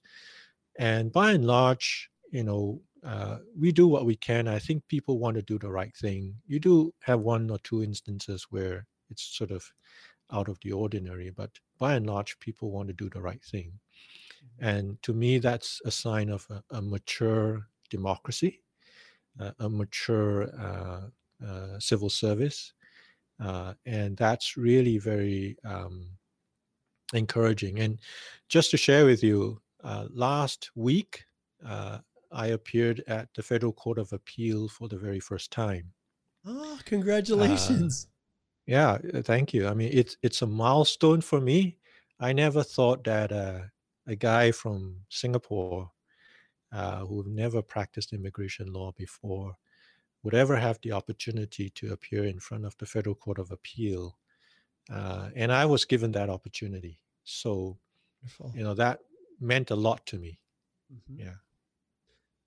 and 0.77 1.11
by 1.11 1.31
and 1.31 1.45
large, 1.45 2.09
you 2.31 2.43
know, 2.43 2.81
uh, 3.03 3.37
we 3.57 3.71
do 3.71 3.87
what 3.87 4.05
we 4.05 4.15
can. 4.15 4.47
I 4.47 4.59
think 4.59 4.87
people 4.87 5.19
want 5.19 5.35
to 5.35 5.41
do 5.41 5.57
the 5.57 5.71
right 5.71 5.95
thing. 5.95 6.35
You 6.47 6.59
do 6.59 6.93
have 7.01 7.21
one 7.21 7.49
or 7.49 7.59
two 7.59 7.83
instances 7.83 8.47
where 8.49 8.85
it's 9.09 9.23
sort 9.23 9.51
of 9.51 9.65
out 10.31 10.49
of 10.49 10.59
the 10.63 10.71
ordinary, 10.71 11.29
but 11.29 11.51
by 11.79 11.95
and 11.95 12.05
large, 12.05 12.39
people 12.39 12.71
want 12.71 12.87
to 12.89 12.93
do 12.93 13.09
the 13.09 13.21
right 13.21 13.43
thing. 13.43 13.71
Mm-hmm. 13.71 14.65
And 14.67 15.03
to 15.03 15.13
me, 15.13 15.39
that's 15.39 15.81
a 15.85 15.91
sign 15.91 16.29
of 16.29 16.45
a, 16.49 16.61
a 16.75 16.81
mature 16.81 17.67
democracy, 17.89 18.61
uh, 19.39 19.51
a 19.59 19.69
mature 19.69 20.49
uh, 20.59 21.45
uh, 21.45 21.79
civil 21.79 22.09
service. 22.09 22.73
Uh, 23.43 23.73
and 23.85 24.17
that's 24.17 24.57
really 24.57 24.97
very 24.97 25.57
um, 25.63 26.07
encouraging. 27.13 27.79
And 27.79 27.99
just 28.49 28.71
to 28.71 28.77
share 28.77 29.05
with 29.05 29.23
you, 29.23 29.61
uh, 29.83 30.07
last 30.11 30.71
week, 30.75 31.23
uh, 31.65 31.99
I 32.31 32.47
appeared 32.47 33.03
at 33.07 33.29
the 33.33 33.41
Federal 33.41 33.73
Court 33.73 33.97
of 33.97 34.13
Appeal 34.13 34.67
for 34.67 34.87
the 34.87 34.97
very 34.97 35.19
first 35.19 35.51
time. 35.51 35.93
Oh, 36.45 36.79
congratulations. 36.85 38.07
Yeah, 38.69 38.97
thank 39.23 39.53
you. 39.53 39.67
I 39.67 39.73
mean, 39.73 39.89
it's 39.93 40.17
it's 40.21 40.41
a 40.41 40.47
milestone 40.47 41.21
for 41.21 41.41
me 41.41 41.79
I 42.19 42.33
never 42.33 42.63
thought 42.63 43.03
that 43.05 43.31
uh, 43.31 43.61
a 44.07 44.15
guy 44.15 44.51
from 44.51 44.97
Singapore 45.09 45.89
uh, 46.71 47.05
who 47.05 47.23
never 47.27 47.61
practiced 47.61 48.13
immigration 48.13 48.73
law 48.73 48.91
before 48.97 49.53
would 50.23 50.33
ever 50.33 50.57
have 50.57 50.77
the 50.83 50.91
opportunity 50.91 51.69
to 51.69 51.93
appear 51.93 52.25
in 52.25 52.39
front 52.39 52.65
of 52.65 52.77
the 52.77 52.85
Federal 52.85 53.15
Court 53.15 53.39
of 53.39 53.51
Appeal. 53.51 54.17
Uh, 54.91 55.29
and 55.35 55.51
I 55.51 55.65
was 55.65 55.85
given 55.85 56.11
that 56.11 56.29
opportunity. 56.29 56.99
So, 57.23 57.77
wonderful. 58.21 58.51
you 58.53 58.63
know, 58.63 58.73
that 58.73 58.99
meant 59.39 59.71
a 59.71 59.75
lot 59.75 60.05
to 60.07 60.17
me. 60.17 60.39
Mm-hmm. 60.93 61.21
Yeah. 61.21 61.35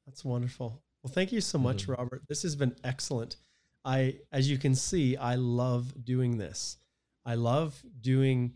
That's 0.07 0.25
wonderful. 0.25 0.83
Well, 1.03 1.13
thank 1.13 1.33
you 1.33 1.41
so 1.41 1.59
much, 1.59 1.85
mm-hmm. 1.85 1.93
Robert. 1.93 2.23
This 2.29 2.43
has 2.43 2.57
been 2.57 2.77
excellent. 2.85 3.37
I, 3.85 4.17
as 4.31 4.49
you 4.51 4.59
can 4.59 4.75
see, 4.75 5.17
I 5.17 5.35
love 5.35 6.05
doing 6.05 6.39
this. 6.39 6.79
I 7.25 7.35
love 7.35 7.83
doing 8.01 8.55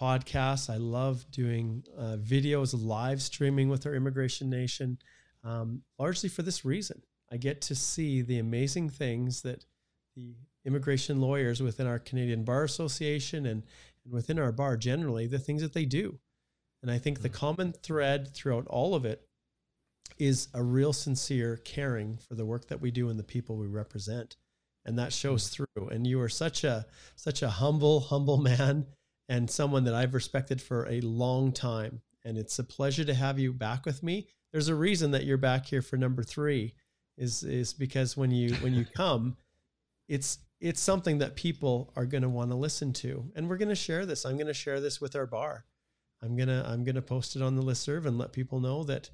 podcasts. 0.00 0.70
I 0.70 0.76
love 0.76 1.30
doing 1.30 1.84
uh, 1.96 2.16
videos, 2.20 2.74
live 2.76 3.20
streaming 3.20 3.68
with 3.68 3.86
our 3.86 3.94
Immigration 3.94 4.48
Nation, 4.48 4.98
um, 5.44 5.82
largely 5.98 6.28
for 6.28 6.42
this 6.42 6.64
reason. 6.64 7.02
I 7.32 7.36
get 7.36 7.60
to 7.62 7.74
see 7.74 8.22
the 8.22 8.38
amazing 8.38 8.90
things 8.90 9.42
that 9.42 9.64
the 10.16 10.34
immigration 10.64 11.20
lawyers 11.20 11.62
within 11.62 11.86
our 11.86 11.98
Canadian 11.98 12.44
Bar 12.44 12.64
Association 12.64 13.46
and, 13.46 13.62
and 14.04 14.12
within 14.12 14.38
our 14.38 14.52
bar 14.52 14.76
generally, 14.76 15.26
the 15.26 15.38
things 15.38 15.62
that 15.62 15.72
they 15.72 15.84
do. 15.84 16.18
And 16.82 16.90
I 16.90 16.98
think 16.98 17.20
the 17.20 17.28
mm. 17.28 17.34
common 17.34 17.72
thread 17.72 18.34
throughout 18.34 18.66
all 18.68 18.94
of 18.94 19.04
it 19.04 19.26
is 20.18 20.48
a 20.52 20.62
real 20.62 20.92
sincere 20.92 21.56
caring 21.56 22.18
for 22.18 22.34
the 22.34 22.44
work 22.44 22.68
that 22.68 22.80
we 22.80 22.90
do 22.90 23.08
and 23.08 23.18
the 23.18 23.24
people 23.24 23.56
we 23.56 23.66
represent. 23.66 24.36
And 24.84 24.98
that 24.98 25.12
shows 25.12 25.48
through. 25.48 25.88
And 25.90 26.06
you 26.06 26.20
are 26.20 26.28
such 26.28 26.64
a 26.64 26.86
such 27.16 27.42
a 27.42 27.48
humble, 27.48 28.00
humble 28.00 28.38
man 28.50 28.86
and 29.28 29.50
someone 29.50 29.84
that 29.84 29.94
I've 29.94 30.14
respected 30.14 30.60
for 30.60 30.88
a 30.88 31.00
long 31.00 31.52
time. 31.52 32.02
And 32.24 32.36
it's 32.36 32.58
a 32.58 32.64
pleasure 32.64 33.04
to 33.04 33.14
have 33.14 33.38
you 33.38 33.52
back 33.52 33.86
with 33.86 34.02
me. 34.02 34.26
There's 34.52 34.68
a 34.68 34.74
reason 34.74 35.12
that 35.12 35.24
you're 35.24 35.38
back 35.38 35.66
here 35.66 35.82
for 35.82 35.96
number 35.96 36.22
three, 36.22 36.74
is 37.16 37.42
is 37.44 37.72
because 37.72 38.16
when 38.16 38.30
you 38.30 38.54
when 38.56 38.74
you 38.74 38.84
come, 38.94 39.36
it's 40.08 40.38
it's 40.60 40.80
something 40.80 41.18
that 41.18 41.36
people 41.36 41.92
are 41.96 42.04
going 42.04 42.22
to 42.22 42.28
want 42.28 42.50
to 42.50 42.56
listen 42.56 42.92
to, 42.92 43.30
and 43.34 43.48
we're 43.48 43.56
going 43.56 43.68
to 43.70 43.74
share 43.74 44.04
this. 44.04 44.26
I'm 44.26 44.36
going 44.36 44.46
to 44.46 44.54
share 44.54 44.80
this 44.80 45.00
with 45.00 45.16
our 45.16 45.26
bar. 45.26 45.64
I'm 46.22 46.36
gonna 46.36 46.64
I'm 46.66 46.84
gonna 46.84 47.02
post 47.02 47.36
it 47.36 47.42
on 47.42 47.56
the 47.56 47.62
list 47.62 47.82
serve 47.82 48.06
and 48.06 48.18
let 48.18 48.32
people 48.32 48.60
know 48.60 48.84
that 48.84 49.10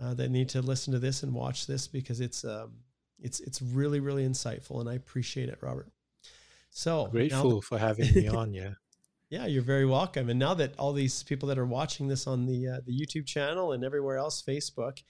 uh, 0.00 0.14
they 0.14 0.28
need 0.28 0.48
to 0.50 0.62
listen 0.62 0.92
to 0.92 0.98
this 0.98 1.22
and 1.22 1.34
watch 1.34 1.66
this 1.66 1.88
because 1.88 2.20
it's 2.20 2.44
um, 2.44 2.72
it's 3.20 3.40
it's 3.40 3.60
really 3.60 4.00
really 4.00 4.26
insightful, 4.26 4.80
and 4.80 4.88
I 4.88 4.94
appreciate 4.94 5.48
it, 5.48 5.58
Robert. 5.60 5.88
So 6.70 7.06
grateful 7.06 7.54
now, 7.54 7.60
for 7.60 7.78
having 7.78 8.12
me 8.14 8.28
on. 8.28 8.52
Yeah. 8.54 8.70
Yeah, 9.30 9.44
you're 9.44 9.60
very 9.60 9.84
welcome. 9.84 10.30
And 10.30 10.38
now 10.38 10.54
that 10.54 10.72
all 10.78 10.94
these 10.94 11.22
people 11.22 11.50
that 11.50 11.58
are 11.58 11.66
watching 11.66 12.08
this 12.08 12.26
on 12.26 12.46
the 12.46 12.66
uh, 12.66 12.80
the 12.86 12.98
YouTube 12.98 13.26
channel 13.26 13.72
and 13.72 13.84
everywhere 13.84 14.16
else, 14.16 14.42
Facebook, 14.42 15.02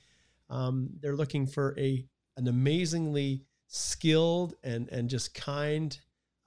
um, 0.50 0.90
they're 1.00 1.14
looking 1.14 1.46
for 1.46 1.78
a 1.78 2.04
an 2.36 2.48
amazingly 2.48 3.44
skilled 3.68 4.54
and 4.64 4.88
and 4.88 5.08
just 5.08 5.34
kind 5.34 5.96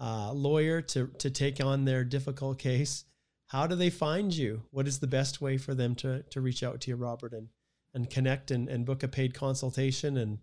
uh, 0.01 0.34
lawyer 0.34 0.82
to 0.82 1.07
to 1.20 1.30
take 1.30 1.64
on 1.64 1.86
their 1.86 2.03
difficult 2.03 2.59
case. 2.59 3.05
How 3.47 3.68
do 3.68 3.76
they 3.76 3.89
find 3.89 4.34
you? 4.34 4.64
What 4.72 4.86
is 4.86 4.99
the 4.99 5.07
best 5.07 5.39
way 5.39 5.57
for 5.57 5.74
them 5.74 5.95
to 5.95 6.24
to 6.24 6.41
reach 6.41 6.64
out 6.64 6.82
to 6.82 6.91
you, 6.91 6.97
Robert, 6.97 7.32
and 7.32 7.47
and 7.93 8.09
connect 8.09 8.51
and, 8.51 8.68
and 8.68 8.86
book 8.86 9.01
a 9.03 9.07
paid 9.07 9.34
consultation 9.34 10.18
and 10.18 10.39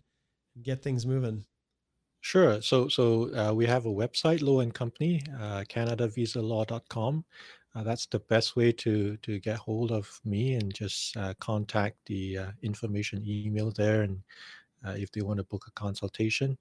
get 0.63 0.83
things 0.83 1.05
moving? 1.05 1.45
Sure. 2.21 2.61
So 2.61 2.87
so 2.87 3.33
uh, 3.35 3.53
we 3.53 3.65
have 3.65 3.85
a 3.85 3.89
website, 3.89 4.41
Lowe 4.41 4.59
and 4.59 4.73
Company, 4.73 5.21
uh, 5.39 5.63
CanadaVisaLaw.com. 5.69 7.25
Uh, 7.75 7.83
that's 7.83 8.07
the 8.07 8.19
best 8.19 8.55
way 8.55 8.71
to 8.71 9.15
to 9.17 9.39
get 9.39 9.57
hold 9.57 9.91
of 9.91 10.19
me 10.25 10.55
and 10.55 10.73
just 10.73 11.15
uh, 11.15 11.33
contact 11.39 11.97
the 12.07 12.37
uh, 12.37 12.51
information 12.61 13.23
email 13.25 13.71
there. 13.71 14.01
And 14.01 14.21
uh, 14.85 14.95
if 14.97 15.11
they 15.11 15.21
want 15.21 15.37
to 15.37 15.43
book 15.43 15.65
a 15.67 15.71
consultation, 15.71 16.57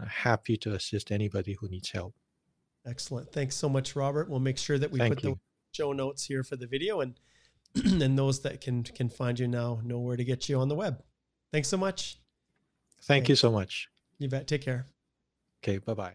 uh, 0.00 0.06
happy 0.06 0.56
to 0.58 0.74
assist 0.74 1.10
anybody 1.10 1.56
who 1.58 1.68
needs 1.68 1.90
help. 1.90 2.14
Excellent. 2.86 3.32
Thanks 3.32 3.56
so 3.56 3.68
much, 3.68 3.96
Robert. 3.96 4.28
We'll 4.28 4.40
make 4.40 4.58
sure 4.58 4.78
that 4.78 4.90
we 4.90 4.98
Thank 4.98 5.14
put 5.16 5.24
you. 5.24 5.30
the 5.30 5.38
show 5.72 5.92
notes 5.92 6.24
here 6.24 6.42
for 6.42 6.56
the 6.56 6.66
video, 6.66 7.00
and 7.00 7.18
and 8.02 8.18
those 8.18 8.40
that 8.42 8.60
can 8.60 8.82
can 8.82 9.08
find 9.08 9.38
you 9.38 9.48
now 9.48 9.80
know 9.84 10.00
where 10.00 10.16
to 10.16 10.24
get 10.24 10.48
you 10.48 10.58
on 10.58 10.68
the 10.68 10.74
web. 10.74 11.02
Thanks 11.52 11.68
so 11.68 11.76
much. 11.76 12.18
Thank 13.02 13.28
you 13.28 13.36
so 13.36 13.50
much. 13.50 13.88
You 14.18 14.28
bet. 14.28 14.46
Take 14.46 14.62
care. 14.62 14.86
Okay, 15.62 15.78
bye 15.78 15.94
bye. 15.94 16.14